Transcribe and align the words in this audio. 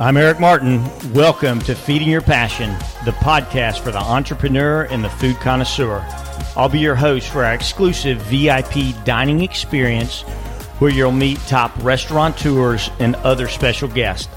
I'm 0.00 0.16
Eric 0.16 0.40
Martin. 0.40 0.82
Welcome 1.12 1.60
to 1.60 1.74
Feeding 1.74 2.08
Your 2.08 2.22
Passion, 2.22 2.70
the 3.04 3.10
podcast 3.10 3.80
for 3.80 3.90
the 3.90 3.98
entrepreneur 3.98 4.84
and 4.84 5.04
the 5.04 5.10
food 5.10 5.36
connoisseur. 5.36 6.02
I'll 6.56 6.70
be 6.70 6.78
your 6.78 6.94
host 6.94 7.28
for 7.28 7.44
our 7.44 7.52
exclusive 7.52 8.16
VIP 8.22 8.94
dining 9.04 9.42
experience 9.42 10.22
where 10.78 10.90
you'll 10.90 11.12
meet 11.12 11.36
top 11.40 11.70
restaurateurs 11.82 12.88
and 12.98 13.14
other 13.16 13.46
special 13.46 13.88
guests. 13.88 14.34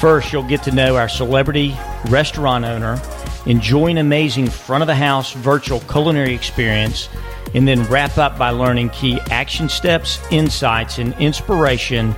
First, 0.00 0.32
you'll 0.32 0.44
get 0.44 0.62
to 0.62 0.70
know 0.70 0.94
our 0.94 1.08
celebrity 1.08 1.74
restaurant 2.08 2.64
owner, 2.64 3.02
enjoy 3.46 3.88
an 3.88 3.98
amazing 3.98 4.46
front 4.46 4.84
of 4.84 4.86
the 4.86 4.94
house 4.94 5.32
virtual 5.32 5.80
culinary 5.80 6.32
experience, 6.32 7.08
and 7.56 7.66
then 7.66 7.82
wrap 7.86 8.18
up 8.18 8.38
by 8.38 8.50
learning 8.50 8.90
key 8.90 9.18
action 9.32 9.68
steps, 9.68 10.20
insights, 10.30 10.98
and 10.98 11.12
inspiration 11.14 12.14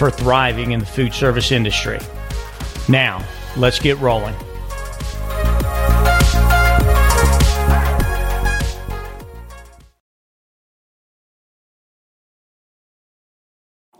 for 0.00 0.10
thriving 0.10 0.72
in 0.72 0.80
the 0.80 0.86
food 0.86 1.12
service 1.12 1.52
industry. 1.52 1.98
Now, 2.88 3.22
let's 3.54 3.78
get 3.78 3.98
rolling. 3.98 4.34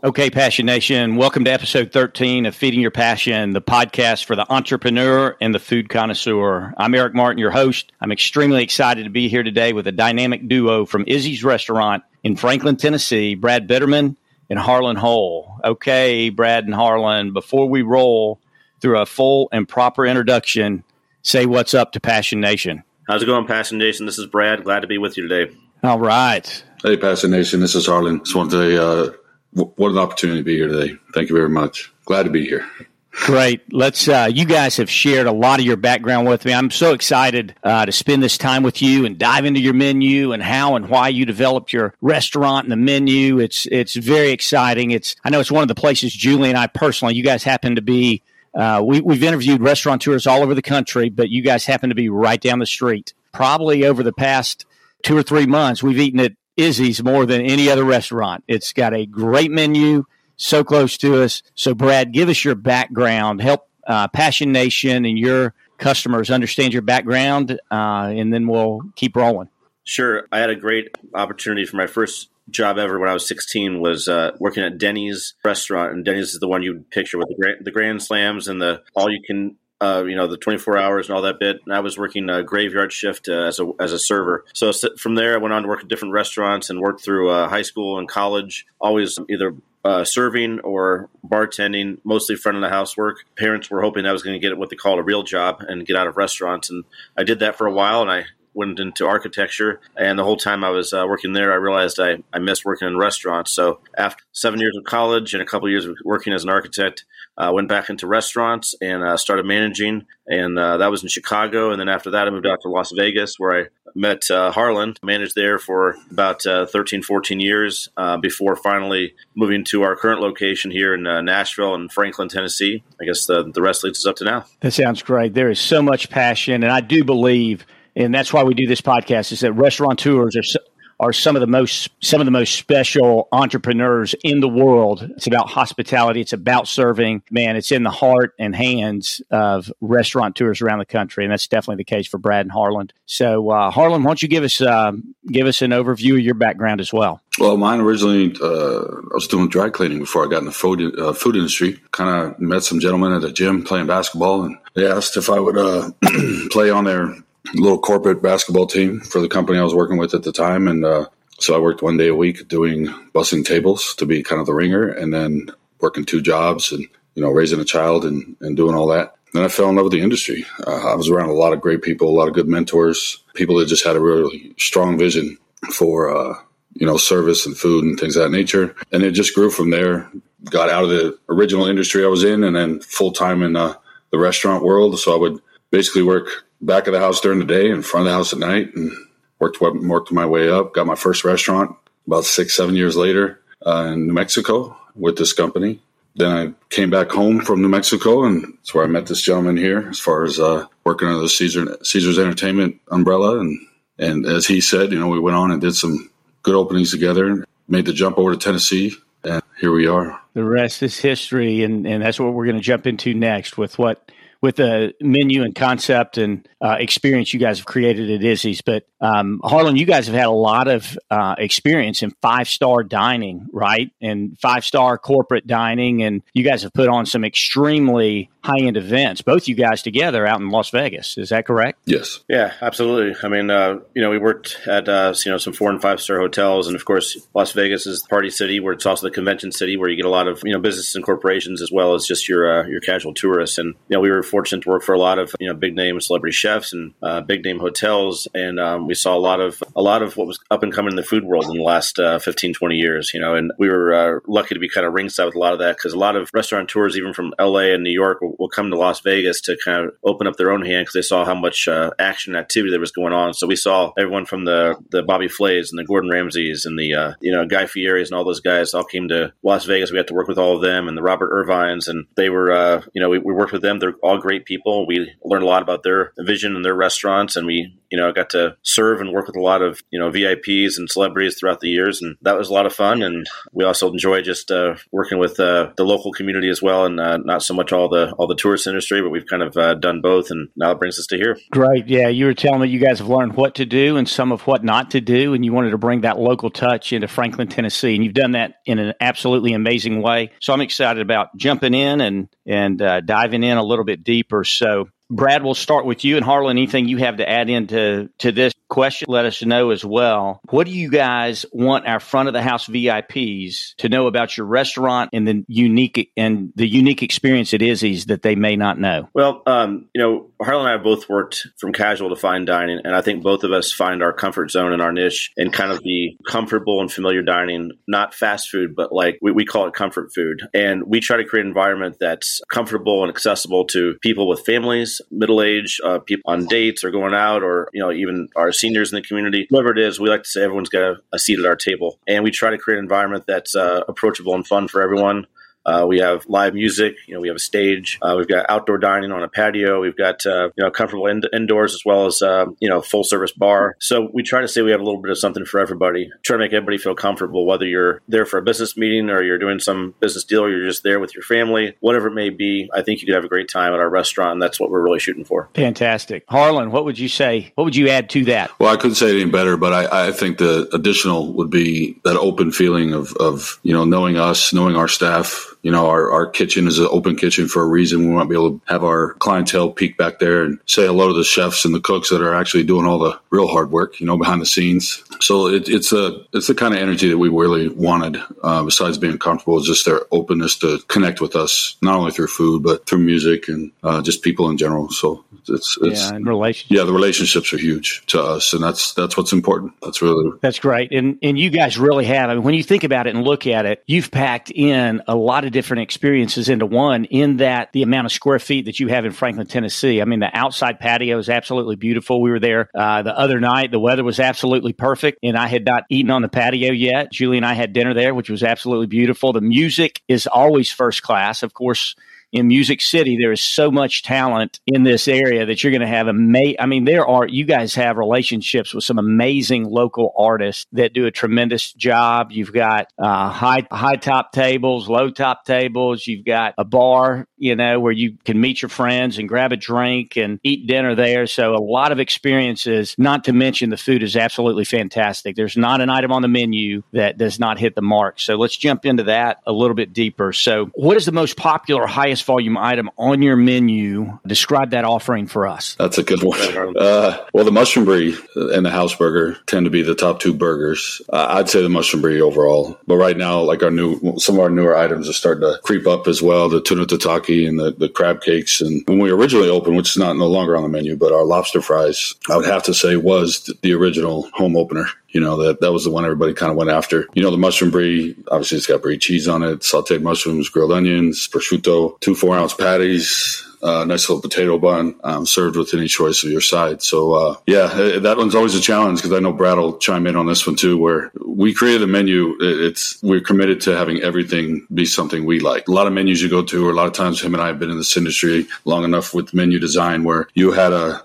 Okay, 0.03 0.31
Passion 0.31 0.65
Nation, 0.65 1.17
welcome 1.17 1.45
to 1.45 1.51
episode 1.51 1.91
13 1.91 2.47
of 2.47 2.55
Feeding 2.55 2.79
Your 2.81 2.89
Passion, 2.89 3.53
the 3.53 3.61
podcast 3.61 4.25
for 4.25 4.35
the 4.35 4.51
entrepreneur 4.51 5.37
and 5.39 5.53
the 5.53 5.59
food 5.59 5.87
connoisseur. 5.89 6.73
I'm 6.77 6.95
Eric 6.95 7.13
Martin, 7.13 7.37
your 7.37 7.51
host. 7.51 7.91
I'm 8.01 8.11
extremely 8.11 8.63
excited 8.63 9.03
to 9.03 9.11
be 9.11 9.29
here 9.29 9.43
today 9.43 9.71
with 9.71 9.85
a 9.85 9.91
dynamic 9.91 10.47
duo 10.47 10.87
from 10.87 11.03
Izzy's 11.05 11.43
Restaurant 11.43 12.01
in 12.23 12.37
Franklin, 12.37 12.77
Tennessee, 12.77 13.35
Brad 13.35 13.67
Bitterman 13.67 14.15
and 14.51 14.59
Harlan 14.59 14.97
Hole. 14.97 15.59
Okay, 15.63 16.29
Brad 16.29 16.65
and 16.65 16.75
Harlan, 16.75 17.31
before 17.31 17.69
we 17.69 17.83
roll 17.83 18.41
through 18.81 18.99
a 18.99 19.05
full 19.05 19.47
and 19.53 19.65
proper 19.67 20.05
introduction, 20.05 20.83
say 21.21 21.45
what's 21.45 21.73
up 21.73 21.93
to 21.93 22.01
Passion 22.01 22.41
Nation. 22.41 22.83
How's 23.07 23.23
it 23.23 23.27
going, 23.27 23.47
Passion 23.47 23.77
Nation? 23.77 24.05
This 24.05 24.19
is 24.19 24.25
Brad. 24.25 24.65
Glad 24.65 24.81
to 24.81 24.87
be 24.87 24.97
with 24.97 25.15
you 25.15 25.25
today. 25.25 25.55
All 25.83 25.99
right. 25.99 26.63
Hey, 26.83 26.97
Passion 26.97 27.31
Nation. 27.31 27.61
This 27.61 27.75
is 27.75 27.85
Harlan. 27.85 28.19
Just 28.19 28.35
wanted 28.35 28.51
to, 28.51 28.83
uh, 28.83 29.11
what 29.53 29.91
an 29.91 29.97
opportunity 29.97 30.41
to 30.41 30.43
be 30.43 30.57
here 30.57 30.67
today. 30.67 30.97
Thank 31.13 31.29
you 31.29 31.35
very 31.35 31.49
much. 31.49 31.89
Glad 32.03 32.23
to 32.23 32.29
be 32.29 32.45
here. 32.45 32.65
Great. 33.11 33.61
Let's. 33.73 34.07
Uh, 34.07 34.29
you 34.33 34.45
guys 34.45 34.77
have 34.77 34.89
shared 34.89 35.27
a 35.27 35.33
lot 35.33 35.59
of 35.59 35.65
your 35.65 35.75
background 35.75 36.27
with 36.27 36.45
me. 36.45 36.53
I'm 36.53 36.71
so 36.71 36.93
excited 36.93 37.53
uh, 37.61 37.85
to 37.85 37.91
spend 37.91 38.23
this 38.23 38.37
time 38.37 38.63
with 38.63 38.81
you 38.81 39.05
and 39.05 39.17
dive 39.17 39.43
into 39.43 39.59
your 39.59 39.73
menu 39.73 40.31
and 40.31 40.41
how 40.41 40.75
and 40.75 40.87
why 40.87 41.09
you 41.09 41.25
developed 41.25 41.73
your 41.73 41.93
restaurant 41.99 42.65
and 42.65 42.71
the 42.71 42.77
menu. 42.77 43.39
It's 43.39 43.65
it's 43.65 43.95
very 43.95 44.31
exciting. 44.31 44.91
It's 44.91 45.17
I 45.25 45.29
know 45.29 45.41
it's 45.41 45.51
one 45.51 45.61
of 45.61 45.67
the 45.67 45.75
places 45.75 46.13
Julie 46.13 46.49
and 46.49 46.57
I 46.57 46.67
personally. 46.67 47.13
You 47.15 47.23
guys 47.23 47.43
happen 47.43 47.75
to 47.75 47.81
be. 47.81 48.23
Uh, 48.53 48.81
we, 48.83 49.01
we've 49.01 49.23
interviewed 49.23 49.61
restaurateurs 49.61 50.25
all 50.25 50.41
over 50.41 50.53
the 50.53 50.61
country, 50.61 51.09
but 51.09 51.29
you 51.29 51.41
guys 51.41 51.65
happen 51.65 51.89
to 51.89 51.95
be 51.95 52.09
right 52.09 52.39
down 52.39 52.59
the 52.59 52.65
street. 52.65 53.13
Probably 53.33 53.85
over 53.85 54.03
the 54.03 54.13
past 54.13 54.65
two 55.03 55.17
or 55.17 55.23
three 55.23 55.45
months, 55.45 55.83
we've 55.83 55.99
eaten 55.99 56.19
at 56.19 56.33
Izzy's 56.57 57.03
more 57.03 57.25
than 57.25 57.41
any 57.41 57.69
other 57.69 57.83
restaurant. 57.83 58.43
It's 58.47 58.73
got 58.73 58.93
a 58.93 59.05
great 59.05 59.51
menu 59.51 60.05
so 60.41 60.63
close 60.63 60.97
to 60.97 61.21
us. 61.21 61.43
So, 61.55 61.73
Brad, 61.73 62.11
give 62.11 62.29
us 62.29 62.43
your 62.43 62.55
background. 62.55 63.41
Help 63.41 63.67
uh, 63.87 64.07
Passion 64.07 64.51
Nation 64.51 65.05
and 65.05 65.17
your 65.17 65.53
customers 65.77 66.29
understand 66.29 66.73
your 66.73 66.81
background, 66.81 67.59
uh, 67.71 68.11
and 68.15 68.33
then 68.33 68.47
we'll 68.47 68.81
keep 68.95 69.15
rolling. 69.15 69.49
Sure. 69.83 70.27
I 70.31 70.39
had 70.39 70.49
a 70.49 70.55
great 70.55 70.95
opportunity 71.13 71.65
for 71.65 71.77
my 71.77 71.87
first 71.87 72.29
job 72.49 72.77
ever 72.77 72.99
when 72.99 73.09
I 73.09 73.13
was 73.13 73.27
16 73.27 73.79
was 73.81 74.07
uh, 74.07 74.31
working 74.39 74.63
at 74.63 74.77
Denny's 74.77 75.35
restaurant, 75.43 75.93
and 75.93 76.05
Denny's 76.05 76.33
is 76.33 76.39
the 76.39 76.47
one 76.47 76.63
you'd 76.63 76.89
picture 76.89 77.17
with 77.17 77.29
the 77.29 77.35
grand, 77.35 77.65
the 77.65 77.71
grand 77.71 78.01
slams 78.01 78.47
and 78.47 78.61
the 78.61 78.81
all 78.95 79.09
you 79.09 79.21
can. 79.25 79.57
Uh, 79.83 80.03
you 80.03 80.15
know 80.15 80.27
the 80.27 80.37
24 80.37 80.77
hours 80.77 81.09
and 81.09 81.15
all 81.15 81.23
that 81.23 81.39
bit. 81.39 81.57
And 81.65 81.73
I 81.73 81.79
was 81.79 81.97
working 81.97 82.29
a 82.29 82.43
graveyard 82.43 82.93
shift 82.93 83.27
uh, 83.27 83.47
as 83.47 83.59
a 83.59 83.71
as 83.79 83.91
a 83.91 83.97
server. 83.97 84.45
So 84.53 84.71
from 84.99 85.15
there, 85.15 85.33
I 85.33 85.37
went 85.37 85.55
on 85.55 85.63
to 85.63 85.67
work 85.67 85.81
at 85.81 85.87
different 85.87 86.13
restaurants 86.13 86.69
and 86.69 86.79
worked 86.79 87.03
through 87.03 87.31
uh, 87.31 87.49
high 87.49 87.63
school 87.63 87.97
and 87.97 88.07
college. 88.07 88.67
Always 88.79 89.17
either 89.27 89.55
uh, 89.83 90.03
serving 90.03 90.59
or 90.59 91.09
bartending, 91.25 91.97
mostly 92.03 92.35
front 92.35 92.57
of 92.57 92.61
the 92.61 92.69
house 92.69 92.95
work. 92.95 93.17
Parents 93.37 93.69
were 93.69 93.81
hoping 93.81 94.05
I 94.05 94.11
was 94.11 94.23
going 94.23 94.39
to 94.39 94.47
get 94.47 94.57
what 94.57 94.69
they 94.69 94.75
call 94.75 94.99
a 94.99 95.03
real 95.03 95.23
job 95.23 95.63
and 95.67 95.85
get 95.85 95.95
out 95.95 96.07
of 96.07 96.17
restaurants, 96.17 96.69
and 96.69 96.83
I 97.17 97.23
did 97.23 97.39
that 97.39 97.57
for 97.57 97.67
a 97.67 97.73
while, 97.73 98.01
and 98.01 98.11
I 98.11 98.25
went 98.53 98.79
into 98.79 99.07
architecture. 99.07 99.79
And 99.97 100.19
the 100.19 100.23
whole 100.23 100.37
time 100.37 100.63
I 100.63 100.69
was 100.69 100.93
uh, 100.93 101.05
working 101.07 101.33
there, 101.33 101.51
I 101.51 101.55
realized 101.55 101.99
I, 101.99 102.17
I 102.33 102.39
missed 102.39 102.65
working 102.65 102.87
in 102.87 102.97
restaurants. 102.97 103.51
So 103.51 103.79
after 103.97 104.23
seven 104.31 104.59
years 104.59 104.75
of 104.77 104.83
college 104.83 105.33
and 105.33 105.41
a 105.41 105.45
couple 105.45 105.67
of 105.67 105.71
years 105.71 105.85
of 105.85 105.97
working 106.03 106.33
as 106.33 106.43
an 106.43 106.49
architect, 106.49 107.05
I 107.37 107.47
uh, 107.47 107.53
went 107.53 107.69
back 107.69 107.89
into 107.89 108.07
restaurants 108.07 108.75
and 108.81 109.03
uh, 109.03 109.17
started 109.17 109.45
managing. 109.45 110.05
And 110.27 110.59
uh, 110.59 110.77
that 110.77 110.91
was 110.91 111.01
in 111.01 111.09
Chicago. 111.09 111.71
And 111.71 111.79
then 111.79 111.89
after 111.89 112.11
that, 112.11 112.27
I 112.27 112.29
moved 112.29 112.45
out 112.45 112.61
to 112.61 112.69
Las 112.69 112.91
Vegas 112.91 113.35
where 113.37 113.61
I 113.61 113.67
met 113.95 114.29
uh, 114.29 114.51
Harlan, 114.51 114.95
managed 115.03 115.35
there 115.35 115.57
for 115.57 115.95
about 116.11 116.45
uh, 116.45 116.65
13, 116.65 117.01
14 117.03 117.39
years 117.39 117.89
before 118.21 118.55
finally 118.55 119.15
moving 119.35 119.63
to 119.65 119.83
our 119.83 119.95
current 119.95 120.21
location 120.21 120.71
here 120.71 120.93
in 120.93 121.03
Nashville 121.03 121.75
and 121.75 121.91
Franklin, 121.91 122.29
Tennessee. 122.29 122.83
I 123.01 123.05
guess 123.05 123.25
the, 123.25 123.49
the 123.51 123.61
rest 123.61 123.83
leads 123.83 123.99
us 123.99 124.05
up 124.05 124.17
to 124.17 124.23
now. 124.23 124.45
That 124.61 124.71
sounds 124.71 125.01
great. 125.01 125.33
There 125.33 125.49
is 125.49 125.59
so 125.59 125.81
much 125.81 126.09
passion. 126.09 126.63
And 126.63 126.71
I 126.71 126.81
do 126.81 127.03
believe– 127.03 127.65
and 127.95 128.13
that's 128.13 128.33
why 128.33 128.43
we 128.43 128.53
do 128.53 128.67
this 128.67 128.81
podcast 128.81 129.31
is 129.31 129.41
that 129.41 129.53
restaurateurs 129.53 130.35
are 130.35 130.61
are 131.01 131.11
some 131.11 131.35
of 131.35 131.39
the 131.39 131.47
most 131.47 131.89
some 131.99 132.21
of 132.21 132.25
the 132.25 132.31
most 132.31 132.55
special 132.55 133.27
entrepreneurs 133.31 134.13
in 134.23 134.39
the 134.39 134.47
world. 134.47 135.01
It's 135.17 135.25
about 135.25 135.49
hospitality. 135.49 136.21
It's 136.21 136.31
about 136.31 136.67
serving. 136.67 137.23
Man, 137.31 137.55
it's 137.55 137.71
in 137.71 137.81
the 137.81 137.89
heart 137.89 138.35
and 138.37 138.55
hands 138.55 139.19
of 139.31 139.71
restaurateurs 139.81 140.61
around 140.61 140.77
the 140.77 140.85
country, 140.85 141.25
and 141.25 141.31
that's 141.31 141.47
definitely 141.47 141.77
the 141.77 141.85
case 141.85 142.07
for 142.07 142.19
Brad 142.19 142.45
and 142.45 142.51
Harlan. 142.51 142.91
So, 143.07 143.49
uh, 143.49 143.71
Harlan, 143.71 144.03
why 144.03 144.09
don't 144.09 144.21
you 144.21 144.27
give 144.27 144.43
us 144.43 144.61
uh, 144.61 144.91
give 145.27 145.47
us 145.47 145.63
an 145.63 145.71
overview 145.71 146.13
of 146.13 146.19
your 146.19 146.35
background 146.35 146.79
as 146.79 146.93
well? 146.93 147.19
Well, 147.39 147.57
mine 147.57 147.79
originally, 147.79 148.35
uh, 148.39 148.81
I 148.83 149.13
was 149.13 149.27
doing 149.27 149.49
dry 149.49 149.71
cleaning 149.71 149.99
before 149.99 150.23
I 150.23 150.29
got 150.29 150.39
in 150.39 150.45
the 150.45 150.51
food 150.51 150.99
uh, 150.99 151.13
food 151.13 151.35
industry. 151.35 151.79
Kind 151.91 152.09
of 152.11 152.39
met 152.39 152.63
some 152.63 152.79
gentlemen 152.79 153.13
at 153.13 153.23
a 153.23 153.31
gym 153.31 153.63
playing 153.63 153.87
basketball, 153.87 154.43
and 154.43 154.55
they 154.75 154.85
asked 154.85 155.17
if 155.17 155.31
I 155.31 155.39
would 155.39 155.57
uh, 155.57 155.89
play 156.51 156.69
on 156.69 156.83
their 156.83 157.15
little 157.53 157.79
corporate 157.79 158.21
basketball 158.21 158.67
team 158.67 158.99
for 158.99 159.19
the 159.21 159.29
company 159.29 159.59
I 159.59 159.63
was 159.63 159.75
working 159.75 159.97
with 159.97 160.13
at 160.13 160.23
the 160.23 160.31
time. 160.31 160.67
And 160.67 160.85
uh, 160.85 161.07
so 161.39 161.55
I 161.55 161.59
worked 161.59 161.81
one 161.81 161.97
day 161.97 162.07
a 162.07 162.15
week 162.15 162.47
doing 162.47 162.87
bussing 163.13 163.43
tables 163.43 163.95
to 163.95 164.05
be 164.05 164.23
kind 164.23 164.39
of 164.39 164.45
the 164.45 164.53
ringer 164.53 164.87
and 164.87 165.13
then 165.13 165.49
working 165.79 166.05
two 166.05 166.21
jobs 166.21 166.71
and, 166.71 166.85
you 167.15 167.23
know, 167.23 167.31
raising 167.31 167.59
a 167.59 167.65
child 167.65 168.05
and, 168.05 168.35
and 168.41 168.55
doing 168.55 168.75
all 168.75 168.87
that. 168.87 169.15
Then 169.33 169.43
I 169.43 169.47
fell 169.47 169.69
in 169.69 169.75
love 169.75 169.85
with 169.85 169.93
the 169.93 170.01
industry. 170.01 170.45
Uh, 170.67 170.91
I 170.91 170.95
was 170.95 171.09
around 171.09 171.29
a 171.29 171.33
lot 171.33 171.53
of 171.53 171.61
great 171.61 171.81
people, 171.81 172.09
a 172.09 172.17
lot 172.17 172.27
of 172.27 172.33
good 172.33 172.47
mentors, 172.47 173.23
people 173.33 173.57
that 173.57 173.67
just 173.67 173.85
had 173.85 173.95
a 173.95 174.01
really 174.01 174.53
strong 174.57 174.97
vision 174.97 175.37
for, 175.73 176.15
uh, 176.15 176.35
you 176.73 176.85
know, 176.85 176.97
service 176.97 177.45
and 177.45 177.57
food 177.57 177.85
and 177.85 177.99
things 177.99 178.15
of 178.15 178.23
that 178.23 178.37
nature. 178.37 178.75
And 178.91 179.03
it 179.03 179.11
just 179.11 179.33
grew 179.33 179.49
from 179.49 179.69
there. 179.69 180.11
Got 180.49 180.69
out 180.69 180.83
of 180.83 180.89
the 180.89 181.17
original 181.29 181.65
industry 181.65 182.03
I 182.03 182.09
was 182.09 182.23
in 182.23 182.43
and 182.43 182.55
then 182.55 182.81
full 182.81 183.11
time 183.11 183.41
in 183.41 183.55
uh, 183.55 183.75
the 184.11 184.19
restaurant 184.19 184.63
world. 184.63 184.99
So 184.99 185.13
I 185.13 185.17
would 185.17 185.39
basically 185.69 186.03
work 186.03 186.45
back 186.61 186.87
of 186.87 186.93
the 186.93 186.99
house 186.99 187.21
during 187.21 187.39
the 187.39 187.45
day 187.45 187.71
and 187.71 187.85
front 187.85 188.07
of 188.07 188.11
the 188.11 188.17
house 188.17 188.33
at 188.33 188.39
night 188.39 188.75
and 188.75 188.91
worked 189.39 189.59
worked 189.61 190.11
my 190.11 190.25
way 190.25 190.49
up. 190.49 190.73
Got 190.73 190.87
my 190.87 190.95
first 190.95 191.23
restaurant 191.23 191.75
about 192.07 192.25
six 192.25 192.55
seven 192.55 192.75
years 192.75 192.95
later 192.95 193.41
uh, 193.65 193.91
in 193.93 194.07
New 194.07 194.13
Mexico 194.13 194.77
with 194.95 195.17
this 195.17 195.33
company. 195.33 195.79
Then 196.15 196.31
I 196.31 196.53
came 196.69 196.89
back 196.89 197.09
home 197.09 197.39
from 197.39 197.61
New 197.61 197.69
Mexico, 197.69 198.25
and 198.25 198.43
that's 198.43 198.73
where 198.73 198.83
I 198.83 198.87
met 198.87 199.07
this 199.07 199.21
gentleman 199.21 199.55
here. 199.55 199.87
As 199.89 199.99
far 199.99 200.23
as 200.23 200.39
uh, 200.39 200.65
working 200.83 201.07
under 201.07 201.21
the 201.21 201.29
Caesar 201.29 201.77
Caesar's 201.83 202.19
Entertainment 202.19 202.79
umbrella, 202.89 203.39
and 203.39 203.59
and 203.97 204.25
as 204.25 204.45
he 204.45 204.61
said, 204.61 204.91
you 204.91 204.99
know, 204.99 205.07
we 205.07 205.19
went 205.19 205.37
on 205.37 205.51
and 205.51 205.61
did 205.61 205.75
some 205.75 206.09
good 206.43 206.55
openings 206.55 206.91
together. 206.91 207.45
Made 207.67 207.85
the 207.85 207.93
jump 207.93 208.17
over 208.17 208.31
to 208.31 208.37
Tennessee, 208.37 208.93
and 209.23 209.41
here 209.59 209.71
we 209.71 209.87
are. 209.87 210.19
The 210.33 210.43
rest 210.43 210.83
is 210.83 210.99
history, 210.99 211.63
and 211.63 211.87
and 211.87 212.03
that's 212.03 212.19
what 212.19 212.33
we're 212.33 212.45
going 212.45 212.57
to 212.57 212.61
jump 212.61 212.87
into 212.87 213.13
next 213.13 213.57
with 213.57 213.79
what 213.79 214.11
with 214.41 214.55
the 214.55 214.93
menu 214.99 215.43
and 215.43 215.53
concept 215.53 216.17
and 216.17 216.47
uh, 216.61 216.75
experience 216.79 217.33
you 217.33 217.39
guys 217.39 217.59
have 217.59 217.65
created 217.65 218.09
at 218.09 218.23
Izzy's. 218.23 218.61
But 218.61 218.87
um, 218.99 219.39
Harlan, 219.43 219.75
you 219.75 219.85
guys 219.85 220.07
have 220.07 220.15
had 220.15 220.25
a 220.25 220.31
lot 220.31 220.67
of 220.67 220.97
uh, 221.09 221.35
experience 221.37 222.01
in 222.01 222.11
five 222.21 222.47
star 222.47 222.83
dining, 222.83 223.47
right? 223.53 223.91
And 224.01 224.37
five 224.39 224.65
star 224.65 224.97
corporate 224.97 225.45
dining, 225.45 226.03
and 226.03 226.23
you 226.33 226.43
guys 226.43 226.63
have 226.63 226.73
put 226.73 226.89
on 226.89 227.05
some 227.05 227.23
extremely 227.23 228.29
high 228.43 228.59
end 228.59 228.77
events. 228.77 229.21
Both 229.21 229.47
you 229.47 229.55
guys 229.55 229.81
together 229.81 230.25
out 230.25 230.39
in 230.39 230.49
Las 230.49 230.69
Vegas. 230.69 231.17
Is 231.17 231.29
that 231.29 231.45
correct? 231.45 231.79
Yes. 231.85 232.21
Yeah, 232.27 232.53
absolutely. 232.61 233.15
I 233.23 233.27
mean, 233.27 233.49
uh, 233.49 233.79
you 233.93 234.01
know, 234.01 234.09
we 234.09 234.17
worked 234.17 234.59
at 234.65 234.89
uh, 234.89 235.13
you 235.25 235.31
know 235.31 235.37
some 235.37 235.53
four 235.53 235.69
and 235.69 235.81
five 235.81 236.01
star 236.01 236.19
hotels, 236.19 236.67
and 236.67 236.75
of 236.75 236.85
course, 236.85 237.17
Las 237.33 237.51
Vegas 237.51 237.85
is 237.85 238.01
the 238.01 238.09
party 238.09 238.29
city, 238.29 238.59
where 238.59 238.73
it's 238.73 238.85
also 238.85 239.07
the 239.07 239.13
convention 239.13 239.51
city, 239.51 239.77
where 239.77 239.89
you 239.89 239.95
get 239.95 240.05
a 240.05 240.09
lot 240.09 240.27
of 240.27 240.41
you 240.43 240.53
know 240.53 240.59
businesses 240.59 240.95
and 240.95 241.03
corporations 241.03 241.61
as 241.61 241.71
well 241.71 241.93
as 241.93 242.05
just 242.05 242.27
your 242.27 242.61
uh, 242.61 242.67
your 242.67 242.81
casual 242.81 243.13
tourists. 243.13 243.57
And 243.57 243.75
you 243.87 243.97
know, 243.97 243.99
we 243.99 244.09
were 244.09 244.23
fortunate 244.23 244.63
to 244.63 244.69
work 244.69 244.83
for 244.83 244.93
a 244.93 244.99
lot 244.99 245.19
of 245.19 245.35
you 245.39 245.47
know 245.47 245.53
big 245.53 245.75
name 245.75 245.99
celebrity 246.01 246.33
chefs 246.33 246.73
and 246.73 246.93
uh, 247.01 247.21
big 247.21 247.43
name 247.43 247.59
hotels, 247.59 248.27
and 248.33 248.59
um, 248.59 248.87
we 248.87 248.95
saw 248.95 249.15
a 249.15 249.19
lot 249.19 249.39
of 249.39 249.61
a 249.75 249.81
lot 249.81 250.01
of 250.01 250.17
what 250.17 250.27
was 250.27 250.39
up 250.49 250.63
and 250.63 250.73
coming 250.73 250.91
in 250.91 250.95
the 250.95 251.03
food 251.03 251.23
world 251.23 251.45
in 251.45 251.57
the 251.57 251.63
last 251.63 251.99
uh, 251.99 252.19
15, 252.19 252.53
20 252.53 252.75
years. 252.75 253.13
You 253.13 253.19
know, 253.19 253.35
and 253.35 253.51
we 253.57 253.69
were 253.69 253.93
uh, 253.93 254.19
lucky 254.27 254.55
to 254.55 254.59
be 254.59 254.69
kind 254.69 254.85
of 254.85 254.93
ringside 254.93 255.25
with 255.25 255.35
a 255.35 255.39
lot 255.39 255.53
of 255.53 255.59
that 255.59 255.77
because 255.77 255.93
a 255.93 255.99
lot 255.99 256.15
of 256.15 256.29
restaurateurs, 256.33 256.97
even 256.97 257.13
from 257.13 257.33
L.A. 257.37 257.73
and 257.73 257.83
New 257.83 257.91
York, 257.91 258.19
will, 258.37 258.49
come 258.49 258.69
to 258.69 258.77
Las 258.77 258.99
Vegas 259.01 259.41
to 259.41 259.57
kind 259.63 259.85
of 259.85 259.93
open 260.03 260.27
up 260.27 260.35
their 260.35 260.51
own 260.51 260.65
hand 260.65 260.83
because 260.83 260.93
they 260.93 261.01
saw 261.01 261.25
how 261.25 261.35
much 261.35 261.67
uh, 261.67 261.91
action 261.97 262.35
and 262.35 262.41
activity 262.41 262.71
there 262.71 262.79
was 262.79 262.91
going 262.91 263.13
on. 263.13 263.33
So 263.33 263.47
we 263.47 263.55
saw 263.55 263.91
everyone 263.97 264.25
from 264.25 264.45
the 264.45 264.75
the 264.89 265.03
Bobby 265.03 265.27
Flays 265.27 265.71
and 265.71 265.79
the 265.79 265.85
Gordon 265.85 266.09
Ramsays 266.09 266.65
and 266.65 266.77
the 266.77 266.93
uh, 266.93 267.13
you 267.21 267.31
know 267.31 267.45
Guy 267.45 267.65
Fieri's 267.65 268.09
and 268.09 268.17
all 268.17 268.25
those 268.25 268.41
guys 268.41 268.73
all 268.73 268.83
came 268.83 269.07
to 269.09 269.33
Las 269.43 269.65
Vegas. 269.65 269.91
We 269.91 269.97
had 269.97 270.07
to 270.07 270.13
work 270.13 270.27
with 270.27 270.37
all 270.37 270.55
of 270.55 270.61
them 270.61 270.87
and 270.87 270.97
the 270.97 271.03
Robert 271.03 271.29
Irvines, 271.31 271.87
and 271.87 272.05
they 272.15 272.29
were 272.29 272.51
uh, 272.51 272.81
you 272.93 273.01
know 273.01 273.09
we, 273.09 273.19
we 273.19 273.33
worked 273.33 273.53
with 273.53 273.61
them. 273.61 273.79
They're 273.79 273.95
all 274.03 274.17
great 274.17 274.45
people. 274.45 274.85
We 274.85 275.11
learned 275.23 275.43
a 275.43 275.47
lot 275.47 275.61
about 275.61 275.83
their 275.83 276.13
vision 276.19 276.55
and 276.55 276.65
their 276.65 276.75
restaurants, 276.75 277.35
and 277.35 277.47
we 277.47 277.73
you 277.91 277.97
know, 277.99 278.07
I 278.07 278.13
got 278.13 278.29
to 278.31 278.55
serve 278.63 279.01
and 279.01 279.11
work 279.11 279.27
with 279.27 279.35
a 279.35 279.41
lot 279.41 279.61
of, 279.61 279.83
you 279.91 279.99
know, 279.99 280.09
VIPs 280.09 280.77
and 280.77 280.89
celebrities 280.89 281.37
throughout 281.37 281.59
the 281.59 281.69
years. 281.69 282.01
And 282.01 282.15
that 282.21 282.37
was 282.37 282.49
a 282.49 282.53
lot 282.53 282.65
of 282.65 282.73
fun. 282.73 283.01
And 283.01 283.27
we 283.51 283.65
also 283.65 283.91
enjoy 283.91 284.21
just 284.21 284.49
uh, 284.49 284.75
working 284.91 285.19
with 285.19 285.39
uh, 285.39 285.71
the 285.75 285.83
local 285.83 286.13
community 286.13 286.49
as 286.49 286.61
well. 286.61 286.85
And 286.85 286.99
uh, 286.99 287.17
not 287.17 287.43
so 287.43 287.53
much 287.53 287.73
all 287.73 287.89
the, 287.89 288.11
all 288.13 288.27
the 288.27 288.35
tourist 288.35 288.65
industry, 288.65 289.01
but 289.01 289.09
we've 289.09 289.27
kind 289.27 289.43
of 289.43 289.57
uh, 289.57 289.73
done 289.73 289.99
both. 290.01 290.31
And 290.31 290.47
now 290.55 290.71
it 290.71 290.79
brings 290.79 290.97
us 290.99 291.07
to 291.07 291.17
here. 291.17 291.37
Great. 291.51 291.87
Yeah. 291.87 292.07
You 292.07 292.25
were 292.25 292.33
telling 292.33 292.61
me 292.61 292.69
you 292.69 292.79
guys 292.79 292.99
have 292.99 293.09
learned 293.09 293.35
what 293.35 293.55
to 293.55 293.65
do 293.65 293.97
and 293.97 294.07
some 294.07 294.31
of 294.31 294.47
what 294.47 294.63
not 294.63 294.91
to 294.91 295.01
do. 295.01 295.33
And 295.33 295.43
you 295.43 295.51
wanted 295.51 295.71
to 295.71 295.77
bring 295.77 296.01
that 296.01 296.17
local 296.17 296.49
touch 296.49 296.93
into 296.93 297.09
Franklin, 297.09 297.49
Tennessee. 297.49 297.95
And 297.95 298.05
you've 298.05 298.13
done 298.13 298.31
that 298.31 298.55
in 298.65 298.79
an 298.79 298.93
absolutely 299.01 299.51
amazing 299.51 300.01
way. 300.01 300.31
So 300.39 300.53
I'm 300.53 300.61
excited 300.61 301.01
about 301.01 301.35
jumping 301.35 301.73
in 301.73 301.99
and, 301.99 302.29
and 302.45 302.81
uh, 302.81 303.01
diving 303.01 303.43
in 303.43 303.57
a 303.57 303.63
little 303.63 303.85
bit 303.85 304.05
deeper. 304.05 304.45
So 304.45 304.87
Brad, 305.11 305.43
we'll 305.43 305.55
start 305.55 305.85
with 305.85 306.05
you 306.05 306.15
and 306.15 306.25
Harlan. 306.25 306.57
Anything 306.57 306.87
you 306.87 306.97
have 306.97 307.17
to 307.17 307.29
add 307.29 307.49
into 307.49 308.09
to 308.19 308.31
this 308.31 308.53
question, 308.69 309.07
let 309.09 309.25
us 309.25 309.43
know 309.43 309.71
as 309.71 309.83
well. 309.83 310.39
What 310.49 310.65
do 310.65 310.71
you 310.71 310.89
guys 310.89 311.45
want 311.51 311.85
our 311.85 311.99
front 311.99 312.29
of 312.29 312.33
the 312.33 312.41
house 312.41 312.67
VIPs 312.67 313.75
to 313.79 313.89
know 313.89 314.07
about 314.07 314.37
your 314.37 314.45
restaurant 314.45 315.09
and 315.11 315.27
the 315.27 315.43
unique 315.49 316.11
and 316.15 316.53
the 316.55 316.65
unique 316.65 317.03
experience 317.03 317.53
it 317.53 317.61
is 317.61 318.05
that 318.05 318.21
they 318.21 318.35
may 318.35 318.55
not 318.55 318.79
know? 318.79 319.09
Well, 319.13 319.43
um, 319.45 319.89
you 319.93 320.01
know, 320.01 320.29
Harlan 320.41 320.61
and 320.61 320.69
I 320.69 320.71
have 320.73 320.83
both 320.83 321.09
worked 321.09 321.45
from 321.59 321.73
casual 321.73 322.09
to 322.09 322.15
fine 322.15 322.45
dining, 322.45 322.79
and 322.85 322.95
I 322.95 323.01
think 323.01 323.21
both 323.21 323.43
of 323.43 323.51
us 323.51 323.73
find 323.73 324.01
our 324.01 324.13
comfort 324.13 324.49
zone 324.49 324.71
and 324.71 324.81
our 324.81 324.93
niche 324.93 325.31
and 325.35 325.51
kind 325.51 325.73
of 325.73 325.83
the 325.83 326.15
comfortable 326.25 326.79
and 326.79 326.91
familiar 326.91 327.21
dining, 327.21 327.71
not 327.87 328.13
fast 328.13 328.49
food, 328.49 328.75
but 328.75 328.93
like 328.93 329.19
we, 329.21 329.33
we 329.33 329.43
call 329.43 329.67
it 329.67 329.73
comfort 329.73 330.11
food. 330.15 330.43
And 330.53 330.83
we 330.85 331.01
try 331.01 331.17
to 331.17 331.25
create 331.25 331.41
an 331.41 331.49
environment 331.49 331.97
that's 331.99 332.39
comfortable 332.49 333.03
and 333.03 333.09
accessible 333.09 333.65
to 333.65 333.95
people 334.01 334.29
with 334.29 334.45
families 334.45 335.00
middle 335.09 335.41
age 335.41 335.79
uh, 335.83 335.99
people 335.99 336.31
on 336.31 336.45
dates 336.45 336.83
or 336.83 336.91
going 336.91 337.13
out, 337.13 337.43
or 337.43 337.69
you 337.73 337.81
know 337.81 337.91
even 337.91 338.29
our 338.35 338.51
seniors 338.51 338.91
in 338.91 338.97
the 338.97 339.07
community. 339.07 339.47
Whoever 339.49 339.71
it 339.71 339.79
is, 339.79 339.99
we 339.99 340.09
like 340.09 340.23
to 340.23 340.29
say 340.29 340.43
everyone's 340.43 340.69
got 340.69 340.83
a, 340.83 340.95
a 341.13 341.19
seat 341.19 341.39
at 341.39 341.45
our 341.45 341.55
table, 341.55 341.99
and 342.07 342.23
we 342.23 342.31
try 342.31 342.49
to 342.49 342.57
create 342.57 342.77
an 342.77 342.85
environment 342.85 343.25
that's 343.27 343.55
uh, 343.55 343.81
approachable 343.87 344.35
and 344.35 344.47
fun 344.47 344.67
for 344.67 344.81
everyone. 344.81 345.27
Uh, 345.65 345.85
we 345.87 345.99
have 345.99 346.25
live 346.27 346.53
music. 346.53 346.95
You 347.07 347.15
know, 347.15 347.21
we 347.21 347.27
have 347.27 347.37
a 347.37 347.39
stage. 347.39 347.99
Uh, 348.01 348.15
we've 348.17 348.27
got 348.27 348.49
outdoor 348.49 348.77
dining 348.77 349.11
on 349.11 349.23
a 349.23 349.27
patio. 349.27 349.81
We've 349.81 349.97
got 349.97 350.25
uh, 350.25 350.49
you 350.55 350.63
know 350.63 350.71
comfortable 350.71 351.07
in- 351.07 351.23
indoors 351.33 351.73
as 351.73 351.83
well 351.85 352.05
as 352.05 352.21
uh, 352.21 352.45
you 352.59 352.69
know 352.69 352.81
full 352.81 353.03
service 353.03 353.31
bar. 353.31 353.75
So 353.79 354.09
we 354.13 354.23
try 354.23 354.41
to 354.41 354.47
say 354.47 354.61
we 354.61 354.71
have 354.71 354.79
a 354.79 354.83
little 354.83 355.01
bit 355.01 355.11
of 355.11 355.17
something 355.17 355.45
for 355.45 355.59
everybody. 355.59 356.09
Try 356.23 356.35
to 356.35 356.39
make 356.39 356.53
everybody 356.53 356.77
feel 356.77 356.95
comfortable, 356.95 357.45
whether 357.45 357.65
you're 357.65 358.01
there 358.07 358.25
for 358.25 358.37
a 358.39 358.41
business 358.41 358.75
meeting 358.75 359.09
or 359.09 359.21
you're 359.21 359.37
doing 359.37 359.59
some 359.59 359.93
business 359.99 360.23
deal, 360.23 360.43
or 360.43 360.49
you're 360.49 360.67
just 360.67 360.83
there 360.83 360.99
with 360.99 361.13
your 361.13 361.23
family, 361.23 361.75
whatever 361.79 362.07
it 362.07 362.13
may 362.13 362.29
be. 362.29 362.69
I 362.73 362.81
think 362.81 363.01
you 363.01 363.07
could 363.07 363.15
have 363.15 363.25
a 363.25 363.29
great 363.29 363.49
time 363.49 363.73
at 363.73 363.79
our 363.79 363.89
restaurant, 363.89 364.33
and 364.33 364.41
that's 364.41 364.59
what 364.59 364.71
we're 364.71 364.81
really 364.81 364.99
shooting 364.99 365.25
for. 365.25 365.49
Fantastic, 365.53 366.23
Harlan. 366.27 366.71
What 366.71 366.85
would 366.85 366.97
you 366.97 367.09
say? 367.09 367.51
What 367.55 367.65
would 367.65 367.75
you 367.75 367.89
add 367.89 368.09
to 368.11 368.25
that? 368.25 368.51
Well, 368.59 368.73
I 368.73 368.77
couldn't 368.77 368.95
say 368.95 369.15
it 369.15 369.21
any 369.21 369.29
better, 369.29 369.57
but 369.57 369.73
I, 369.73 370.07
I 370.07 370.11
think 370.11 370.37
the 370.37 370.69
additional 370.73 371.33
would 371.33 371.49
be 371.49 371.99
that 372.03 372.17
open 372.17 372.51
feeling 372.51 372.93
of 372.93 373.13
of 373.13 373.59
you 373.63 373.73
know 373.73 373.85
knowing 373.85 374.17
us, 374.17 374.53
knowing 374.53 374.75
our 374.75 374.87
staff 374.87 375.50
you 375.61 375.71
know, 375.71 375.87
our, 375.87 376.11
our 376.11 376.25
kitchen 376.27 376.67
is 376.67 376.79
an 376.79 376.87
open 376.89 377.15
kitchen 377.15 377.47
for 377.47 377.61
a 377.61 377.67
reason. 377.67 378.07
We 378.07 378.13
want 378.13 378.25
to 378.25 378.29
be 378.29 378.35
able 378.35 378.59
to 378.59 378.61
have 378.65 378.83
our 378.83 379.13
clientele 379.15 379.71
peek 379.71 379.97
back 379.97 380.19
there 380.19 380.43
and 380.43 380.59
say 380.65 380.85
hello 380.85 381.09
to 381.09 381.13
the 381.13 381.23
chefs 381.23 381.65
and 381.65 381.75
the 381.75 381.79
cooks 381.79 382.09
that 382.09 382.21
are 382.21 382.33
actually 382.33 382.63
doing 382.63 382.85
all 382.85 382.99
the 382.99 383.19
real 383.29 383.47
hard 383.47 383.71
work, 383.71 383.99
you 383.99 384.05
know, 384.05 384.17
behind 384.17 384.41
the 384.41 384.45
scenes. 384.45 385.03
So 385.19 385.47
it, 385.47 385.69
it's 385.69 385.91
a 385.91 386.25
it's 386.33 386.47
the 386.47 386.55
kind 386.55 386.73
of 386.73 386.79
energy 386.79 387.09
that 387.09 387.17
we 387.17 387.29
really 387.29 387.69
wanted. 387.69 388.21
Uh, 388.43 388.63
besides 388.63 388.97
being 388.97 389.17
comfortable, 389.17 389.59
is 389.59 389.67
just 389.67 389.85
their 389.85 390.01
openness 390.11 390.57
to 390.57 390.79
connect 390.87 391.21
with 391.21 391.35
us, 391.35 391.77
not 391.81 391.95
only 391.95 392.11
through 392.11 392.27
food 392.27 392.63
but 392.63 392.85
through 392.85 392.99
music 392.99 393.47
and 393.47 393.71
uh, 393.83 394.01
just 394.01 394.23
people 394.23 394.49
in 394.49 394.57
general. 394.57 394.89
So 394.89 395.23
it's, 395.47 395.77
it's 395.81 396.01
yeah, 396.01 396.15
and 396.15 396.27
relationships. 396.27 396.77
Yeah, 396.79 396.85
the 396.85 396.93
relationships 396.93 397.53
are 397.53 397.57
huge 397.57 398.05
to 398.07 398.21
us, 398.21 398.53
and 398.53 398.63
that's 398.63 398.93
that's 398.93 399.17
what's 399.17 399.33
important. 399.33 399.73
That's 399.81 400.01
really 400.01 400.31
that's 400.41 400.59
great. 400.59 400.91
And 400.91 401.17
and 401.21 401.37
you 401.37 401.49
guys 401.49 401.77
really 401.77 402.05
have. 402.05 402.29
I 402.29 402.35
mean, 402.35 402.43
when 402.43 402.53
you 402.53 402.63
think 402.63 402.83
about 402.83 403.07
it 403.07 403.15
and 403.15 403.23
look 403.23 403.47
at 403.47 403.65
it, 403.65 403.83
you've 403.85 404.11
packed 404.11 404.51
in 404.51 405.01
a 405.07 405.15
lot 405.15 405.45
of 405.45 405.50
different 405.51 405.83
experiences 405.83 406.49
into 406.49 406.65
one 406.65 407.05
in 407.05 407.37
that 407.37 407.71
the 407.73 407.83
amount 407.83 408.05
of 408.05 408.11
square 408.11 408.39
feet 408.39 408.65
that 408.65 408.79
you 408.79 408.87
have 408.87 409.05
in 409.05 409.11
Franklin, 409.11 409.47
Tennessee. 409.47 410.01
I 410.01 410.05
mean, 410.05 410.19
the 410.19 410.29
outside 410.33 410.79
patio 410.79 411.17
is 411.17 411.29
absolutely 411.29 411.75
beautiful. 411.75 412.21
We 412.21 412.31
were 412.31 412.39
there 412.39 412.69
uh, 412.73 413.03
the 413.03 413.17
other 413.17 413.39
night. 413.39 413.71
The 413.71 413.79
weather 413.79 414.03
was 414.03 414.19
absolutely 414.19 414.73
perfect, 414.73 415.19
and 415.23 415.37
I 415.37 415.47
had 415.47 415.65
not 415.65 415.83
eaten 415.89 416.11
on 416.11 416.21
the 416.21 416.29
patio 416.29 416.71
yet. 416.71 417.11
Julie 417.11 417.37
and 417.37 417.45
I 417.45 417.53
had 417.53 417.73
dinner 417.73 417.93
there, 417.93 418.13
which 418.13 418.29
was 418.29 418.43
absolutely 418.43 418.87
beautiful. 418.87 419.33
The 419.33 419.41
music 419.41 420.01
is 420.07 420.27
always 420.27 420.71
first 420.71 421.03
class. 421.03 421.43
Of 421.43 421.53
course, 421.53 421.95
in 422.31 422.47
Music 422.47 422.81
City, 422.81 423.17
there 423.19 423.31
is 423.31 423.41
so 423.41 423.71
much 423.71 424.03
talent 424.03 424.59
in 424.65 424.83
this 424.83 425.07
area 425.07 425.45
that 425.45 425.63
you're 425.63 425.71
going 425.71 425.81
to 425.81 425.87
have 425.87 426.07
a 426.07 426.11
ama- 426.11 426.59
I 426.59 426.65
mean, 426.65 426.85
there 426.85 427.05
are 427.05 427.27
you 427.27 427.45
guys 427.45 427.75
have 427.75 427.97
relationships 427.97 428.73
with 428.73 428.83
some 428.83 428.99
amazing 428.99 429.65
local 429.65 430.13
artists 430.17 430.65
that 430.73 430.93
do 430.93 431.05
a 431.05 431.11
tremendous 431.11 431.73
job. 431.73 432.31
You've 432.31 432.53
got 432.53 432.87
uh, 432.97 433.29
high 433.29 433.67
high 433.71 433.97
top 433.97 434.31
tables, 434.31 434.87
low 434.87 435.09
top 435.09 435.45
tables. 435.45 436.07
You've 436.07 436.25
got 436.25 436.53
a 436.57 436.63
bar, 436.63 437.27
you 437.37 437.55
know, 437.55 437.79
where 437.79 437.91
you 437.91 438.17
can 438.23 438.39
meet 438.39 438.61
your 438.61 438.69
friends 438.69 439.17
and 439.17 439.27
grab 439.27 439.51
a 439.51 439.57
drink 439.57 440.15
and 440.17 440.39
eat 440.43 440.67
dinner 440.67 440.95
there. 440.95 441.27
So 441.27 441.55
a 441.55 441.63
lot 441.63 441.91
of 441.91 441.99
experiences. 441.99 442.95
Not 442.97 443.25
to 443.25 443.33
mention 443.33 443.69
the 443.69 443.77
food 443.77 444.03
is 444.03 444.15
absolutely 444.15 444.65
fantastic. 444.65 445.35
There's 445.35 445.57
not 445.57 445.81
an 445.81 445.89
item 445.89 446.11
on 446.11 446.21
the 446.21 446.27
menu 446.27 446.83
that 446.93 447.17
does 447.17 447.39
not 447.39 447.59
hit 447.59 447.75
the 447.75 447.81
mark. 447.81 448.19
So 448.19 448.35
let's 448.35 448.55
jump 448.55 448.85
into 448.85 449.03
that 449.03 449.39
a 449.45 449.51
little 449.51 449.75
bit 449.75 449.93
deeper. 449.93 450.33
So, 450.33 450.67
what 450.73 450.97
is 450.97 451.05
the 451.05 451.11
most 451.11 451.37
popular, 451.37 451.87
highest 451.87 452.20
highest 452.21 452.25
volume 452.25 452.57
item 452.57 452.89
on 452.97 453.21
your 453.21 453.35
menu. 453.35 454.19
Describe 454.25 454.71
that 454.71 454.85
offering 454.85 455.27
for 455.27 455.47
us. 455.47 455.75
That's 455.79 455.97
a 455.97 456.03
good 456.03 456.23
one. 456.23 456.39
Uh, 456.81 457.17
well, 457.33 457.45
the 457.45 457.51
mushroom 457.51 457.85
brie 457.85 458.17
and 458.35 458.65
the 458.65 458.69
house 458.69 458.95
burger 458.95 459.37
tend 459.45 459.65
to 459.65 459.69
be 459.69 459.81
the 459.81 459.95
top 459.95 460.19
two 460.19 460.33
burgers. 460.33 461.01
Uh, 461.09 461.27
I'd 461.29 461.49
say 461.49 461.61
the 461.61 461.69
mushroom 461.69 462.01
brie 462.01 462.21
overall, 462.21 462.79
but 462.87 462.95
right 462.95 463.15
now, 463.15 463.41
like 463.41 463.61
our 463.61 463.69
new, 463.71 464.17
some 464.17 464.35
of 464.35 464.41
our 464.41 464.49
newer 464.49 464.75
items 464.75 465.09
are 465.09 465.13
starting 465.13 465.41
to 465.41 465.59
creep 465.63 465.85
up 465.87 466.07
as 466.07 466.21
well. 466.21 466.49
The 466.49 466.61
tuna 466.61 466.85
tataki 466.85 467.47
and 467.47 467.59
the, 467.59 467.71
the 467.71 467.89
crab 467.89 468.21
cakes. 468.21 468.61
And 468.61 468.83
when 468.87 468.99
we 468.99 469.11
originally 469.11 469.49
opened, 469.49 469.75
which 469.75 469.91
is 469.91 469.97
not 469.97 470.17
no 470.17 470.27
longer 470.27 470.55
on 470.55 470.63
the 470.63 470.69
menu, 470.69 470.95
but 470.95 471.11
our 471.11 471.25
lobster 471.25 471.61
fries, 471.61 472.15
I 472.29 472.37
would 472.37 472.45
have 472.45 472.63
to 472.63 472.73
say 472.73 472.95
was 472.95 473.53
the 473.61 473.73
original 473.73 474.29
home 474.33 474.55
opener. 474.55 474.85
You 475.11 475.21
know, 475.21 475.37
that, 475.43 475.61
that 475.61 475.71
was 475.71 475.83
the 475.83 475.91
one 475.91 476.05
everybody 476.05 476.33
kind 476.33 476.51
of 476.51 476.57
went 476.57 476.69
after. 476.69 477.07
You 477.13 477.23
know, 477.23 477.31
the 477.31 477.37
mushroom 477.37 477.71
brie, 477.71 478.15
obviously 478.29 478.57
it's 478.57 478.67
got 478.67 478.81
brie 478.81 478.97
cheese 478.97 479.27
on 479.27 479.43
it, 479.43 479.59
sauteed 479.59 480.01
mushrooms, 480.01 480.49
grilled 480.49 480.71
onions, 480.71 481.27
prosciutto, 481.27 481.99
two 481.99 482.15
four 482.15 482.35
ounce 482.35 482.53
patties, 482.53 483.45
uh, 483.63 483.85
nice 483.85 484.09
little 484.09 484.21
potato 484.21 484.57
bun 484.57 484.95
um, 485.03 485.25
served 485.25 485.55
with 485.55 485.73
any 485.73 485.87
choice 485.87 486.23
of 486.23 486.31
your 486.31 486.41
side. 486.41 486.81
So 486.81 487.13
uh, 487.13 487.35
yeah, 487.45 487.63
uh, 487.63 487.99
that 487.99 488.17
one's 488.17 488.35
always 488.35 488.55
a 488.55 488.61
challenge 488.61 488.99
because 488.99 489.13
I 489.15 489.19
know 489.19 489.33
Brad 489.33 489.57
will 489.57 489.77
chime 489.77 490.07
in 490.07 490.15
on 490.15 490.25
this 490.25 490.45
one 490.45 490.55
too. 490.55 490.77
Where 490.77 491.11
we 491.25 491.53
created 491.53 491.83
a 491.83 491.87
menu, 491.87 492.35
it's 492.39 493.01
we're 493.03 493.21
committed 493.21 493.61
to 493.61 493.77
having 493.77 494.01
everything 494.01 494.65
be 494.73 494.85
something 494.85 495.25
we 495.25 495.39
like. 495.39 495.67
A 495.67 495.71
lot 495.71 495.87
of 495.87 495.93
menus 495.93 496.21
you 496.21 496.29
go 496.29 496.43
to, 496.43 496.67
or 496.67 496.71
a 496.71 496.75
lot 496.75 496.87
of 496.87 496.93
times 496.93 497.21
him 497.21 497.33
and 497.33 497.43
I 497.43 497.47
have 497.47 497.59
been 497.59 497.71
in 497.71 497.77
this 497.77 497.95
industry 497.95 498.47
long 498.65 498.83
enough 498.83 499.13
with 499.13 499.33
menu 499.33 499.59
design 499.59 500.03
where 500.03 500.27
you 500.33 500.51
had 500.51 500.73
a 500.73 501.03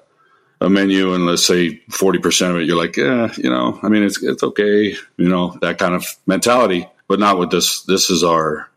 a 0.61 0.71
menu 0.71 1.15
and 1.15 1.27
let's 1.27 1.47
say 1.47 1.81
40% 1.91 2.51
of 2.51 2.57
it 2.57 2.67
you're 2.67 2.77
like 2.77 2.97
yeah 2.97 3.33
you 3.37 3.51
know 3.51 3.79
i 3.83 3.89
mean 3.89 4.03
it's 4.03 4.23
it's 4.23 4.43
okay 4.43 4.97
you 5.17 5.29
know 5.29 5.57
that 5.61 5.79
kind 5.79 5.95
of 5.95 6.07
mentality 6.27 6.89
but 7.09 7.21
not 7.21 7.39
with 7.39 7.51
this 7.51 7.83
this 7.83 8.11
is 8.11 8.25
our 8.25 8.69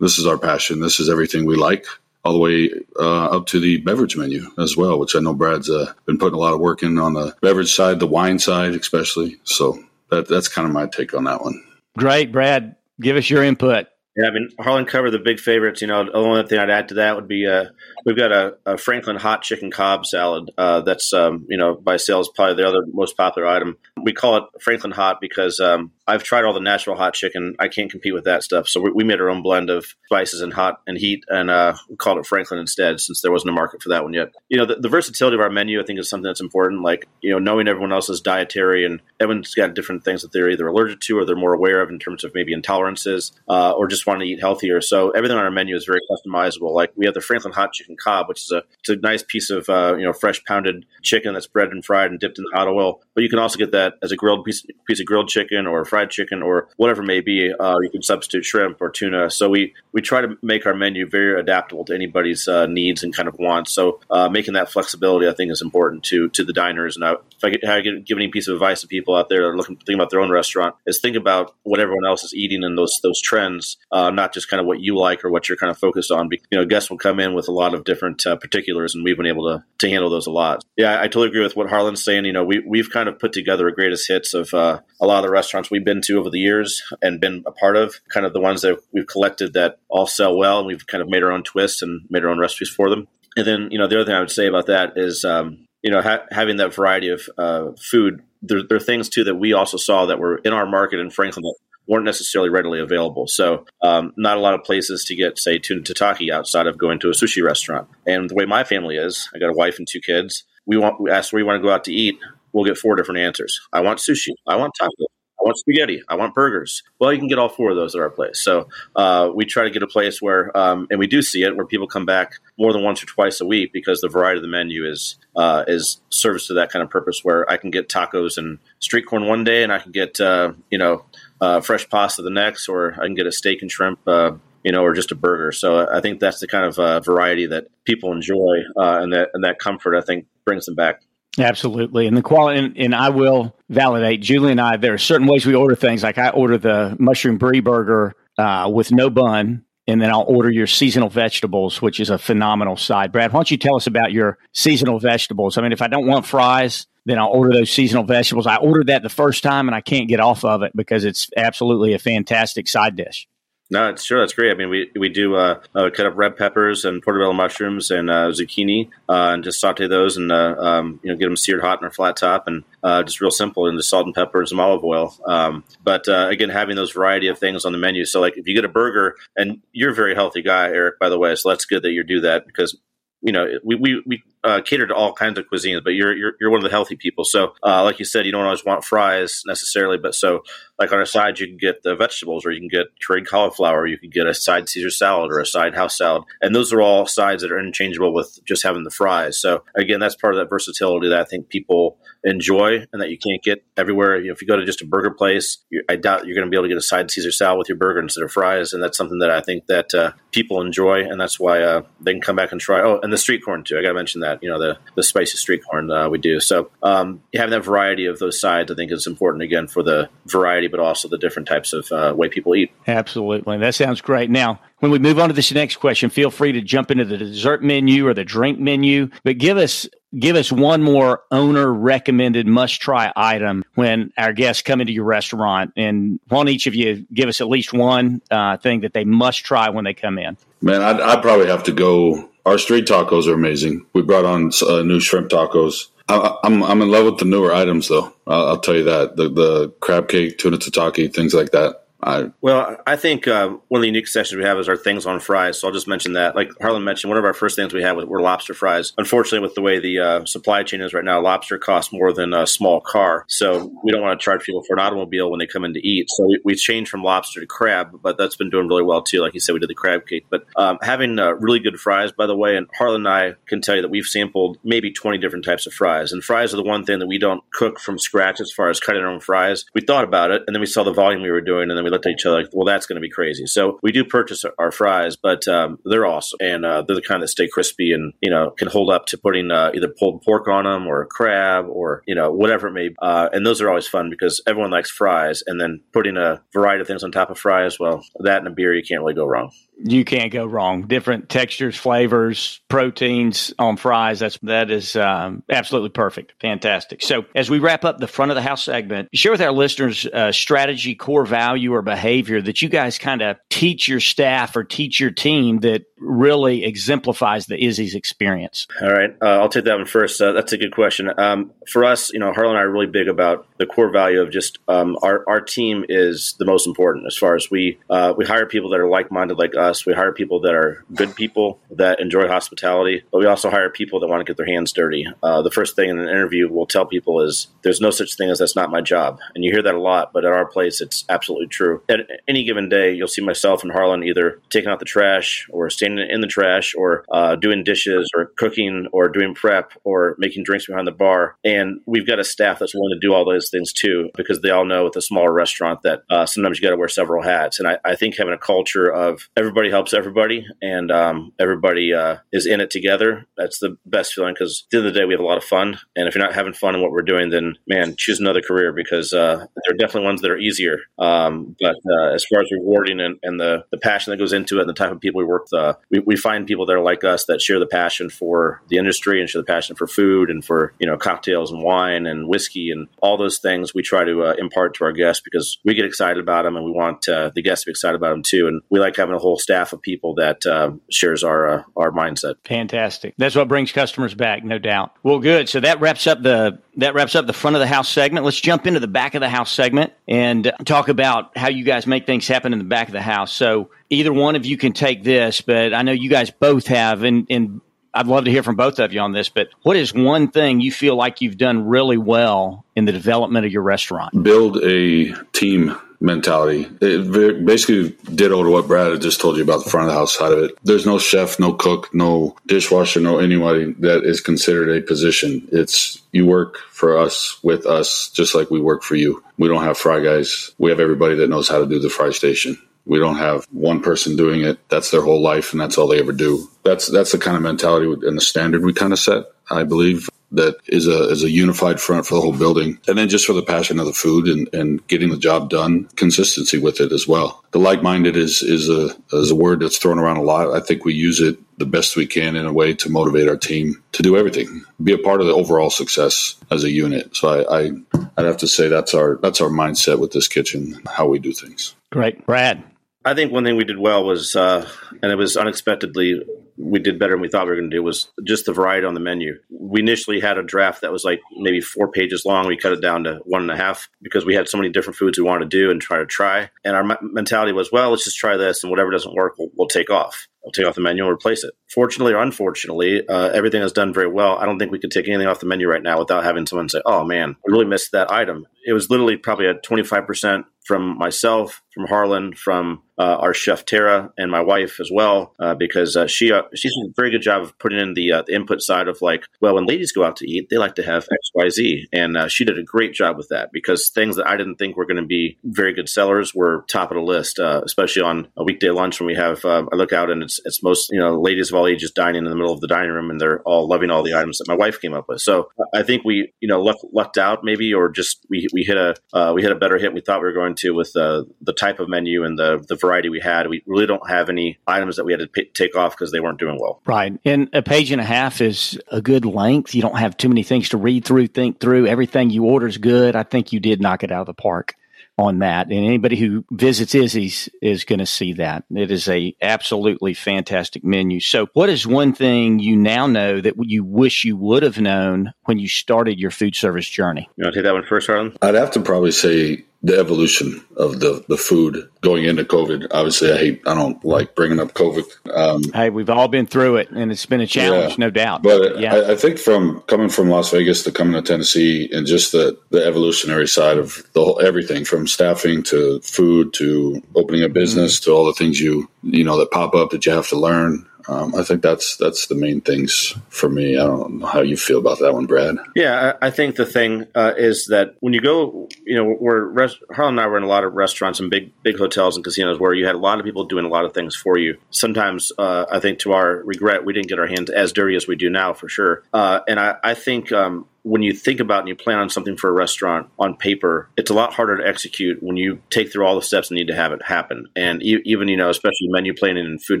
this 0.00 0.18
is 0.18 0.26
our 0.26 0.36
passion. 0.36 0.80
This 0.80 0.98
is 0.98 1.08
everything 1.08 1.46
we 1.46 1.56
like 1.56 1.86
all 2.24 2.32
the 2.32 2.38
way 2.38 2.70
uh, 2.98 3.26
up 3.26 3.46
to 3.46 3.60
the 3.60 3.78
beverage 3.78 4.16
menu 4.16 4.50
as 4.58 4.76
well 4.76 4.98
which 4.98 5.14
i 5.14 5.20
know 5.20 5.34
brad's 5.34 5.70
uh, 5.70 5.92
been 6.06 6.18
putting 6.18 6.34
a 6.34 6.40
lot 6.40 6.54
of 6.54 6.60
work 6.60 6.82
in 6.82 6.98
on 6.98 7.12
the 7.12 7.34
beverage 7.42 7.72
side 7.72 8.00
the 8.00 8.06
wine 8.06 8.38
side 8.38 8.74
especially. 8.74 9.38
So 9.44 9.78
that 10.10 10.28
that's 10.28 10.48
kind 10.48 10.66
of 10.66 10.72
my 10.72 10.86
take 10.86 11.14
on 11.14 11.24
that 11.24 11.42
one. 11.42 11.62
Great 11.96 12.32
brad. 12.32 12.76
Give 13.00 13.16
us 13.16 13.28
your 13.28 13.42
input 13.42 13.88
Yeah, 14.16 14.28
I 14.28 14.30
mean, 14.30 14.50
Harlan 14.60 14.84
covered 14.84 15.10
the 15.10 15.18
big 15.18 15.40
favorites. 15.40 15.80
You 15.80 15.88
know, 15.88 16.04
the 16.04 16.12
only 16.12 16.46
thing 16.46 16.60
I'd 16.60 16.70
add 16.70 16.88
to 16.88 16.94
that 16.94 17.16
would 17.16 17.26
be 17.26 17.48
uh, 17.48 17.66
we've 18.06 18.16
got 18.16 18.30
a, 18.30 18.56
a, 18.64 18.78
Franklin 18.78 19.16
hot 19.16 19.42
chicken 19.42 19.72
Cobb 19.72 20.06
salad. 20.06 20.52
Uh, 20.56 20.82
that's 20.82 21.12
um, 21.12 21.46
you 21.48 21.58
know 21.58 21.74
by 21.74 21.96
sales 21.96 22.30
probably 22.34 22.54
the 22.54 22.68
other 22.68 22.86
most 22.92 23.16
popular 23.16 23.48
item. 23.48 23.76
We 24.00 24.12
call 24.12 24.36
it 24.36 24.44
Franklin 24.62 24.92
hot 24.92 25.20
because 25.20 25.58
um, 25.58 25.90
I've 26.06 26.22
tried 26.22 26.44
all 26.44 26.52
the 26.52 26.60
Nashville 26.60 26.96
hot 26.96 27.14
chicken. 27.14 27.56
I 27.58 27.68
can't 27.68 27.90
compete 27.90 28.12
with 28.12 28.24
that 28.24 28.42
stuff. 28.42 28.68
So 28.68 28.80
we, 28.80 28.90
we 28.90 29.04
made 29.04 29.20
our 29.20 29.30
own 29.30 29.42
blend 29.42 29.70
of 29.70 29.86
spices 30.06 30.42
and 30.42 30.52
hot 30.52 30.80
and 30.86 30.98
heat, 30.98 31.24
and 31.28 31.50
uh, 31.50 31.74
we 31.88 31.96
called 31.96 32.18
it 32.18 32.26
Franklin 32.26 32.60
instead, 32.60 33.00
since 33.00 33.22
there 33.22 33.32
wasn't 33.32 33.50
a 33.50 33.54
market 33.54 33.82
for 33.82 33.88
that 33.88 34.04
one 34.04 34.12
yet. 34.12 34.32
You 34.48 34.58
know, 34.58 34.66
the, 34.66 34.76
the, 34.76 34.88
versatility 34.88 35.34
of 35.34 35.40
our 35.40 35.50
menu, 35.50 35.80
I 35.80 35.84
think, 35.84 35.98
is 35.98 36.08
something 36.08 36.28
that's 36.28 36.40
important. 36.40 36.82
Like 36.82 37.08
you 37.22 37.30
know, 37.30 37.38
knowing 37.38 37.68
everyone 37.68 37.92
else's 37.92 38.20
dietary 38.20 38.84
and 38.84 39.00
everyone's 39.18 39.54
got 39.54 39.74
different 39.74 40.04
things 40.04 40.22
that 40.22 40.32
they're 40.32 40.50
either 40.50 40.68
allergic 40.68 41.00
to 41.00 41.18
or 41.18 41.24
they're 41.24 41.36
more 41.36 41.54
aware 41.54 41.80
of 41.80 41.88
in 41.88 41.98
terms 41.98 42.22
of 42.22 42.32
maybe 42.34 42.54
intolerances 42.54 43.32
uh, 43.48 43.72
or 43.72 43.86
just 43.86 44.06
wanting 44.06 44.28
to 44.28 44.32
eat 44.32 44.40
healthier. 44.40 44.80
So 44.80 45.10
everything 45.10 45.38
on 45.38 45.44
our 45.44 45.50
menu 45.50 45.74
is 45.74 45.86
very 45.86 46.00
customizable. 46.10 46.72
Like 46.72 46.92
we 46.96 47.06
have 47.06 47.14
the 47.14 47.20
Franklin 47.20 47.54
hot 47.54 47.72
chicken 47.72 47.96
Cobb, 47.96 48.28
which 48.28 48.42
is 48.42 48.50
a 48.50 48.62
it's 48.80 48.90
a 48.90 48.96
nice 48.96 49.22
piece 49.22 49.50
of 49.50 49.68
uh, 49.70 49.96
you 49.96 50.04
know 50.04 50.12
fresh 50.12 50.44
pounded 50.44 50.84
chicken 51.02 51.32
that's 51.32 51.46
breaded 51.46 51.72
and 51.72 51.84
fried 51.84 52.10
and 52.10 52.20
dipped 52.20 52.38
in 52.38 52.44
hot 52.52 52.68
oil. 52.68 53.00
But 53.14 53.22
you 53.22 53.30
can 53.30 53.38
also 53.38 53.58
get 53.58 53.72
that 53.72 53.94
as 54.02 54.12
a 54.12 54.16
grilled 54.16 54.44
piece 54.44 54.66
piece 54.86 55.00
of 55.00 55.06
grilled 55.06 55.28
chicken 55.28 55.66
or 55.66 55.84
fried 55.94 56.10
chicken 56.10 56.42
or 56.42 56.68
whatever 56.76 57.02
may 57.02 57.20
be. 57.20 57.52
Uh, 57.52 57.76
you 57.82 57.90
can 57.90 58.02
substitute 58.02 58.44
shrimp 58.44 58.80
or 58.80 58.90
tuna. 58.90 59.30
So 59.30 59.48
we 59.48 59.74
we 59.92 60.02
try 60.02 60.22
to 60.22 60.36
make 60.42 60.66
our 60.66 60.74
menu 60.74 61.08
very 61.08 61.38
adaptable 61.38 61.84
to 61.84 61.94
anybody's 61.94 62.48
uh, 62.48 62.66
needs 62.66 63.04
and 63.04 63.14
kind 63.14 63.28
of 63.28 63.36
wants. 63.38 63.70
So 63.72 64.00
uh, 64.10 64.28
making 64.28 64.54
that 64.54 64.72
flexibility, 64.72 65.28
I 65.28 65.34
think, 65.34 65.52
is 65.52 65.62
important 65.62 66.02
to 66.04 66.28
to 66.30 66.44
the 66.44 66.52
diners. 66.52 66.96
And 66.96 67.04
I, 67.04 67.12
if 67.12 67.44
I, 67.44 67.50
get, 67.50 67.64
I 67.64 67.80
give 67.80 68.18
any 68.18 68.26
piece 68.26 68.48
of 68.48 68.54
advice 68.54 68.80
to 68.80 68.88
people 68.88 69.14
out 69.14 69.28
there 69.28 69.42
that 69.42 69.48
are 69.48 69.56
looking 69.56 69.76
thinking 69.76 69.94
about 69.94 70.10
their 70.10 70.20
own 70.20 70.32
restaurant, 70.32 70.74
is 70.84 71.00
think 71.00 71.16
about 71.16 71.54
what 71.62 71.78
everyone 71.78 72.06
else 72.06 72.24
is 72.24 72.34
eating 72.34 72.64
and 72.64 72.76
those 72.76 72.98
those 73.04 73.20
trends, 73.20 73.76
uh, 73.92 74.10
not 74.10 74.34
just 74.34 74.50
kind 74.50 74.60
of 74.60 74.66
what 74.66 74.80
you 74.80 74.98
like 74.98 75.24
or 75.24 75.30
what 75.30 75.48
you're 75.48 75.56
kind 75.56 75.70
of 75.70 75.78
focused 75.78 76.10
on. 76.10 76.28
You 76.50 76.58
know, 76.58 76.64
guests 76.64 76.90
will 76.90 76.98
come 76.98 77.20
in 77.20 77.34
with 77.34 77.46
a 77.46 77.52
lot 77.52 77.72
of 77.72 77.84
different 77.84 78.26
uh, 78.26 78.34
particulars, 78.34 78.96
and 78.96 79.04
we've 79.04 79.16
been 79.16 79.26
able 79.26 79.46
to 79.50 79.64
to 79.78 79.88
handle 79.88 80.10
those 80.10 80.26
a 80.26 80.32
lot. 80.32 80.64
Yeah, 80.76 81.00
I 81.00 81.04
totally 81.04 81.28
agree 81.28 81.42
with 81.42 81.54
what 81.54 81.68
Harlan's 81.68 82.02
saying. 82.02 82.24
You 82.24 82.32
know, 82.32 82.44
we 82.44 82.58
we've 82.66 82.90
kind 82.90 83.08
of 83.08 83.20
put 83.20 83.32
together 83.32 83.68
a 83.68 83.72
greatest 83.72 84.08
hits 84.08 84.34
of 84.34 84.52
uh, 84.52 84.80
a 85.00 85.06
lot 85.06 85.18
of 85.18 85.24
the 85.24 85.30
restaurants 85.30 85.70
we've 85.84 85.94
been 85.94 86.02
to 86.02 86.18
over 86.18 86.30
the 86.30 86.38
years 86.38 86.82
and 87.02 87.20
been 87.20 87.42
a 87.46 87.52
part 87.52 87.76
of, 87.76 88.00
kind 88.08 88.24
of 88.24 88.32
the 88.32 88.40
ones 88.40 88.62
that 88.62 88.78
we've 88.92 89.06
collected 89.06 89.52
that 89.52 89.78
all 89.88 90.06
sell 90.06 90.36
well, 90.36 90.58
and 90.58 90.66
we've 90.66 90.86
kind 90.86 91.02
of 91.02 91.08
made 91.08 91.22
our 91.22 91.32
own 91.32 91.42
twists 91.42 91.82
and 91.82 92.06
made 92.08 92.24
our 92.24 92.30
own 92.30 92.38
recipes 92.38 92.70
for 92.70 92.88
them. 92.88 93.06
And 93.36 93.46
then, 93.46 93.68
you 93.70 93.78
know, 93.78 93.86
the 93.86 93.96
other 93.96 94.04
thing 94.04 94.14
I 94.14 94.20
would 94.20 94.30
say 94.30 94.46
about 94.46 94.66
that 94.66 94.92
is, 94.96 95.24
um, 95.24 95.66
you 95.82 95.90
know, 95.90 96.00
ha- 96.00 96.24
having 96.30 96.56
that 96.56 96.74
variety 96.74 97.08
of 97.08 97.28
uh, 97.36 97.72
food. 97.90 98.22
There, 98.42 98.62
there, 98.62 98.76
are 98.76 98.80
things 98.80 99.08
too 99.08 99.24
that 99.24 99.34
we 99.34 99.52
also 99.52 99.76
saw 99.76 100.06
that 100.06 100.18
were 100.18 100.36
in 100.38 100.52
our 100.52 100.66
market 100.66 101.00
in 101.00 101.10
Franklin 101.10 101.42
that 101.42 101.56
weren't 101.86 102.04
necessarily 102.04 102.50
readily 102.50 102.80
available. 102.80 103.26
So, 103.26 103.66
um, 103.82 104.12
not 104.16 104.36
a 104.36 104.40
lot 104.40 104.54
of 104.54 104.64
places 104.64 105.04
to 105.06 105.16
get, 105.16 105.38
say, 105.38 105.58
tuna 105.58 105.82
tataki 105.82 106.30
outside 106.30 106.66
of 106.66 106.78
going 106.78 107.00
to 107.00 107.08
a 107.08 107.12
sushi 107.12 107.42
restaurant. 107.42 107.88
And 108.06 108.30
the 108.30 108.34
way 108.34 108.46
my 108.46 108.64
family 108.64 108.96
is, 108.96 109.28
I 109.34 109.38
got 109.38 109.50
a 109.50 109.54
wife 109.54 109.78
and 109.78 109.88
two 109.90 110.00
kids. 110.00 110.44
We 110.66 110.76
want 110.78 111.00
we 111.00 111.10
ask 111.10 111.32
where 111.32 111.40
you 111.40 111.46
want 111.46 111.60
to 111.60 111.66
go 111.66 111.72
out 111.72 111.84
to 111.84 111.92
eat. 111.92 112.18
We'll 112.52 112.64
get 112.64 112.78
four 112.78 112.94
different 112.94 113.20
answers. 113.20 113.60
I 113.72 113.80
want 113.80 113.98
sushi. 113.98 114.30
I 114.46 114.56
want 114.56 114.74
tacos. 114.80 115.13
I 115.44 115.48
want 115.48 115.58
spaghetti. 115.58 116.02
I 116.08 116.14
want 116.14 116.34
burgers. 116.34 116.82
Well, 116.98 117.12
you 117.12 117.18
can 117.18 117.28
get 117.28 117.38
all 117.38 117.50
four 117.50 117.70
of 117.70 117.76
those 117.76 117.94
at 117.94 118.00
our 118.00 118.08
place. 118.08 118.42
So 118.42 118.68
uh, 118.96 119.30
we 119.34 119.44
try 119.44 119.64
to 119.64 119.70
get 119.70 119.82
a 119.82 119.86
place 119.86 120.22
where, 120.22 120.56
um, 120.56 120.86
and 120.88 120.98
we 120.98 121.06
do 121.06 121.20
see 121.20 121.42
it, 121.42 121.54
where 121.54 121.66
people 121.66 121.86
come 121.86 122.06
back 122.06 122.36
more 122.58 122.72
than 122.72 122.82
once 122.82 123.02
or 123.02 123.06
twice 123.06 123.42
a 123.42 123.46
week 123.46 123.70
because 123.72 124.00
the 124.00 124.08
variety 124.08 124.38
of 124.38 124.42
the 124.42 124.48
menu 124.48 124.88
is 124.88 125.16
uh, 125.36 125.64
is 125.68 126.00
service 126.08 126.46
to 126.46 126.54
that 126.54 126.72
kind 126.72 126.82
of 126.82 126.88
purpose. 126.88 127.20
Where 127.22 127.50
I 127.50 127.58
can 127.58 127.70
get 127.70 127.90
tacos 127.90 128.38
and 128.38 128.58
street 128.78 129.02
corn 129.02 129.26
one 129.26 129.44
day, 129.44 129.62
and 129.62 129.72
I 129.72 129.80
can 129.80 129.92
get 129.92 130.18
uh, 130.18 130.54
you 130.70 130.78
know 130.78 131.04
uh, 131.42 131.60
fresh 131.60 131.88
pasta 131.90 132.22
the 132.22 132.30
next, 132.30 132.68
or 132.68 132.94
I 132.94 133.04
can 133.04 133.14
get 133.14 133.26
a 133.26 133.32
steak 133.32 133.60
and 133.60 133.70
shrimp. 133.70 134.00
Uh, 134.06 134.32
you 134.62 134.72
know, 134.72 134.82
or 134.82 134.94
just 134.94 135.12
a 135.12 135.14
burger. 135.14 135.52
So 135.52 135.86
I 135.86 136.00
think 136.00 136.20
that's 136.20 136.40
the 136.40 136.46
kind 136.46 136.64
of 136.64 136.78
uh, 136.78 137.00
variety 137.00 137.44
that 137.48 137.66
people 137.84 138.12
enjoy, 138.12 138.62
and 138.76 139.12
that 139.12 139.28
and 139.34 139.44
that 139.44 139.58
comfort 139.58 139.94
I 139.94 140.00
think 140.00 140.24
brings 140.46 140.64
them 140.64 140.74
back. 140.74 141.02
Absolutely. 141.38 142.06
And 142.06 142.16
the 142.16 142.22
quality, 142.22 142.60
and, 142.60 142.76
and, 142.76 142.94
I 142.94 143.08
will 143.08 143.56
validate 143.74 144.22
Julie 144.22 144.52
and 144.52 144.60
I, 144.60 144.76
there 144.76 144.94
are 144.94 144.98
certain 144.98 145.26
ways 145.26 145.44
we 145.44 145.54
order 145.54 145.76
things. 145.76 146.02
Like 146.02 146.18
I 146.18 146.30
order 146.30 146.56
the 146.58 146.96
mushroom 146.98 147.38
brie 147.38 147.60
burger 147.60 148.14
uh, 148.38 148.70
with 148.72 148.90
no 148.90 149.10
bun, 149.10 149.64
and 149.86 150.00
then 150.00 150.10
I'll 150.10 150.24
order 150.26 150.50
your 150.50 150.66
seasonal 150.66 151.10
vegetables, 151.10 151.82
which 151.82 152.00
is 152.00 152.10
a 152.10 152.18
phenomenal 152.18 152.76
side. 152.76 153.12
Brad, 153.12 153.32
why 153.32 153.38
don't 153.38 153.50
you 153.50 153.58
tell 153.58 153.76
us 153.76 153.86
about 153.86 154.12
your 154.12 154.38
seasonal 154.52 154.98
vegetables? 154.98 155.58
I 155.58 155.62
mean, 155.62 155.72
if 155.72 155.82
I 155.82 155.88
don't 155.88 156.06
want 156.06 156.26
fries, 156.26 156.86
then 157.04 157.18
I'll 157.18 157.28
order 157.28 157.52
those 157.52 157.70
seasonal 157.70 158.04
vegetables. 158.04 158.46
I 158.46 158.56
ordered 158.56 158.86
that 158.86 159.02
the 159.02 159.10
first 159.10 159.42
time 159.42 159.68
and 159.68 159.74
I 159.74 159.82
can't 159.82 160.08
get 160.08 160.20
off 160.20 160.44
of 160.44 160.62
it 160.62 160.72
because 160.74 161.04
it's 161.04 161.28
absolutely 161.36 161.92
a 161.92 161.98
fantastic 161.98 162.66
side 162.66 162.96
dish. 162.96 163.28
No, 163.74 163.96
sure 163.96 164.20
that's 164.20 164.34
great. 164.34 164.52
I 164.52 164.54
mean, 164.54 164.70
we 164.70 164.88
we 164.96 165.08
do 165.08 165.34
uh, 165.34 165.60
uh, 165.74 165.90
cut 165.92 166.06
up 166.06 166.12
red 166.14 166.36
peppers 166.36 166.84
and 166.84 167.02
portobello 167.02 167.32
mushrooms 167.32 167.90
and 167.90 168.08
uh, 168.08 168.30
zucchini, 168.30 168.88
uh, 169.08 169.32
and 169.34 169.42
just 169.42 169.60
saute 169.60 169.88
those 169.88 170.16
and 170.16 170.30
uh, 170.30 170.54
um, 170.56 171.00
you 171.02 171.10
know 171.10 171.18
get 171.18 171.24
them 171.24 171.36
seared 171.36 171.60
hot 171.60 171.80
in 171.80 171.84
our 171.84 171.90
flat 171.90 172.16
top, 172.16 172.46
and 172.46 172.62
uh, 172.84 173.02
just 173.02 173.20
real 173.20 173.32
simple, 173.32 173.66
and 173.66 173.76
just 173.76 173.90
salt 173.90 174.06
and 174.06 174.14
pepper 174.14 174.38
and 174.38 174.48
some 174.48 174.60
olive 174.60 174.84
oil. 174.84 175.16
Um, 175.26 175.64
but 175.82 176.04
again, 176.06 176.50
having 176.50 176.76
those 176.76 176.92
variety 176.92 177.26
of 177.26 177.40
things 177.40 177.64
on 177.64 177.72
the 177.72 177.78
menu. 177.78 178.04
So, 178.04 178.20
like 178.20 178.38
if 178.38 178.46
you 178.46 178.54
get 178.54 178.64
a 178.64 178.68
burger, 178.68 179.16
and 179.36 179.60
you're 179.72 179.90
a 179.90 179.94
very 179.94 180.14
healthy 180.14 180.42
guy, 180.42 180.68
Eric, 180.68 181.00
by 181.00 181.08
the 181.08 181.18
way, 181.18 181.34
so 181.34 181.48
that's 181.48 181.64
good 181.64 181.82
that 181.82 181.90
you 181.90 182.04
do 182.04 182.20
that 182.20 182.46
because 182.46 182.78
you 183.24 183.32
know, 183.32 183.46
we, 183.64 183.74
we, 183.74 184.02
we 184.04 184.22
uh, 184.44 184.60
cater 184.60 184.86
to 184.86 184.94
all 184.94 185.14
kinds 185.14 185.38
of 185.38 185.46
cuisines, 185.50 185.82
but 185.82 185.94
you're, 185.94 186.14
you're, 186.14 186.32
you're 186.38 186.50
one 186.50 186.58
of 186.58 186.62
the 186.62 186.68
healthy 186.70 186.94
people. 186.94 187.24
So, 187.24 187.54
uh, 187.62 187.82
like 187.82 187.98
you 187.98 188.04
said, 188.04 188.26
you 188.26 188.32
don't 188.32 188.44
always 188.44 188.66
want 188.66 188.84
fries 188.84 189.42
necessarily, 189.46 189.96
but 189.96 190.14
so 190.14 190.42
like 190.78 190.92
on 190.92 191.00
a 191.00 191.06
side, 191.06 191.38
you 191.38 191.46
can 191.46 191.56
get 191.56 191.82
the 191.82 191.94
vegetables 191.94 192.44
or 192.44 192.50
you 192.50 192.60
can 192.60 192.68
get 192.68 192.86
curried 193.06 193.28
cauliflower, 193.28 193.86
you 193.86 193.98
can 193.98 194.10
get 194.10 194.26
a 194.26 194.34
side 194.34 194.68
Caesar 194.68 194.90
salad 194.90 195.30
or 195.30 195.38
a 195.38 195.46
side 195.46 195.74
house 195.74 195.98
salad. 195.98 196.24
And 196.40 196.54
those 196.54 196.72
are 196.72 196.80
all 196.80 197.06
sides 197.06 197.42
that 197.42 197.52
are 197.52 197.58
interchangeable 197.58 198.12
with 198.12 198.38
just 198.44 198.62
having 198.62 198.82
the 198.82 198.90
fries. 198.90 199.38
So 199.38 199.62
again, 199.76 200.00
that's 200.00 200.16
part 200.16 200.34
of 200.34 200.38
that 200.38 200.50
versatility 200.50 201.08
that 201.08 201.20
I 201.20 201.24
think 201.24 201.48
people 201.48 201.98
enjoy 202.24 202.86
and 202.92 203.02
that 203.02 203.10
you 203.10 203.18
can't 203.18 203.42
get 203.42 203.64
everywhere. 203.76 204.16
You 204.18 204.28
know, 204.28 204.32
if 204.32 204.40
you 204.40 204.48
go 204.48 204.56
to 204.56 204.64
just 204.64 204.82
a 204.82 204.86
burger 204.86 205.10
place, 205.10 205.58
I 205.88 205.96
doubt 205.96 206.26
you're 206.26 206.34
going 206.34 206.46
to 206.46 206.50
be 206.50 206.56
able 206.56 206.64
to 206.64 206.68
get 206.68 206.78
a 206.78 206.82
side 206.82 207.10
Caesar 207.10 207.30
salad 207.30 207.58
with 207.58 207.68
your 207.68 207.78
burger 207.78 208.00
instead 208.00 208.24
of 208.24 208.32
fries. 208.32 208.72
And 208.72 208.82
that's 208.82 208.96
something 208.96 209.18
that 209.18 209.30
I 209.30 209.40
think 209.40 209.66
that 209.66 209.94
uh, 209.94 210.12
people 210.32 210.60
enjoy. 210.60 211.04
And 211.04 211.20
that's 211.20 211.38
why 211.38 211.62
uh, 211.62 211.82
they 212.00 212.12
can 212.12 212.20
come 212.20 212.36
back 212.36 212.50
and 212.50 212.60
try. 212.60 212.80
Oh, 212.80 212.98
and 213.02 213.12
the 213.12 213.18
street 213.18 213.44
corn 213.44 213.62
too. 213.62 213.78
I 213.78 213.82
got 213.82 213.88
to 213.88 213.94
mention 213.94 214.22
that, 214.22 214.42
you 214.42 214.48
know, 214.48 214.58
the, 214.58 214.78
the 214.96 215.02
spicy 215.02 215.36
street 215.36 215.62
corn 215.70 215.90
uh, 215.90 216.08
we 216.08 216.18
do. 216.18 216.40
So 216.40 216.70
um, 216.82 217.22
having 217.34 217.50
that 217.50 217.64
variety 217.64 218.06
of 218.06 218.18
those 218.18 218.40
sides, 218.40 218.72
I 218.72 218.74
think 218.74 218.90
is 218.90 219.06
important 219.06 219.42
again 219.42 219.68
for 219.68 219.82
the 219.82 220.08
variety, 220.26 220.63
but 220.68 220.80
also 220.80 221.08
the 221.08 221.18
different 221.18 221.48
types 221.48 221.72
of 221.72 221.90
uh, 221.92 222.14
way 222.16 222.28
people 222.28 222.54
eat. 222.54 222.72
Absolutely. 222.86 223.58
That 223.58 223.74
sounds 223.74 224.00
great. 224.00 224.30
Now, 224.30 224.60
when 224.78 224.90
we 224.90 224.98
move 224.98 225.18
on 225.18 225.28
to 225.28 225.34
this 225.34 225.52
next 225.52 225.76
question, 225.76 226.10
feel 226.10 226.30
free 226.30 226.52
to 226.52 226.60
jump 226.60 226.90
into 226.90 227.04
the 227.04 227.16
dessert 227.16 227.62
menu 227.62 228.06
or 228.06 228.14
the 228.14 228.24
drink 228.24 228.58
menu, 228.58 229.08
but 229.22 229.38
give 229.38 229.56
us 229.56 229.88
give 230.18 230.36
us 230.36 230.52
one 230.52 230.82
more 230.82 231.22
owner 231.30 231.72
recommended 231.72 232.46
must 232.46 232.80
try 232.80 233.12
item 233.16 233.64
when 233.74 234.12
our 234.16 234.32
guests 234.32 234.62
come 234.62 234.80
into 234.80 234.92
your 234.92 235.04
restaurant 235.04 235.72
and 235.76 236.20
why 236.28 236.44
each 236.44 236.66
of 236.66 236.74
you 236.74 237.06
give 237.12 237.28
us 237.28 237.40
at 237.40 237.48
least 237.48 237.72
one 237.72 238.20
uh, 238.30 238.56
thing 238.56 238.80
that 238.80 238.92
they 238.92 239.04
must 239.04 239.44
try 239.44 239.70
when 239.70 239.84
they 239.84 239.94
come 239.94 240.18
in 240.18 240.36
man 240.60 240.82
I'd, 240.82 241.00
I'd, 241.00 241.22
probably 241.22 241.48
have 241.48 241.64
to 241.64 241.72
go 241.72 242.28
our 242.46 242.58
street 242.58 242.86
tacos 242.86 243.26
are 243.26 243.34
amazing 243.34 243.86
we 243.92 244.02
brought 244.02 244.24
on 244.24 244.50
uh, 244.66 244.82
new 244.82 245.00
shrimp 245.00 245.30
tacos 245.30 245.88
I, 246.08 246.38
am 246.44 246.62
I'm, 246.62 246.64
I'm 246.64 246.82
in 246.82 246.90
love 246.90 247.06
with 247.06 247.18
the 247.18 247.26
newer 247.26 247.54
items 247.54 247.88
though. 247.88 248.12
I'll, 248.26 248.48
I'll 248.48 248.60
tell 248.60 248.76
you 248.76 248.84
that. 248.84 249.16
The, 249.16 249.28
the 249.28 249.68
crab 249.80 250.08
cake 250.08 250.38
tuna 250.38 250.58
tataki 250.58 251.12
things 251.12 251.34
like 251.34 251.52
that 251.52 251.83
I, 252.04 252.30
well, 252.42 252.76
I 252.86 252.96
think 252.96 253.26
uh, 253.26 253.48
one 253.68 253.78
of 253.78 253.80
the 253.80 253.88
unique 253.88 254.08
sessions 254.08 254.36
we 254.36 254.44
have 254.44 254.58
is 254.58 254.68
our 254.68 254.76
things 254.76 255.06
on 255.06 255.20
fries. 255.20 255.58
So 255.58 255.68
I'll 255.68 255.74
just 255.74 255.88
mention 255.88 256.12
that. 256.12 256.36
Like 256.36 256.50
Harlan 256.60 256.84
mentioned, 256.84 257.08
one 257.08 257.18
of 257.18 257.24
our 257.24 257.32
first 257.32 257.56
things 257.56 257.72
we 257.72 257.82
had 257.82 257.96
were 257.96 258.20
lobster 258.20 258.52
fries. 258.52 258.92
Unfortunately, 258.98 259.40
with 259.40 259.54
the 259.54 259.62
way 259.62 259.78
the 259.78 259.98
uh, 259.98 260.24
supply 260.26 260.62
chain 260.62 260.82
is 260.82 260.92
right 260.92 261.04
now, 261.04 261.20
lobster 261.20 261.58
costs 261.58 261.92
more 261.92 262.12
than 262.12 262.34
a 262.34 262.46
small 262.46 262.80
car. 262.80 263.24
So 263.28 263.72
we 263.82 263.90
don't 263.90 264.02
want 264.02 264.20
to 264.20 264.24
charge 264.24 264.44
people 264.44 264.62
for 264.62 264.74
an 264.74 264.80
automobile 264.80 265.30
when 265.30 265.38
they 265.38 265.46
come 265.46 265.64
in 265.64 265.72
to 265.74 265.86
eat. 265.86 266.10
So 266.10 266.26
we, 266.26 266.40
we 266.44 266.54
changed 266.54 266.90
from 266.90 267.02
lobster 267.02 267.40
to 267.40 267.46
crab, 267.46 267.98
but 268.02 268.18
that's 268.18 268.36
been 268.36 268.50
doing 268.50 268.68
really 268.68 268.82
well 268.82 269.02
too. 269.02 269.20
Like 269.20 269.32
you 269.32 269.40
said, 269.40 269.54
we 269.54 269.60
did 269.60 269.70
the 269.70 269.74
crab 269.74 270.06
cake. 270.06 270.26
But 270.28 270.44
um, 270.56 270.78
having 270.82 271.18
uh, 271.18 271.32
really 271.32 271.60
good 271.60 271.80
fries, 271.80 272.12
by 272.12 272.26
the 272.26 272.36
way, 272.36 272.56
and 272.56 272.66
Harlan 272.76 273.06
and 273.06 273.08
I 273.08 273.34
can 273.46 273.62
tell 273.62 273.76
you 273.76 273.82
that 273.82 273.90
we've 273.90 274.04
sampled 274.04 274.58
maybe 274.62 274.92
20 274.92 275.18
different 275.18 275.44
types 275.44 275.66
of 275.66 275.72
fries. 275.72 276.12
And 276.12 276.22
fries 276.22 276.52
are 276.52 276.58
the 276.58 276.62
one 276.62 276.84
thing 276.84 276.98
that 276.98 277.06
we 277.06 277.18
don't 277.18 277.42
cook 277.52 277.80
from 277.80 277.98
scratch 277.98 278.40
as 278.40 278.52
far 278.52 278.68
as 278.68 278.78
cutting 278.78 279.02
our 279.02 279.08
own 279.08 279.20
fries. 279.20 279.64
We 279.74 279.80
thought 279.80 280.04
about 280.04 280.30
it, 280.30 280.42
and 280.46 280.54
then 280.54 280.60
we 280.60 280.66
saw 280.66 280.84
the 280.84 280.92
volume 280.92 281.22
we 281.22 281.30
were 281.30 281.40
doing, 281.40 281.70
and 281.70 281.76
then 281.76 281.84
we 281.84 281.93
looked 281.94 282.06
at 282.06 282.12
each 282.12 282.26
other 282.26 282.42
like, 282.42 282.50
well, 282.52 282.66
that's 282.66 282.86
going 282.86 282.96
to 282.96 283.00
be 283.00 283.10
crazy. 283.10 283.46
So 283.46 283.78
we 283.82 283.92
do 283.92 284.04
purchase 284.04 284.44
our 284.58 284.70
fries, 284.70 285.16
but 285.16 285.46
um, 285.48 285.78
they're 285.84 286.06
awesome, 286.06 286.38
and 286.40 286.64
uh, 286.64 286.82
they're 286.82 286.96
the 286.96 287.02
kind 287.02 287.22
that 287.22 287.28
stay 287.28 287.48
crispy 287.48 287.92
and 287.92 288.12
you 288.20 288.30
know 288.30 288.50
can 288.50 288.68
hold 288.68 288.90
up 288.90 289.06
to 289.06 289.18
putting 289.18 289.50
uh, 289.50 289.70
either 289.74 289.88
pulled 289.88 290.22
pork 290.22 290.48
on 290.48 290.64
them 290.64 290.86
or 290.86 291.06
crab 291.06 291.66
or 291.68 292.02
you 292.06 292.14
know 292.14 292.30
whatever 292.32 292.68
it 292.68 292.72
may. 292.72 292.88
be. 292.88 292.96
Uh, 293.00 293.28
and 293.32 293.46
those 293.46 293.60
are 293.60 293.68
always 293.68 293.88
fun 293.88 294.10
because 294.10 294.42
everyone 294.46 294.70
likes 294.70 294.90
fries, 294.90 295.42
and 295.46 295.60
then 295.60 295.80
putting 295.92 296.16
a 296.16 296.42
variety 296.52 296.80
of 296.80 296.86
things 296.86 297.02
on 297.02 297.12
top 297.12 297.30
of 297.30 297.38
fries. 297.38 297.78
Well, 297.78 298.04
that 298.20 298.38
and 298.38 298.48
a 298.48 298.50
beer, 298.50 298.74
you 298.74 298.82
can't 298.82 299.00
really 299.00 299.14
go 299.14 299.26
wrong 299.26 299.50
you 299.82 300.04
can't 300.04 300.32
go 300.32 300.46
wrong. 300.46 300.82
Different 300.82 301.28
textures, 301.28 301.76
flavors, 301.76 302.60
proteins 302.68 303.52
on 303.58 303.76
fries. 303.76 304.20
That's 304.20 304.38
that 304.42 304.70
is 304.70 304.96
um, 304.96 305.42
absolutely 305.50 305.90
perfect, 305.90 306.34
fantastic. 306.40 307.02
So 307.02 307.24
as 307.34 307.50
we 307.50 307.58
wrap 307.58 307.84
up 307.84 307.98
the 307.98 308.06
front 308.06 308.30
of 308.30 308.36
the 308.36 308.42
house 308.42 308.62
segment, 308.62 309.08
share 309.14 309.32
with 309.32 309.40
our 309.40 309.52
listeners 309.52 310.06
a 310.12 310.32
strategy, 310.32 310.94
core 310.94 311.26
value, 311.26 311.74
or 311.74 311.82
behavior 311.84 312.40
that 312.42 312.62
you 312.62 312.68
guys 312.68 312.98
kind 312.98 313.22
of 313.22 313.36
teach 313.50 313.88
your 313.88 314.00
staff 314.00 314.56
or 314.56 314.64
teach 314.64 314.98
your 314.98 315.10
team 315.10 315.60
that 315.60 315.84
really 315.98 316.64
exemplifies 316.64 317.46
the 317.46 317.62
Izzy's 317.62 317.94
experience? 317.94 318.66
All 318.80 318.90
right, 318.92 319.14
uh, 319.22 319.40
I'll 319.40 319.48
take 319.48 319.64
that 319.64 319.76
one 319.76 319.86
first. 319.86 320.20
Uh, 320.20 320.32
that's 320.32 320.52
a 320.52 320.58
good 320.58 320.72
question. 320.72 321.10
Um, 321.18 321.52
for 321.68 321.84
us, 321.84 322.12
you 322.12 322.18
know, 322.18 322.32
Harlan 322.32 322.56
and 322.56 322.58
I 322.58 322.62
are 322.62 322.70
really 322.70 322.86
big 322.86 323.08
about 323.08 323.46
the 323.58 323.66
core 323.66 323.90
value 323.90 324.20
of 324.20 324.30
just 324.30 324.58
um, 324.68 324.96
our 325.02 325.24
our 325.28 325.40
team 325.40 325.84
is 325.88 326.34
the 326.38 326.44
most 326.44 326.66
important 326.66 327.06
as 327.06 327.16
far 327.16 327.34
as 327.34 327.50
we 327.50 327.78
uh, 327.90 328.14
we 328.16 328.24
hire 328.24 328.46
people 328.46 328.70
that 328.70 328.80
are 328.80 328.88
like 328.88 329.10
minded 329.10 329.38
like 329.38 329.56
us. 329.56 329.86
We 329.86 329.94
hire 329.94 330.12
people 330.12 330.40
that 330.40 330.54
are 330.54 330.84
good 330.94 331.14
people 331.14 331.60
that 331.70 332.00
enjoy 332.00 332.28
hospitality, 332.28 333.02
but 333.10 333.18
we 333.18 333.26
also 333.26 333.50
hire 333.50 333.70
people 333.70 334.00
that 334.00 334.08
want 334.08 334.20
to 334.20 334.30
get 334.30 334.36
their 334.36 334.46
hands 334.46 334.72
dirty. 334.72 335.06
Uh, 335.22 335.42
the 335.42 335.50
first 335.50 335.76
thing 335.76 335.90
in 335.90 335.98
an 335.98 336.08
interview 336.08 336.48
we'll 336.50 336.66
tell 336.66 336.86
people 336.86 337.20
is 337.22 337.48
there's 337.62 337.80
no 337.80 337.90
such 337.90 338.16
thing 338.16 338.30
as 338.30 338.38
that's 338.38 338.56
not 338.56 338.70
my 338.70 338.80
job, 338.80 339.20
and 339.34 339.44
you 339.44 339.52
hear 339.52 339.62
that 339.62 339.74
a 339.74 339.80
lot, 339.80 340.12
but 340.12 340.24
at 340.24 340.32
our 340.32 340.46
place 340.46 340.80
it's 340.80 341.04
absolutely 341.08 341.48
true. 341.48 341.73
At 341.88 342.00
any 342.28 342.44
given 342.44 342.68
day, 342.68 342.92
you'll 342.92 343.08
see 343.08 343.22
myself 343.22 343.62
and 343.62 343.72
Harlan 343.72 344.04
either 344.04 344.40
taking 344.50 344.70
out 344.70 344.78
the 344.78 344.84
trash 344.84 345.46
or 345.50 345.70
standing 345.70 346.08
in 346.08 346.20
the 346.20 346.26
trash 346.26 346.74
or 346.74 347.04
uh, 347.12 347.36
doing 347.36 347.64
dishes 347.64 348.10
or 348.14 348.26
cooking 348.36 348.88
or 348.92 349.08
doing 349.08 349.34
prep 349.34 349.72
or 349.84 350.14
making 350.18 350.44
drinks 350.44 350.66
behind 350.66 350.86
the 350.86 350.92
bar, 350.92 351.36
and 351.44 351.80
we've 351.86 352.06
got 352.06 352.18
a 352.18 352.24
staff 352.24 352.58
that's 352.58 352.74
willing 352.74 352.98
to 352.98 353.06
do 353.06 353.12
all 353.12 353.24
those 353.24 353.50
things 353.50 353.72
too 353.72 354.10
because 354.14 354.40
they 354.40 354.50
all 354.50 354.64
know 354.64 354.84
with 354.84 354.96
a 354.96 355.02
smaller 355.02 355.32
restaurant 355.32 355.82
that 355.82 356.02
uh, 356.10 356.26
sometimes 356.26 356.58
you 356.58 356.62
got 356.62 356.70
to 356.70 356.76
wear 356.76 356.88
several 356.88 357.22
hats, 357.22 357.58
and 357.58 357.68
I, 357.68 357.78
I, 357.84 357.96
think 357.96 358.16
having 358.16 358.34
a 358.34 358.38
culture 358.38 358.88
of 358.88 359.28
everybody 359.36 359.70
helps 359.70 359.94
everybody 359.94 360.46
and 360.60 360.90
um, 360.90 361.32
everybody 361.38 361.94
uh, 361.94 362.16
is 362.32 362.46
in 362.46 362.60
it 362.60 362.70
together. 362.70 363.26
That's 363.36 363.58
the 363.58 363.76
best 363.86 364.14
feeling 364.14 364.34
because 364.34 364.64
at 364.66 364.70
the 364.70 364.78
end 364.78 364.86
of 364.86 364.94
the 364.94 365.00
day, 365.00 365.04
we 365.06 365.14
have 365.14 365.20
a 365.20 365.26
lot 365.26 365.38
of 365.38 365.44
fun. 365.44 365.78
And 365.96 366.08
if 366.08 366.14
you're 366.14 366.24
not 366.24 366.34
having 366.34 366.52
fun 366.52 366.74
in 366.74 366.82
what 366.82 366.90
we're 366.90 367.02
doing, 367.02 367.30
then 367.30 367.56
man, 367.66 367.94
choose 367.96 368.20
another 368.20 368.42
career 368.42 368.72
because 368.72 369.12
uh, 369.12 369.36
there 369.36 369.74
are 369.74 369.76
definitely 369.76 370.06
ones 370.06 370.20
that 370.22 370.30
are 370.30 370.38
easier. 370.38 370.78
Um, 370.98 371.53
but 371.60 371.76
uh, 371.88 372.14
as 372.14 372.24
far 372.24 372.40
as 372.40 372.50
rewarding 372.50 373.00
and, 373.00 373.18
and, 373.22 373.40
the, 373.40 373.64
the 373.70 373.78
passion 373.78 374.10
that 374.10 374.16
goes 374.16 374.32
into 374.32 374.58
it 374.58 374.62
and 374.62 374.68
the 374.68 374.74
type 374.74 374.92
of 374.92 375.00
people 375.00 375.18
we 375.18 375.24
work 375.24 375.44
with, 375.50 375.60
uh, 375.60 375.74
we, 375.90 375.98
we 376.00 376.16
find 376.16 376.46
people 376.46 376.66
that 376.66 376.72
are 376.72 376.80
like 376.80 377.04
us 377.04 377.26
that 377.26 377.40
share 377.40 377.58
the 377.58 377.66
passion 377.66 378.10
for 378.10 378.62
the 378.68 378.76
industry 378.76 379.20
and 379.20 379.28
share 379.28 379.42
the 379.42 379.46
passion 379.46 379.76
for 379.76 379.86
food 379.86 380.30
and 380.30 380.44
for, 380.44 380.72
you 380.78 380.86
know, 380.86 380.96
cocktails 380.96 381.50
and 381.50 381.62
wine 381.62 382.06
and 382.06 382.28
whiskey 382.28 382.70
and 382.70 382.88
all 383.02 383.16
those 383.16 383.38
things 383.38 383.74
we 383.74 383.82
try 383.82 384.04
to 384.04 384.22
uh, 384.22 384.34
impart 384.38 384.74
to 384.74 384.84
our 384.84 384.92
guests 384.92 385.22
because 385.24 385.58
we 385.64 385.74
get 385.74 385.84
excited 385.84 386.18
about 386.18 386.44
them 386.44 386.56
and 386.56 386.64
we 386.64 386.70
want 386.70 387.08
uh, 387.08 387.30
the 387.34 387.42
guests 387.42 387.64
to 387.64 387.68
be 387.68 387.72
excited 387.72 387.96
about 387.96 388.10
them 388.10 388.22
too. 388.22 388.46
And 388.46 388.62
we 388.70 388.80
like 388.80 388.96
having 388.96 389.14
a 389.14 389.18
whole 389.18 389.38
staff 389.38 389.72
of 389.72 389.82
people 389.82 390.14
that 390.16 390.44
uh, 390.46 390.72
shares 390.90 391.24
our 391.24 391.58
uh, 391.58 391.62
our 391.76 391.90
mindset. 391.90 392.34
Fantastic. 392.44 393.14
That's 393.18 393.36
what 393.36 393.48
brings 393.48 393.72
customers 393.72 394.14
back, 394.14 394.44
no 394.44 394.58
doubt. 394.58 394.92
Well, 395.02 395.18
good. 395.18 395.48
So 395.48 395.60
that 395.60 395.80
wraps 395.80 396.06
up 396.06 396.22
the 396.22 396.58
that 396.76 396.94
wraps 396.94 397.14
up 397.14 397.26
the 397.26 397.32
front 397.32 397.56
of 397.56 397.60
the 397.60 397.66
house 397.66 397.88
segment. 397.88 398.24
Let's 398.24 398.40
jump 398.40 398.66
into 398.66 398.80
the 398.80 398.88
back 398.88 399.14
of 399.14 399.20
the 399.20 399.28
house 399.28 399.52
segment 399.52 399.92
and 400.08 400.52
talk 400.64 400.88
about 400.88 401.36
how 401.36 401.43
you 401.48 401.64
guys 401.64 401.86
make 401.86 402.06
things 402.06 402.26
happen 402.28 402.52
in 402.52 402.58
the 402.58 402.64
back 402.64 402.88
of 402.88 402.92
the 402.92 403.02
house. 403.02 403.32
So 403.32 403.70
either 403.90 404.12
one 404.12 404.36
of 404.36 404.46
you 404.46 404.56
can 404.56 404.72
take 404.72 405.02
this, 405.02 405.40
but 405.40 405.74
I 405.74 405.82
know 405.82 405.92
you 405.92 406.10
guys 406.10 406.30
both 406.30 406.66
have, 406.66 407.02
and, 407.02 407.26
and 407.30 407.60
I'd 407.92 408.06
love 408.06 408.24
to 408.24 408.30
hear 408.30 408.42
from 408.42 408.56
both 408.56 408.78
of 408.78 408.92
you 408.92 409.00
on 409.00 409.12
this, 409.12 409.28
but 409.28 409.48
what 409.62 409.76
is 409.76 409.94
one 409.94 410.30
thing 410.30 410.60
you 410.60 410.72
feel 410.72 410.96
like 410.96 411.20
you've 411.20 411.38
done 411.38 411.66
really 411.66 411.96
well 411.96 412.64
in 412.74 412.84
the 412.84 412.92
development 412.92 413.46
of 413.46 413.52
your 413.52 413.62
restaurant? 413.62 414.22
Build 414.22 414.58
a 414.64 415.12
team 415.32 415.76
mentality. 416.00 416.68
It 416.80 417.44
basically 417.44 417.96
ditto 418.14 418.42
to 418.42 418.50
what 418.50 418.66
Brad 418.66 418.92
had 418.92 419.02
just 419.02 419.20
told 419.20 419.36
you 419.36 419.42
about 419.42 419.64
the 419.64 419.70
front 419.70 419.88
of 419.88 419.92
the 419.92 419.98
house 419.98 420.16
side 420.16 420.32
of 420.32 420.38
it. 420.38 420.58
There's 420.64 420.86
no 420.86 420.98
chef, 420.98 421.38
no 421.38 421.52
cook, 421.52 421.94
no 421.94 422.36
dishwasher, 422.46 423.00
no 423.00 423.18
anybody 423.18 423.72
that 423.80 424.04
is 424.04 424.20
considered 424.20 424.76
a 424.76 424.86
position. 424.86 425.48
It's 425.52 426.02
you 426.12 426.26
work 426.26 426.58
for 426.70 426.98
us 426.98 427.38
with 427.42 427.66
us 427.66 428.10
just 428.10 428.34
like 428.34 428.50
we 428.50 428.60
work 428.60 428.82
for 428.82 428.96
you. 428.96 429.22
We 429.38 429.48
don't 429.48 429.64
have 429.64 429.78
fry 429.78 430.00
guys. 430.00 430.52
We 430.58 430.70
have 430.70 430.80
everybody 430.80 431.16
that 431.16 431.30
knows 431.30 431.48
how 431.48 431.58
to 431.58 431.66
do 431.66 431.78
the 431.78 431.90
fry 431.90 432.10
station. 432.10 432.60
We 432.86 432.98
don't 432.98 433.16
have 433.16 433.46
one 433.50 433.80
person 433.80 434.14
doing 434.14 434.42
it. 434.42 434.58
That's 434.68 434.90
their 434.90 435.02
whole 435.02 435.22
life 435.22 435.52
and 435.52 435.60
that's 435.60 435.78
all 435.78 435.88
they 435.88 436.00
ever 436.00 436.12
do. 436.12 436.48
That's 436.64 436.86
that's 436.86 437.12
the 437.12 437.18
kind 437.18 437.36
of 437.36 437.42
mentality 437.42 437.86
and 438.06 438.16
the 438.16 438.20
standard 438.22 438.62
we 438.62 438.74
kind 438.74 438.92
of 438.92 438.98
set, 438.98 439.24
I 439.50 439.64
believe 439.64 440.08
that 440.34 440.56
is 440.66 440.86
a 440.86 441.08
is 441.10 441.24
a 441.24 441.30
unified 441.30 441.80
front 441.80 442.06
for 442.06 442.14
the 442.14 442.20
whole 442.20 442.36
building, 442.36 442.78
and 442.88 442.98
then 442.98 443.08
just 443.08 443.26
for 443.26 443.32
the 443.32 443.42
passion 443.42 443.78
of 443.78 443.86
the 443.86 443.92
food 443.92 444.26
and, 444.26 444.52
and 444.54 444.86
getting 444.86 445.10
the 445.10 445.16
job 445.16 445.50
done, 445.50 445.84
consistency 445.96 446.58
with 446.58 446.80
it 446.80 446.92
as 446.92 447.06
well. 447.06 447.42
The 447.52 447.58
like 447.58 447.82
minded 447.82 448.16
is 448.16 448.42
is 448.42 448.68
a 448.68 448.94
is 449.12 449.30
a 449.30 449.36
word 449.36 449.60
that's 449.60 449.78
thrown 449.78 449.98
around 449.98 450.18
a 450.18 450.22
lot. 450.22 450.54
I 450.54 450.60
think 450.60 450.84
we 450.84 450.94
use 450.94 451.20
it 451.20 451.38
the 451.58 451.66
best 451.66 451.96
we 451.96 452.06
can 452.06 452.36
in 452.36 452.46
a 452.46 452.52
way 452.52 452.74
to 452.74 452.90
motivate 452.90 453.28
our 453.28 453.36
team 453.36 453.82
to 453.92 454.02
do 454.02 454.16
everything, 454.16 454.64
be 454.82 454.92
a 454.92 454.98
part 454.98 455.20
of 455.20 455.26
the 455.26 455.34
overall 455.34 455.70
success 455.70 456.36
as 456.50 456.64
a 456.64 456.70
unit. 456.70 457.14
So 457.14 457.28
I, 457.28 457.66
I 457.66 457.70
I'd 458.16 458.26
have 458.26 458.38
to 458.38 458.48
say 458.48 458.68
that's 458.68 458.94
our 458.94 459.18
that's 459.22 459.40
our 459.40 459.50
mindset 459.50 459.98
with 459.98 460.12
this 460.12 460.28
kitchen, 460.28 460.82
how 460.88 461.06
we 461.06 461.18
do 461.18 461.32
things. 461.32 461.74
Great, 461.90 462.26
Brad. 462.26 462.62
I 463.04 463.14
think 463.14 463.32
one 463.32 463.44
thing 463.44 463.56
we 463.56 463.64
did 463.64 463.78
well 463.78 464.02
was, 464.02 464.34
uh, 464.34 464.66
and 465.02 465.12
it 465.12 465.16
was 465.16 465.36
unexpectedly 465.36 466.22
we 466.56 466.78
did 466.78 466.98
better 466.98 467.14
than 467.14 467.20
we 467.20 467.28
thought 467.28 467.44
we 467.44 467.50
were 467.50 467.56
going 467.56 467.70
to 467.70 467.76
do 467.76 467.82
was 467.82 468.08
just 468.24 468.46
the 468.46 468.52
variety 468.52 468.86
on 468.86 468.94
the 468.94 469.00
menu. 469.00 469.38
We 469.50 469.80
initially 469.80 470.20
had 470.20 470.38
a 470.38 470.42
draft 470.42 470.82
that 470.82 470.92
was 470.92 471.04
like 471.04 471.20
maybe 471.36 471.60
four 471.60 471.90
pages 471.90 472.24
long. 472.24 472.46
We 472.46 472.56
cut 472.56 472.72
it 472.72 472.80
down 472.80 473.04
to 473.04 473.20
one 473.24 473.42
and 473.42 473.50
a 473.50 473.56
half 473.56 473.88
because 474.02 474.24
we 474.24 474.34
had 474.34 474.48
so 474.48 474.58
many 474.58 474.70
different 474.70 474.96
foods 474.96 475.18
we 475.18 475.24
wanted 475.24 475.50
to 475.50 475.56
do 475.56 475.70
and 475.70 475.80
try 475.80 475.98
to 475.98 476.06
try. 476.06 476.50
And 476.64 476.76
our 476.76 476.98
mentality 477.02 477.52
was, 477.52 477.72
well, 477.72 477.90
let's 477.90 478.04
just 478.04 478.18
try 478.18 478.36
this, 478.36 478.62
and 478.62 478.70
whatever 478.70 478.90
doesn't 478.90 479.14
work, 479.14 479.34
we'll, 479.38 479.50
we'll 479.56 479.68
take 479.68 479.90
off. 479.90 480.28
We'll 480.44 480.52
take 480.52 480.66
off 480.66 480.74
the 480.74 480.80
menu 480.80 481.04
and 481.04 481.12
replace 481.12 481.42
it. 481.42 481.54
Fortunately 481.72 482.12
or 482.12 482.22
unfortunately, 482.22 483.06
uh, 483.08 483.30
everything 483.30 483.62
has 483.62 483.72
done 483.72 483.92
very 483.92 484.08
well. 484.08 484.36
I 484.38 484.44
don't 484.44 484.58
think 484.58 484.70
we 484.70 484.78
could 484.78 484.90
take 484.90 485.08
anything 485.08 485.26
off 485.26 485.40
the 485.40 485.46
menu 485.46 485.68
right 485.68 485.82
now 485.82 485.98
without 485.98 486.24
having 486.24 486.46
someone 486.46 486.68
say, 486.68 486.82
"Oh 486.84 487.04
man, 487.04 487.36
we 487.44 487.52
really 487.52 487.64
missed 487.64 487.92
that 487.92 488.10
item." 488.10 488.46
It 488.66 488.72
was 488.72 488.90
literally 488.90 489.16
probably 489.16 489.46
a 489.46 489.54
twenty 489.54 489.82
five 489.82 490.06
percent 490.06 490.46
from 490.64 490.96
myself, 490.96 491.62
from 491.72 491.86
Harlan, 491.86 492.34
from 492.34 492.82
uh, 492.98 493.16
our 493.20 493.34
chef 493.34 493.64
Tara, 493.64 494.12
and 494.16 494.30
my 494.30 494.40
wife 494.40 494.80
as 494.80 494.88
well, 494.90 495.34
uh, 495.38 495.54
because 495.54 495.96
uh, 495.96 496.06
she 496.06 496.32
uh, 496.32 496.42
she's 496.54 496.72
a 496.72 496.92
very 496.96 497.10
good 497.10 497.22
job 497.22 497.42
of 497.42 497.58
putting 497.58 497.78
in 497.78 497.94
the, 497.94 498.12
uh, 498.12 498.22
the, 498.26 498.34
input 498.34 498.62
side 498.62 498.88
of 498.88 499.02
like, 499.02 499.24
well, 499.40 499.54
when 499.54 499.66
ladies 499.66 499.92
go 499.92 500.04
out 500.04 500.16
to 500.16 500.30
eat, 500.30 500.48
they 500.48 500.56
like 500.56 500.76
to 500.76 500.82
have 500.82 501.02
X, 501.02 501.30
Y, 501.34 501.48
Z, 501.50 501.88
and 501.92 502.16
uh, 502.16 502.28
she 502.28 502.44
did 502.44 502.58
a 502.58 502.62
great 502.62 502.94
job 502.94 503.16
with 503.16 503.28
that 503.28 503.50
because 503.52 503.90
things 503.90 504.16
that 504.16 504.28
I 504.28 504.36
didn't 504.36 504.56
think 504.56 504.76
were 504.76 504.86
going 504.86 505.02
to 505.02 505.06
be 505.06 505.38
very 505.44 505.74
good 505.74 505.88
sellers 505.88 506.34
were 506.34 506.64
top 506.68 506.90
of 506.90 506.96
the 506.96 507.02
list, 507.02 507.38
especially 507.38 508.02
on 508.02 508.28
a 508.36 508.44
weekday 508.44 508.70
lunch 508.70 509.00
when 509.00 509.08
we 509.08 509.14
have. 509.14 509.44
I 509.44 509.60
look 509.72 509.92
out 509.92 510.10
and 510.10 510.22
it's 510.22 510.33
it's 510.44 510.62
most 510.62 510.90
you 510.90 510.98
know 510.98 511.20
ladies 511.20 511.50
of 511.50 511.56
all 511.56 511.66
ages 511.66 511.90
dining 511.90 512.24
in 512.24 512.30
the 512.30 512.36
middle 512.36 512.52
of 512.52 512.60
the 512.60 512.68
dining 512.68 512.90
room, 512.90 513.10
and 513.10 513.20
they're 513.20 513.40
all 513.42 513.68
loving 513.68 513.90
all 513.90 514.02
the 514.02 514.14
items 514.14 514.38
that 514.38 514.48
my 514.48 514.54
wife 514.54 514.80
came 514.80 514.94
up 514.94 515.08
with. 515.08 515.20
So 515.20 515.50
I 515.72 515.82
think 515.82 516.04
we 516.04 516.32
you 516.40 516.48
know 516.48 516.60
luck, 516.60 516.76
lucked 516.92 517.18
out 517.18 517.40
maybe, 517.42 517.72
or 517.74 517.88
just 517.88 518.24
we 518.28 518.46
we 518.52 518.62
hit 518.62 518.76
a 518.76 518.94
uh, 519.12 519.32
we 519.34 519.42
hit 519.42 519.52
a 519.52 519.56
better 519.56 519.78
hit 519.78 519.92
we 519.92 520.00
thought 520.00 520.20
we 520.20 520.26
were 520.26 520.32
going 520.32 520.54
to 520.56 520.70
with 520.72 520.92
the 520.92 521.26
the 521.40 521.52
type 521.52 521.80
of 521.80 521.88
menu 521.88 522.24
and 522.24 522.38
the 522.38 522.64
the 522.68 522.76
variety 522.76 523.08
we 523.08 523.20
had. 523.20 523.48
We 523.48 523.62
really 523.66 523.86
don't 523.86 524.08
have 524.08 524.28
any 524.28 524.58
items 524.66 524.96
that 524.96 525.04
we 525.04 525.12
had 525.12 525.20
to 525.20 525.26
pay, 525.28 525.44
take 525.44 525.76
off 525.76 525.92
because 525.92 526.12
they 526.12 526.20
weren't 526.20 526.38
doing 526.38 526.58
well. 526.60 526.80
Right. 526.86 527.18
And 527.24 527.48
a 527.52 527.62
page 527.62 527.90
and 527.90 528.00
a 528.00 528.04
half 528.04 528.40
is 528.40 528.78
a 528.88 529.00
good 529.00 529.24
length. 529.24 529.74
You 529.74 529.82
don't 529.82 529.98
have 529.98 530.16
too 530.16 530.28
many 530.28 530.42
things 530.42 530.70
to 530.70 530.76
read 530.76 531.04
through, 531.04 531.28
think 531.28 531.60
through. 531.60 531.86
Everything 531.86 532.30
you 532.30 532.44
order 532.44 532.66
is 532.66 532.78
good. 532.78 533.16
I 533.16 533.22
think 533.22 533.52
you 533.52 533.60
did 533.60 533.80
knock 533.80 534.02
it 534.02 534.10
out 534.10 534.20
of 534.20 534.26
the 534.26 534.34
park 534.34 534.74
on 535.16 535.40
that. 535.40 535.68
And 535.68 535.84
anybody 535.84 536.16
who 536.16 536.44
visits 536.50 536.94
Izzy's 536.94 537.48
is 537.62 537.84
going 537.84 538.00
to 538.00 538.06
see 538.06 538.34
that. 538.34 538.64
It 538.70 538.90
is 538.90 539.08
a 539.08 539.34
absolutely 539.40 540.14
fantastic 540.14 540.84
menu. 540.84 541.20
So 541.20 541.46
what 541.52 541.68
is 541.68 541.86
one 541.86 542.12
thing 542.12 542.58
you 542.58 542.76
now 542.76 543.06
know 543.06 543.40
that 543.40 543.54
you 543.58 543.84
wish 543.84 544.24
you 544.24 544.36
would 544.36 544.62
have 544.62 544.80
known 544.80 545.32
when 545.44 545.58
you 545.58 545.68
started 545.68 546.18
your 546.18 546.30
food 546.30 546.56
service 546.56 546.88
journey? 546.88 547.28
You 547.36 547.44
want 547.44 547.54
to 547.54 547.60
take 547.60 547.64
that 547.64 547.74
one 547.74 547.84
first, 547.84 548.06
Harlan? 548.06 548.36
I'd 548.42 548.54
have 548.54 548.72
to 548.72 548.80
probably 548.80 549.12
say 549.12 549.64
the 549.84 549.98
evolution 549.98 550.64
of 550.78 551.00
the, 551.00 551.22
the 551.28 551.36
food 551.36 551.90
going 552.00 552.24
into 552.24 552.42
COVID. 552.42 552.86
Obviously, 552.90 553.30
I 553.30 553.36
hate, 553.36 553.62
I 553.66 553.74
don't 553.74 554.02
like 554.02 554.34
bringing 554.34 554.58
up 554.58 554.72
COVID. 554.72 555.30
Um, 555.30 555.62
hey, 555.74 555.90
we've 555.90 556.08
all 556.08 556.26
been 556.26 556.46
through 556.46 556.76
it, 556.76 556.90
and 556.90 557.12
it's 557.12 557.26
been 557.26 557.42
a 557.42 557.46
challenge, 557.46 557.90
yeah, 557.90 557.96
no 557.98 558.08
doubt. 558.08 558.42
But 558.42 558.80
yeah. 558.80 558.94
I, 558.94 559.12
I, 559.12 559.14
think 559.14 559.38
from 559.38 559.82
coming 559.82 560.08
from 560.08 560.30
Las 560.30 560.50
Vegas 560.50 560.84
to 560.84 560.92
coming 560.92 561.12
to 561.12 561.20
Tennessee, 561.20 561.90
and 561.92 562.06
just 562.06 562.32
the, 562.32 562.58
the 562.70 562.82
evolutionary 562.82 563.46
side 563.46 563.76
of 563.76 564.02
the 564.14 564.24
whole 564.24 564.40
everything 564.40 564.86
from 564.86 565.06
staffing 565.06 565.62
to 565.64 566.00
food 566.00 566.54
to 566.54 567.02
opening 567.14 567.42
a 567.42 567.50
business 567.50 568.00
mm-hmm. 568.00 568.10
to 568.10 568.16
all 568.16 568.24
the 568.24 568.32
things 568.32 568.58
you 568.58 568.88
you 569.02 569.22
know 569.22 569.38
that 569.38 569.50
pop 569.50 569.74
up 569.74 569.90
that 569.90 570.06
you 570.06 570.12
have 570.12 570.28
to 570.28 570.38
learn. 570.38 570.86
Um, 571.08 571.34
I 571.34 571.42
think 571.42 571.62
that's 571.62 571.96
that's 571.96 572.26
the 572.26 572.34
main 572.34 572.60
things 572.60 573.14
for 573.28 573.48
me. 573.48 573.76
I 573.76 573.84
don't 573.84 574.18
know 574.20 574.26
how 574.26 574.40
you 574.40 574.56
feel 574.56 574.78
about 574.78 575.00
that 575.00 575.12
one, 575.12 575.26
Brad. 575.26 575.56
Yeah, 575.74 576.14
I, 576.20 576.28
I 576.28 576.30
think 576.30 576.56
the 576.56 576.66
thing 576.66 577.06
uh, 577.14 577.32
is 577.36 577.66
that 577.66 577.96
when 578.00 578.12
you 578.12 578.20
go, 578.20 578.68
you 578.84 578.96
know, 578.96 579.16
we're 579.18 579.44
rest- 579.44 579.82
Harlan 579.90 580.14
and 580.14 580.20
I 580.20 580.26
were 580.26 580.36
in 580.36 580.42
a 580.42 580.48
lot 580.48 580.64
of 580.64 580.74
restaurants 580.74 581.20
and 581.20 581.30
big 581.30 581.52
big 581.62 581.78
hotels 581.78 582.16
and 582.16 582.24
casinos 582.24 582.58
where 582.58 582.74
you 582.74 582.86
had 582.86 582.94
a 582.94 582.98
lot 582.98 583.18
of 583.18 583.24
people 583.24 583.44
doing 583.44 583.64
a 583.64 583.68
lot 583.68 583.84
of 583.84 583.92
things 583.92 584.16
for 584.16 584.38
you. 584.38 584.56
Sometimes, 584.70 585.32
uh, 585.38 585.66
I 585.70 585.80
think 585.80 585.98
to 586.00 586.12
our 586.12 586.42
regret, 586.44 586.84
we 586.84 586.92
didn't 586.92 587.08
get 587.08 587.18
our 587.18 587.26
hands 587.26 587.50
as 587.50 587.72
dirty 587.72 587.96
as 587.96 588.06
we 588.06 588.16
do 588.16 588.30
now, 588.30 588.54
for 588.54 588.68
sure. 588.68 589.02
Uh, 589.12 589.40
and 589.46 589.60
I, 589.60 589.76
I 589.82 589.94
think 589.94 590.32
um, 590.32 590.66
when 590.84 591.02
you 591.02 591.12
think 591.14 591.40
about 591.40 591.60
and 591.60 591.68
you 591.68 591.74
plan 591.74 591.98
on 591.98 592.10
something 592.10 592.36
for 592.36 592.48
a 592.48 592.52
restaurant 592.52 593.08
on 593.18 593.34
paper, 593.36 593.90
it's 593.96 594.10
a 594.10 594.14
lot 594.14 594.34
harder 594.34 594.58
to 594.58 594.66
execute 594.66 595.22
when 595.22 595.36
you 595.36 595.58
take 595.70 595.90
through 595.90 596.06
all 596.06 596.14
the 596.14 596.22
steps 596.22 596.50
and 596.50 596.58
need 596.58 596.68
to 596.68 596.74
have 596.74 596.92
it 596.92 597.02
happen. 597.02 597.48
And 597.56 597.82
even, 597.82 598.28
you 598.28 598.36
know, 598.36 598.50
especially 598.50 598.88
menu 598.88 599.14
planning 599.14 599.46
and 599.46 599.64
food 599.64 599.80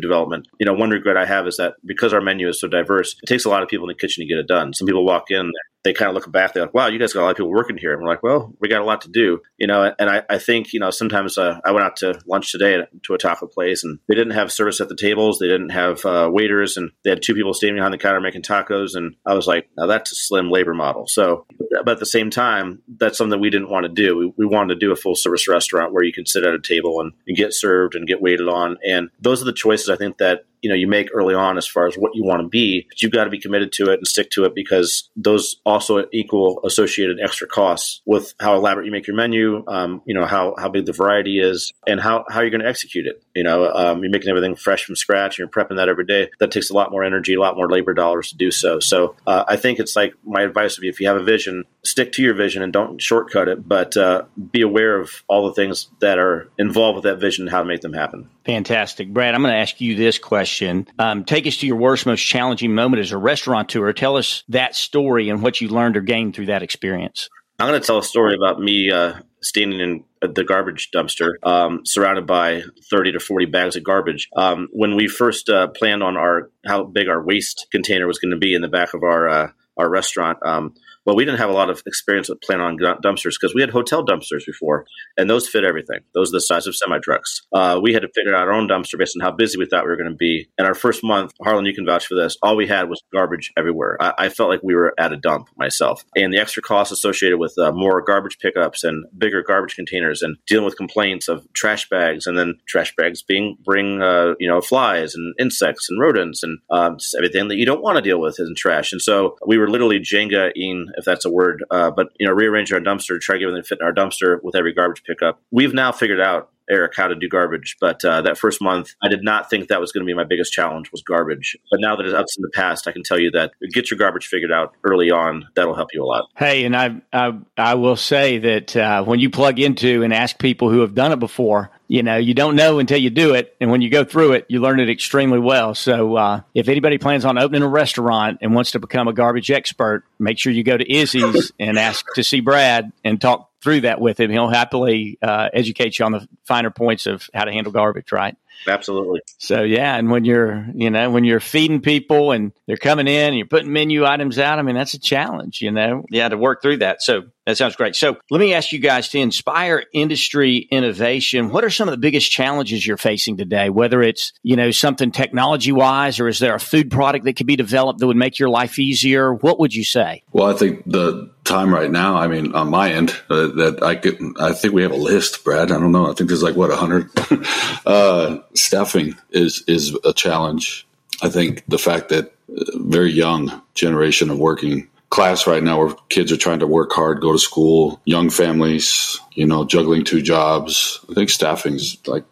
development, 0.00 0.48
you 0.58 0.66
know, 0.66 0.72
one 0.72 0.90
regret 0.90 1.16
I 1.16 1.26
have 1.26 1.46
is 1.46 1.58
that 1.58 1.74
because 1.84 2.14
our 2.14 2.22
menu 2.22 2.48
is 2.48 2.58
so 2.58 2.68
diverse, 2.68 3.16
it 3.22 3.26
takes 3.26 3.44
a 3.44 3.50
lot 3.50 3.62
of 3.62 3.68
people 3.68 3.84
in 3.88 3.94
the 3.94 4.00
kitchen 4.00 4.22
to 4.22 4.28
get 4.28 4.38
it 4.38 4.48
done. 4.48 4.72
Some 4.72 4.86
people 4.86 5.04
walk 5.04 5.30
in, 5.30 5.52
they 5.84 5.92
kind 5.92 6.08
of 6.08 6.14
look 6.14 6.30
back. 6.32 6.52
They're 6.52 6.64
like, 6.64 6.74
"Wow, 6.74 6.88
you 6.88 6.98
guys 6.98 7.12
got 7.12 7.20
a 7.20 7.24
lot 7.24 7.30
of 7.30 7.36
people 7.36 7.50
working 7.50 7.76
here." 7.76 7.92
And 7.92 8.02
we're 8.02 8.08
like, 8.08 8.22
"Well, 8.22 8.54
we 8.58 8.68
got 8.68 8.80
a 8.80 8.84
lot 8.84 9.02
to 9.02 9.10
do," 9.10 9.40
you 9.58 9.66
know. 9.66 9.94
And 9.98 10.10
I, 10.10 10.22
I 10.28 10.38
think 10.38 10.72
you 10.72 10.80
know 10.80 10.90
sometimes 10.90 11.36
uh, 11.38 11.60
I 11.64 11.72
went 11.72 11.84
out 11.84 11.96
to 11.96 12.18
lunch 12.26 12.50
today 12.50 12.82
to 13.04 13.14
a 13.14 13.18
taco 13.18 13.46
place, 13.46 13.84
and 13.84 13.98
they 14.08 14.14
didn't 14.14 14.32
have 14.32 14.50
service 14.50 14.80
at 14.80 14.88
the 14.88 14.96
tables. 14.96 15.38
They 15.38 15.48
didn't 15.48 15.70
have 15.70 16.04
uh, 16.04 16.30
waiters, 16.32 16.76
and 16.76 16.90
they 17.04 17.10
had 17.10 17.22
two 17.22 17.34
people 17.34 17.54
standing 17.54 17.76
behind 17.76 17.92
the 17.92 17.98
counter 17.98 18.20
making 18.20 18.42
tacos. 18.42 18.96
And 18.96 19.14
I 19.26 19.34
was 19.34 19.46
like, 19.46 19.68
"Now 19.76 19.86
that's 19.86 20.10
a 20.10 20.16
slim 20.16 20.50
labor 20.50 20.74
model." 20.74 21.06
So, 21.06 21.46
but 21.84 21.88
at 21.88 22.00
the 22.00 22.06
same 22.06 22.30
time, 22.30 22.82
that's 22.88 23.18
something 23.18 23.38
we 23.38 23.50
didn't 23.50 23.70
want 23.70 23.84
to 23.84 23.92
do. 23.92 24.16
We, 24.16 24.32
we 24.38 24.46
wanted 24.46 24.74
to 24.74 24.80
do 24.80 24.92
a 24.92 24.96
full 24.96 25.14
service 25.14 25.46
restaurant 25.46 25.92
where 25.92 26.04
you 26.04 26.12
can 26.12 26.26
sit 26.26 26.44
at 26.44 26.54
a 26.54 26.60
table 26.60 27.00
and, 27.00 27.12
and 27.26 27.36
get 27.36 27.52
served 27.52 27.94
and 27.94 28.08
get 28.08 28.22
waited 28.22 28.48
on. 28.48 28.78
And 28.86 29.10
those 29.20 29.42
are 29.42 29.46
the 29.46 29.52
choices 29.52 29.90
I 29.90 29.96
think 29.96 30.18
that 30.18 30.46
you 30.64 30.70
know 30.70 30.74
you 30.74 30.88
make 30.88 31.08
early 31.14 31.34
on 31.34 31.56
as 31.58 31.66
far 31.66 31.86
as 31.86 31.94
what 31.94 32.12
you 32.14 32.24
want 32.24 32.42
to 32.42 32.48
be 32.48 32.86
but 32.88 33.02
you've 33.02 33.12
got 33.12 33.24
to 33.24 33.30
be 33.30 33.38
committed 33.38 33.70
to 33.72 33.90
it 33.90 33.98
and 33.98 34.06
stick 34.06 34.30
to 34.30 34.44
it 34.44 34.54
because 34.54 35.10
those 35.14 35.56
also 35.64 36.04
equal 36.12 36.60
associated 36.64 37.20
extra 37.22 37.46
costs 37.46 38.02
with 38.04 38.34
how 38.40 38.56
elaborate 38.56 38.86
you 38.86 38.92
make 38.92 39.06
your 39.06 39.16
menu 39.16 39.64
um, 39.68 40.02
you 40.06 40.14
know 40.14 40.24
how, 40.24 40.54
how 40.58 40.68
big 40.68 40.86
the 40.86 40.92
variety 40.92 41.38
is 41.38 41.72
and 41.86 42.00
how, 42.00 42.24
how 42.28 42.40
you're 42.40 42.50
going 42.50 42.62
to 42.62 42.68
execute 42.68 43.06
it. 43.06 43.22
You 43.34 43.44
know 43.44 43.70
um, 43.72 44.02
you're 44.02 44.10
making 44.10 44.30
everything 44.30 44.56
fresh 44.56 44.84
from 44.84 44.96
scratch 44.96 45.38
and 45.38 45.44
you're 45.44 45.64
prepping 45.64 45.76
that 45.76 45.88
every 45.88 46.06
day. 46.06 46.30
That 46.40 46.50
takes 46.50 46.70
a 46.70 46.74
lot 46.74 46.90
more 46.90 47.04
energy 47.04 47.34
a 47.34 47.40
lot 47.40 47.56
more 47.56 47.68
labor 47.68 47.94
dollars 47.94 48.30
to 48.30 48.36
do 48.36 48.50
so. 48.50 48.80
So 48.80 49.16
uh, 49.26 49.44
i 49.48 49.56
think 49.56 49.78
it's 49.78 49.96
like 49.96 50.14
my 50.24 50.42
advice 50.42 50.76
would 50.76 50.82
be 50.82 50.88
if 50.88 51.00
you 51.00 51.08
have 51.08 51.16
a 51.16 51.22
vision 51.22 51.64
stick 51.84 52.12
to 52.12 52.22
your 52.22 52.34
vision 52.34 52.62
and 52.62 52.72
don't 52.72 53.00
shortcut 53.00 53.48
it 53.48 53.66
but 53.66 53.96
uh, 53.96 54.24
be 54.52 54.62
aware 54.62 54.98
of 54.98 55.22
all 55.28 55.46
the 55.46 55.54
things 55.54 55.88
that 56.00 56.18
are 56.18 56.48
involved 56.58 56.96
with 56.96 57.04
that 57.04 57.20
vision 57.20 57.44
and 57.44 57.50
how 57.50 57.60
to 57.60 57.64
make 57.64 57.80
them 57.80 57.92
happen 57.92 58.28
fantastic 58.44 59.12
brad 59.12 59.34
i'm 59.34 59.42
going 59.42 59.52
to 59.52 59.58
ask 59.58 59.80
you 59.80 59.94
this 59.94 60.18
question. 60.18 60.86
Um, 60.98 61.24
take 61.24 61.46
us 61.46 61.56
to 61.58 61.66
your 61.66 61.76
worst, 61.76 62.06
most 62.06 62.22
challenging 62.22 62.74
moment 62.74 63.00
as 63.00 63.12
a 63.12 63.18
restaurateur. 63.18 63.92
Tell 63.92 64.16
us 64.16 64.42
that 64.48 64.74
story 64.74 65.28
and 65.28 65.42
what 65.42 65.60
you 65.60 65.68
learned 65.68 65.96
or 65.96 66.00
gained 66.00 66.34
through 66.34 66.46
that 66.46 66.62
experience. 66.62 67.28
I'm 67.58 67.68
going 67.68 67.80
to 67.80 67.86
tell 67.86 67.98
a 67.98 68.02
story 68.02 68.34
about 68.34 68.60
me 68.60 68.90
uh, 68.90 69.14
standing 69.40 69.80
in 69.80 70.04
the 70.20 70.42
garbage 70.42 70.90
dumpster, 70.94 71.34
um, 71.44 71.82
surrounded 71.84 72.26
by 72.26 72.62
30 72.90 73.12
to 73.12 73.20
40 73.20 73.46
bags 73.46 73.76
of 73.76 73.84
garbage. 73.84 74.28
Um, 74.34 74.68
when 74.72 74.96
we 74.96 75.06
first 75.06 75.48
uh, 75.48 75.68
planned 75.68 76.02
on 76.02 76.16
our 76.16 76.50
how 76.66 76.84
big 76.84 77.08
our 77.08 77.22
waste 77.22 77.68
container 77.70 78.06
was 78.06 78.18
going 78.18 78.32
to 78.32 78.38
be 78.38 78.54
in 78.54 78.62
the 78.62 78.68
back 78.68 78.94
of 78.94 79.02
our 79.02 79.28
uh, 79.28 79.50
our 79.76 79.88
restaurant, 79.88 80.38
um, 80.44 80.74
well, 81.04 81.16
we 81.16 81.24
didn't 81.24 81.38
have 81.38 81.50
a 81.50 81.54
lot 81.54 81.70
of 81.70 81.82
experience 81.86 82.28
with 82.28 82.40
plan 82.40 82.60
on 82.60 82.78
dumpsters 82.78 83.34
because 83.40 83.54
we 83.54 83.60
had 83.60 83.70
hotel 83.70 84.04
dumpsters 84.04 84.46
before, 84.46 84.86
and 85.16 85.28
those 85.28 85.48
fit 85.48 85.64
everything. 85.64 86.00
Those 86.14 86.30
are 86.30 86.36
the 86.36 86.40
size 86.40 86.66
of 86.66 86.76
semi 86.76 86.98
trucks. 86.98 87.42
Uh, 87.52 87.80
we 87.82 87.92
had 87.92 88.02
to 88.02 88.08
figure 88.14 88.34
out 88.34 88.48
our 88.48 88.52
own 88.52 88.68
dumpster 88.68 88.98
based 88.98 89.16
on 89.18 89.24
how 89.24 89.32
busy 89.32 89.58
we 89.58 89.66
thought 89.66 89.84
we 89.84 89.90
were 89.90 89.96
going 89.96 90.10
to 90.10 90.16
be. 90.16 90.48
And 90.58 90.66
our 90.66 90.74
first 90.74 91.04
month, 91.04 91.32
Harlan, 91.42 91.66
you 91.66 91.74
can 91.74 91.86
vouch 91.86 92.06
for 92.06 92.14
this. 92.14 92.36
All 92.42 92.56
we 92.56 92.66
had 92.66 92.88
was 92.88 93.02
garbage 93.12 93.52
everywhere. 93.56 93.96
I, 94.00 94.14
I 94.18 94.28
felt 94.28 94.48
like 94.48 94.62
we 94.62 94.74
were 94.74 94.94
at 94.98 95.12
a 95.12 95.16
dump 95.16 95.48
myself, 95.56 96.04
and 96.16 96.32
the 96.32 96.38
extra 96.38 96.62
costs 96.62 96.92
associated 96.92 97.38
with 97.38 97.56
uh, 97.58 97.72
more 97.72 98.00
garbage 98.02 98.38
pickups 98.38 98.84
and 98.84 99.04
bigger 99.16 99.42
garbage 99.42 99.76
containers, 99.76 100.22
and 100.22 100.36
dealing 100.46 100.64
with 100.64 100.76
complaints 100.76 101.28
of 101.28 101.46
trash 101.52 101.88
bags, 101.88 102.26
and 102.26 102.38
then 102.38 102.54
trash 102.66 102.94
bags 102.96 103.22
being 103.22 103.56
bring 103.64 104.02
uh, 104.02 104.34
you 104.38 104.48
know 104.48 104.60
flies 104.60 105.14
and 105.14 105.34
insects 105.38 105.88
and 105.90 106.00
rodents 106.00 106.42
and 106.42 106.58
um, 106.70 106.96
everything 107.16 107.48
that 107.48 107.56
you 107.56 107.66
don't 107.66 107.82
want 107.82 107.96
to 107.96 108.02
deal 108.02 108.20
with 108.20 108.38
in 108.38 108.54
trash. 108.56 108.92
And 108.92 109.02
so 109.02 109.36
we 109.46 109.58
were 109.58 109.68
literally 109.68 109.98
Jenga-ing 109.98 110.88
if 110.96 111.04
that's 111.04 111.24
a 111.24 111.30
word. 111.30 111.64
Uh, 111.70 111.90
but 111.90 112.08
you 112.18 112.26
know, 112.26 112.32
rearrange 112.32 112.72
our 112.72 112.80
dumpster 112.80 113.20
try 113.20 113.34
to 113.34 113.40
get 113.40 113.48
everything 113.48 113.64
fit 113.64 113.78
in 113.80 113.86
our 113.86 113.92
dumpster 113.92 114.42
with 114.42 114.54
every 114.54 114.72
garbage 114.72 115.02
pickup. 115.04 115.40
We've 115.50 115.74
now 115.74 115.92
figured 115.92 116.20
out 116.20 116.50
Eric 116.70 116.94
how 116.96 117.08
to 117.08 117.14
do 117.14 117.28
garbage. 117.28 117.76
But 117.80 118.04
uh, 118.04 118.22
that 118.22 118.38
first 118.38 118.62
month, 118.62 118.94
I 119.02 119.08
did 119.08 119.22
not 119.22 119.50
think 119.50 119.68
that 119.68 119.80
was 119.80 119.92
going 119.92 120.04
to 120.04 120.06
be 120.06 120.14
my 120.14 120.24
biggest 120.24 120.52
challenge 120.52 120.90
was 120.92 121.02
garbage. 121.02 121.56
But 121.70 121.80
now 121.80 121.96
that 121.96 122.06
it's 122.06 122.36
in 122.36 122.42
the 122.42 122.50
past, 122.50 122.86
I 122.86 122.92
can 122.92 123.02
tell 123.02 123.18
you 123.18 123.30
that 123.32 123.52
get 123.72 123.90
your 123.90 123.98
garbage 123.98 124.26
figured 124.26 124.52
out 124.52 124.74
early 124.84 125.10
on. 125.10 125.46
That'll 125.54 125.74
help 125.74 125.90
you 125.92 126.02
a 126.02 126.06
lot. 126.06 126.28
Hey, 126.36 126.64
and 126.64 126.76
I 126.76 127.02
I, 127.12 127.38
I 127.56 127.74
will 127.74 127.96
say 127.96 128.38
that 128.38 128.76
uh, 128.76 129.04
when 129.04 129.20
you 129.20 129.30
plug 129.30 129.58
into 129.58 130.02
and 130.02 130.12
ask 130.12 130.38
people 130.38 130.70
who 130.70 130.80
have 130.80 130.94
done 130.94 131.12
it 131.12 131.18
before, 131.18 131.70
you 131.88 132.02
know 132.02 132.16
you 132.16 132.34
don't 132.34 132.56
know 132.56 132.78
until 132.78 132.98
you 132.98 133.10
do 133.10 133.34
it, 133.34 133.54
and 133.60 133.70
when 133.70 133.80
you 133.80 133.90
go 133.90 134.04
through 134.04 134.32
it, 134.32 134.46
you 134.48 134.60
learn 134.60 134.80
it 134.80 134.90
extremely 134.90 135.38
well. 135.38 135.74
So 135.74 136.16
uh, 136.16 136.40
if 136.54 136.68
anybody 136.68 136.98
plans 136.98 137.24
on 137.24 137.38
opening 137.38 137.62
a 137.62 137.68
restaurant 137.68 138.38
and 138.40 138.54
wants 138.54 138.72
to 138.72 138.78
become 138.78 139.08
a 139.08 139.12
garbage 139.12 139.50
expert, 139.50 140.04
make 140.18 140.38
sure 140.38 140.52
you 140.52 140.64
go 140.64 140.76
to 140.76 140.92
Izzy's 140.92 141.52
and 141.58 141.78
ask 141.78 142.06
to 142.14 142.24
see 142.24 142.40
Brad 142.40 142.92
and 143.04 143.20
talk 143.20 143.50
through 143.64 143.80
that 143.80 144.00
with 144.00 144.20
him. 144.20 144.30
He'll 144.30 144.48
happily 144.48 145.18
uh, 145.22 145.48
educate 145.52 145.98
you 145.98 146.04
on 146.04 146.12
the 146.12 146.28
finer 146.44 146.70
points 146.70 147.06
of 147.06 147.28
how 147.34 147.44
to 147.44 147.50
handle 147.50 147.72
garbage, 147.72 148.12
right? 148.12 148.36
Absolutely. 148.68 149.22
So 149.38 149.62
yeah, 149.62 149.96
and 149.96 150.10
when 150.10 150.24
you're, 150.24 150.66
you 150.74 150.90
know, 150.90 151.10
when 151.10 151.24
you're 151.24 151.40
feeding 151.40 151.80
people 151.80 152.32
and 152.32 152.52
they're 152.66 152.76
coming 152.76 153.08
in 153.08 153.28
and 153.28 153.36
you're 153.36 153.46
putting 153.46 153.72
menu 153.72 154.04
items 154.04 154.38
out, 154.38 154.58
I 154.58 154.62
mean, 154.62 154.76
that's 154.76 154.94
a 154.94 155.00
challenge, 155.00 155.60
you 155.62 155.70
know, 155.70 156.04
yeah, 156.10 156.28
to 156.28 156.36
work 156.36 156.62
through 156.62 156.78
that. 156.78 157.02
So 157.02 157.24
that 157.46 157.58
sounds 157.58 157.76
great. 157.76 157.94
So 157.94 158.16
let 158.30 158.40
me 158.40 158.54
ask 158.54 158.72
you 158.72 158.78
guys 158.78 159.08
to 159.10 159.18
inspire 159.18 159.84
industry 159.92 160.56
innovation. 160.56 161.50
What 161.50 161.62
are 161.62 161.70
some 161.70 161.88
of 161.88 161.92
the 161.92 161.98
biggest 161.98 162.30
challenges 162.30 162.86
you're 162.86 162.96
facing 162.96 163.36
today? 163.36 163.68
Whether 163.68 164.02
it's, 164.02 164.32
you 164.42 164.56
know, 164.56 164.70
something 164.70 165.10
technology 165.10 165.70
wise 165.70 166.20
or 166.20 166.28
is 166.28 166.38
there 166.38 166.54
a 166.54 166.60
food 166.60 166.90
product 166.90 167.26
that 167.26 167.34
could 167.34 167.46
be 167.46 167.56
developed 167.56 168.00
that 168.00 168.06
would 168.06 168.16
make 168.16 168.38
your 168.38 168.48
life 168.48 168.78
easier? 168.78 169.34
What 169.34 169.58
would 169.60 169.74
you 169.74 169.84
say? 169.84 170.22
Well, 170.32 170.48
I 170.48 170.54
think 170.54 170.84
the 170.86 171.30
time 171.44 171.72
right 171.72 171.90
now, 171.90 172.16
I 172.16 172.28
mean, 172.28 172.54
on 172.54 172.70
my 172.70 172.90
end, 172.90 173.10
uh, 173.28 173.48
that 173.48 173.80
I 173.82 173.94
get, 173.94 174.18
I 174.40 174.54
think 174.54 174.72
we 174.72 174.82
have 174.82 174.92
a 174.92 174.96
list, 174.96 175.44
Brad. 175.44 175.70
I 175.70 175.78
don't 175.78 175.92
know. 175.92 176.10
I 176.10 176.14
think 176.14 176.28
there's 176.28 176.42
like 176.42 176.56
what, 176.56 176.70
a 176.70 176.76
hundred, 176.76 177.10
uh, 177.86 178.38
staffing 178.54 179.16
is, 179.30 179.62
is 179.66 179.94
a 180.04 180.14
challenge. 180.14 180.86
I 181.22 181.28
think 181.28 181.62
the 181.68 181.78
fact 181.78 182.08
that 182.08 182.32
uh, 182.48 182.64
very 182.76 183.12
young 183.12 183.62
generation 183.74 184.30
of 184.30 184.38
working 184.38 184.88
class 185.14 185.46
right 185.46 185.62
now 185.62 185.78
where 185.78 185.94
kids 186.08 186.32
are 186.32 186.36
trying 186.36 186.58
to 186.58 186.66
work 186.66 186.90
hard, 186.90 187.20
go 187.20 187.30
to 187.30 187.38
school, 187.38 188.00
young 188.04 188.30
families, 188.30 189.20
you 189.34 189.46
know, 189.46 189.64
juggling 189.64 190.02
two 190.02 190.20
jobs. 190.20 190.98
I 191.08 191.14
think 191.14 191.30
staffing's 191.30 191.96
like 192.08 192.24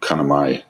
kind 0.00 0.20
of 0.20 0.26
my 0.26 0.62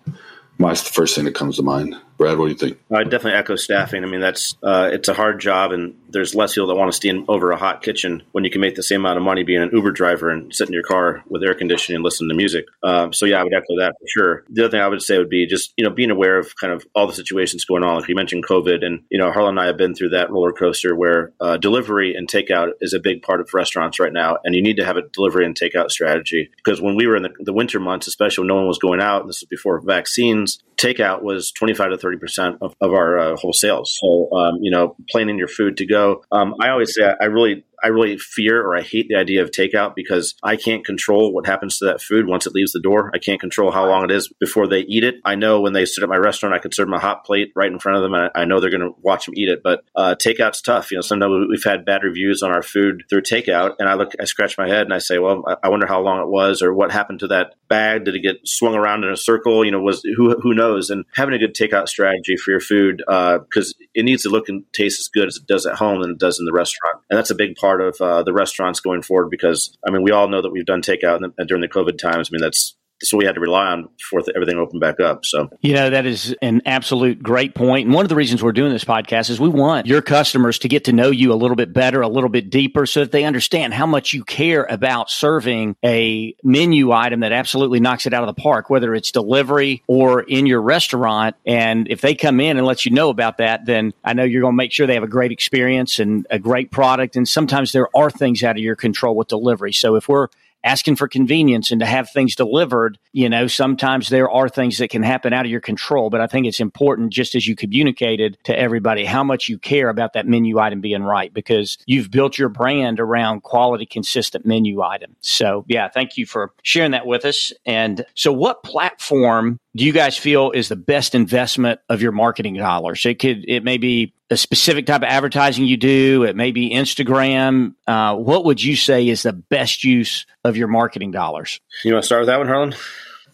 my 0.59 0.77
first 0.77 1.17
thing 1.17 1.25
that 1.25 1.35
comes 1.35 1.57
to 1.57 1.63
mind. 1.65 1.97
Brad, 2.17 2.39
what 2.39 2.47
do 2.47 2.53
you 2.53 2.57
think? 2.57 2.79
I 2.91 3.05
definitely 3.05 3.39
echo 3.39 3.57
staffing. 3.57 4.03
I 4.03 4.07
mean, 4.07 4.21
that's 4.21 4.57
uh, 4.63 4.91
it's 4.93 5.09
a 5.09 5.15
hard 5.15 5.41
job, 5.41 5.73
and 5.73 5.95
there's 6.09 6.35
less 6.35 6.55
people 6.55 6.69
that 6.69 6.77
want 6.77 6.91
to 6.91 6.97
stand 6.97 7.27
over 7.29 7.51
a 7.51 7.57
hot 7.57 7.83
kitchen 7.83 8.23
when 8.33 8.45
you 8.45 8.51
can 8.51 8.61
make 8.61 8.75
the 8.75 8.83
same 8.83 9.01
amount 9.01 9.19
of 9.19 9.25
money 9.25 9.43
being 9.43 9.63
an 9.63 9.71
Uber 9.73 9.93
driver 9.93 10.31
and 10.31 10.55
sit 10.55 10.69
in 10.69 10.73
your 10.73 10.83
car 10.83 11.23
with 11.29 11.43
air 11.43 11.55
conditioning 11.55 11.97
and 11.97 12.05
listen 12.05 12.29
to 12.29 12.35
music. 12.35 12.65
Um, 12.83 13.13
so 13.13 13.27
yeah, 13.27 13.41
I 13.41 13.45
would 13.45 13.53
echo 13.53 13.77
that 13.79 13.95
for 14.01 14.07
sure. 14.09 14.45
The 14.49 14.65
other 14.65 14.71
thing 14.71 14.81
I 14.81 14.89
would 14.89 15.03
say 15.03 15.19
would 15.19 15.29
be 15.29 15.47
just 15.47 15.75
you 15.77 15.85
know 15.85 15.91
being 15.91 16.11
aware 16.11 16.39
of 16.39 16.57
kind 16.57 16.73
of 16.73 16.87
all 16.95 17.07
the 17.07 17.13
situations 17.13 17.65
going 17.65 17.83
on. 17.83 18.01
Like 18.01 18.09
you 18.09 18.15
mentioned, 18.15 18.47
COVID, 18.47 18.85
and 18.85 19.03
you 19.11 19.19
know 19.19 19.31
Harlan 19.31 19.51
and 19.51 19.61
I 19.61 19.67
have 19.67 19.77
been 19.77 19.95
through 19.95 20.11
that 20.11 20.31
roller 20.31 20.53
coaster 20.53 20.95
where 20.95 21.33
uh, 21.41 21.57
delivery 21.57 22.15
and 22.15 22.29
takeout 22.29 22.73
is 22.81 22.95
a 22.95 23.01
big 23.01 23.23
part 23.23 23.41
of 23.41 23.53
restaurants 23.53 24.01
right 24.01 24.13
now, 24.13 24.39
and 24.45 24.55
you 24.55 24.63
need 24.63 24.77
to 24.77 24.85
have 24.85 24.97
a 24.97 25.03
delivery 25.03 25.45
and 25.45 25.59
takeout 25.59 25.91
strategy 25.91 26.51
because 26.57 26.81
when 26.81 26.97
we 26.97 27.07
were 27.07 27.17
in 27.17 27.25
the, 27.25 27.31
the 27.41 27.53
winter 27.53 27.79
months, 27.79 28.07
especially 28.07 28.43
when 28.43 28.49
no 28.49 28.57
one 28.57 28.67
was 28.67 28.79
going 28.79 29.01
out, 29.01 29.21
and 29.21 29.29
this 29.29 29.43
was 29.43 29.49
before 29.49 29.81
vaccines, 29.81 30.63
takeout 30.77 31.23
was 31.23 31.51
25 31.53 31.91
to 31.91 31.97
30 32.07 32.19
percent 32.19 32.57
of, 32.61 32.75
of 32.81 32.93
our 32.93 33.19
uh, 33.19 33.37
whole 33.37 33.53
sales. 33.53 33.99
So 34.01 34.31
um, 34.37 34.59
you 34.61 34.71
know, 34.71 34.97
planning 35.11 35.39
your 35.39 35.49
food 35.49 35.77
to 35.79 35.87
go. 35.87 36.23
Um, 36.31 36.55
I 36.61 36.71
always 36.71 36.95
say 36.95 37.03
I 37.21 37.25
really 37.25 37.65
I 37.83 37.89
really 37.89 38.19
fear 38.19 38.63
or 38.63 38.77
I 38.77 38.83
hate 38.83 39.09
the 39.09 39.17
idea 39.17 39.43
of 39.43 39.51
takeout 39.51 39.95
because 39.95 40.35
I 40.43 40.57
can't 40.57 40.85
control 40.85 41.33
what 41.33 41.47
happens 41.47 41.79
to 41.79 41.87
that 41.87 42.01
food 42.01 42.27
once 42.27 42.47
it 42.47 42.55
leaves 42.55 42.73
the 42.73 42.81
door. 42.81 43.11
I 43.15 43.19
can't 43.19 43.41
control 43.41 43.71
how 43.71 43.89
long 43.89 44.05
it 44.05 44.11
is 44.11 44.29
before 44.41 44.67
they 44.67 44.81
eat 44.81 45.05
it. 45.05 45.17
I 45.25 45.35
know 45.35 45.61
when 45.61 45.73
they 45.73 45.85
sit 45.85 46.03
at 46.03 46.09
my 46.09 46.17
restaurant, 46.17 46.55
I 46.55 46.59
can 46.59 46.73
serve 46.73 46.87
them 46.87 46.95
a 46.95 46.99
hot 46.99 47.25
plate 47.25 47.53
right 47.55 47.71
in 47.71 47.79
front 47.79 47.97
of 47.97 48.03
them, 48.03 48.15
and 48.15 48.31
I, 48.35 48.45
know 48.45 48.61
they're 48.61 48.71
going 48.71 48.81
to 48.81 48.95
watch 49.03 49.27
them 49.27 49.35
eat 49.37 49.49
it. 49.49 49.63
But 49.63 49.85
uh, 49.95 50.15
takeout's 50.15 50.63
tough. 50.63 50.91
You 50.91 50.99
know, 50.99 51.03
sometimes 51.03 51.47
we've 51.51 51.65
had 51.65 51.85
bad 51.85 52.05
reviews 52.05 52.43
on 52.43 52.53
our 52.53 52.63
food 52.63 53.05
through 53.11 53.23
takeout, 53.23 53.75
and 53.79 53.89
I 53.89 53.95
look, 53.95 54.13
I 54.21 54.25
scratch 54.25 54.57
my 54.57 54.69
head, 54.69 54.83
and 54.83 54.95
I 54.95 54.99
say, 54.99 55.19
well, 55.19 55.45
I 55.63 55.69
wonder 55.69 55.87
how 55.87 56.01
long 56.01 56.21
it 56.21 56.29
was, 56.29 56.63
or 56.63 56.73
what 56.73 56.93
happened 56.93 57.21
to 57.21 57.29
that 57.29 57.55
bag? 57.69 58.05
Did 58.05 58.15
it 58.15 58.21
get 58.21 58.47
swung 58.47 58.75
around 58.75 59.05
in 59.05 59.11
a 59.11 59.17
circle? 59.17 59.65
You 59.65 59.73
know, 59.73 59.81
was 59.81 60.03
who 60.17 60.39
who 60.41 60.55
knows? 60.55 60.91
And 60.91 61.05
having 61.15 61.35
a 61.35 61.39
good 61.39 61.55
takeout 61.55 61.89
strategy 61.89 62.37
for 62.37 62.53
your 62.53 62.61
food 62.61 62.99
because 62.99 63.75
uh, 63.81 63.85
it 63.95 64.05
needs 64.05 64.23
to 64.23 64.29
look 64.29 64.49
and 64.49 64.65
taste 64.73 65.01
as 65.01 65.09
good 65.09 65.29
as 65.29 65.37
it 65.37 65.47
does 65.47 65.67
at 65.67 65.77
home 65.77 66.03
than 66.03 66.13
it 66.13 66.19
does 66.19 66.39
in 66.39 66.47
the 66.47 66.53
restaurant, 66.53 66.99
and 67.11 67.19
that's 67.19 67.31
a 67.31 67.35
big 67.35 67.57
part 67.57 67.66
of 67.81 67.97
uh, 68.01 68.23
the 68.23 68.33
restaurants 68.33 68.81
going 68.81 69.03
forward 69.03 69.31
because 69.31 69.77
I 69.87 69.91
mean 69.91 70.03
we 70.03 70.11
all 70.11 70.29
know 70.29 70.43
that 70.43 70.51
we've 70.51 70.67
done 70.67 70.83
takeout 70.83 71.21
the, 71.21 71.45
during 71.45 71.63
the 71.63 71.69
COVID 71.69 71.99
times. 71.99 72.31
I 72.31 72.33
mean 72.33 72.41
that's 72.41 72.77
what 73.13 73.19
we 73.19 73.25
had 73.25 73.35
to 73.35 73.41
rely 73.41 73.67
on 73.67 73.89
for 74.11 74.23
everything 74.35 74.59
open 74.59 74.79
back 74.79 75.01
up. 75.01 75.25
So, 75.25 75.51
you 75.61 75.75
know, 75.75 75.91
that 75.91 76.07
is 76.07 76.35
an 76.43 76.63
absolute 76.67 77.23
great 77.23 77.55
point. 77.55 77.87
And 77.87 77.95
one 77.95 78.05
of 78.05 78.09
the 78.09 78.15
reasons 78.15 78.43
we're 78.43 78.53
doing 78.53 78.73
this 78.73 78.85
podcast 78.85 79.31
is 79.31 79.39
we 79.39 79.49
want 79.49 79.87
your 79.87 80.03
customers 80.03 80.59
to 80.61 80.69
get 80.69 80.85
to 80.85 80.93
know 80.93 81.11
you 81.11 81.33
a 81.33 81.35
little 81.35 81.57
bit 81.57 81.73
better, 81.73 82.01
a 82.01 82.09
little 82.09 82.31
bit 82.31 82.51
deeper, 82.51 82.87
so 82.87 83.01
that 83.01 83.13
they 83.13 83.25
understand 83.25 83.75
how 83.75 83.87
much 83.87 84.13
you 84.13 84.25
care 84.25 84.65
about 84.65 85.11
serving 85.11 85.77
a 85.85 86.35
menu 86.43 86.93
item 86.93 87.21
that 87.21 87.33
absolutely 87.33 87.81
knocks 87.81 88.07
it 88.07 88.15
out 88.15 88.27
of 88.27 88.35
the 88.35 88.41
park, 88.41 88.71
whether 88.71 88.95
it's 88.95 89.11
delivery 89.11 89.83
or 89.87 90.23
in 90.23 90.47
your 90.47 90.63
restaurant. 90.63 91.37
And 91.45 91.89
if 91.91 92.01
they 92.01 92.15
come 92.15 92.41
in 92.41 92.57
and 92.57 92.67
let 92.67 92.85
you 92.87 92.93
know 92.93 93.11
about 93.11 93.39
that, 93.39 93.67
then 93.67 93.93
I 94.05 94.15
know 94.15 94.25
you're 94.25 94.43
going 94.43 94.55
to 94.55 94.57
make 94.57 94.73
sure 94.73 94.87
they 94.87 94.95
have 94.95 95.03
a 95.03 95.09
great 95.09 95.33
experience 95.33 95.99
and 95.99 96.27
a 96.31 96.39
great 96.39 96.71
product. 96.71 97.17
And 97.17 97.29
sometimes 97.29 97.73
there 97.73 97.95
are 97.97 98.11
things 98.11 98.43
out 98.43 98.57
of 98.57 98.63
your 98.63 98.77
control 98.77 99.15
with 99.15 99.29
delivery. 99.29 99.73
So 99.73 99.97
if 99.97 100.09
we're 100.09 100.29
asking 100.67 100.97
for 100.97 101.07
convenience 101.07 101.71
and 101.71 101.81
to 101.81 101.87
have 101.87 102.11
things 102.11 102.35
delivered, 102.35 102.99
you 103.13 103.29
know, 103.29 103.47
sometimes 103.47 104.09
there 104.09 104.29
are 104.29 104.49
things 104.49 104.79
that 104.79 104.91
can 104.91 105.03
happen 105.03 105.33
out 105.33 105.47
of 105.47 105.51
your 105.51 105.61
control. 105.61 106.11
But 106.11 106.21
I 106.21 106.27
think 106.27 106.47
it's 106.47 106.61
important, 106.61 107.13
just 107.13 107.35
as 107.37 107.47
you 107.47 107.55
communicated 107.55 108.37
to 108.45 108.59
everybody, 108.59 109.05
how 109.05 109.23
much 109.23 109.49
you 109.49 109.59
care 109.59 109.89
about 109.89 110.15
that 110.15 110.27
menu 110.27 110.59
item 110.59 110.81
being 110.81 111.05
right 111.05 111.33
because 111.33 111.79
you've 111.87 112.11
built 112.11 112.37
your 112.37 112.49
brand 112.49 112.99
around 112.99 113.45
quality, 113.45 113.87
consistent 113.87 114.45
menu 114.45 114.83
items. 114.83 115.17
So, 115.21 115.65
yeah, 115.69 115.89
thank 115.89 116.17
you 116.17 116.27
for 116.27 116.53
sharing 116.63 116.91
that 116.91 117.07
with 117.07 117.25
us. 117.25 117.53
And 117.65 118.05
so, 118.15 118.33
what 118.33 118.65
platform 118.65 119.61
do 119.77 119.85
you 119.85 119.93
guys 119.93 120.17
feel 120.17 120.53
is 120.53 120.69
the 120.69 120.77
best 120.77 121.15
investment 121.15 121.81
of 121.89 122.01
your 122.01 122.13
marketing 122.13 122.55
dollars? 122.55 123.05
It 123.05 123.19
could, 123.19 123.45
it 123.47 123.63
may 123.63 123.77
be 123.77 124.15
a 124.31 124.37
specific 124.37 124.87
type 124.87 125.03
of 125.03 125.09
advertising 125.09 125.67
you 125.67 125.77
do. 125.77 126.25
It 126.25 126.35
may 126.35 126.51
be 126.51 126.71
Instagram. 126.71 127.75
Uh, 127.87 128.17
what 128.17 128.47
would 128.47 128.63
you 128.63 128.75
say 128.75 129.07
is 129.09 129.23
the 129.23 129.35
best 129.35 129.85
use 129.85 130.27
of 130.45 130.57
your 130.57 130.69
marketing 130.69 131.11
dollars? 131.11 131.61
You 131.85 131.93
want 131.93 132.05
to 132.05 132.07
start 132.07 132.23
with 132.23 132.29
that 132.29 132.39
one, 132.39 132.49
Harlan? 132.49 132.75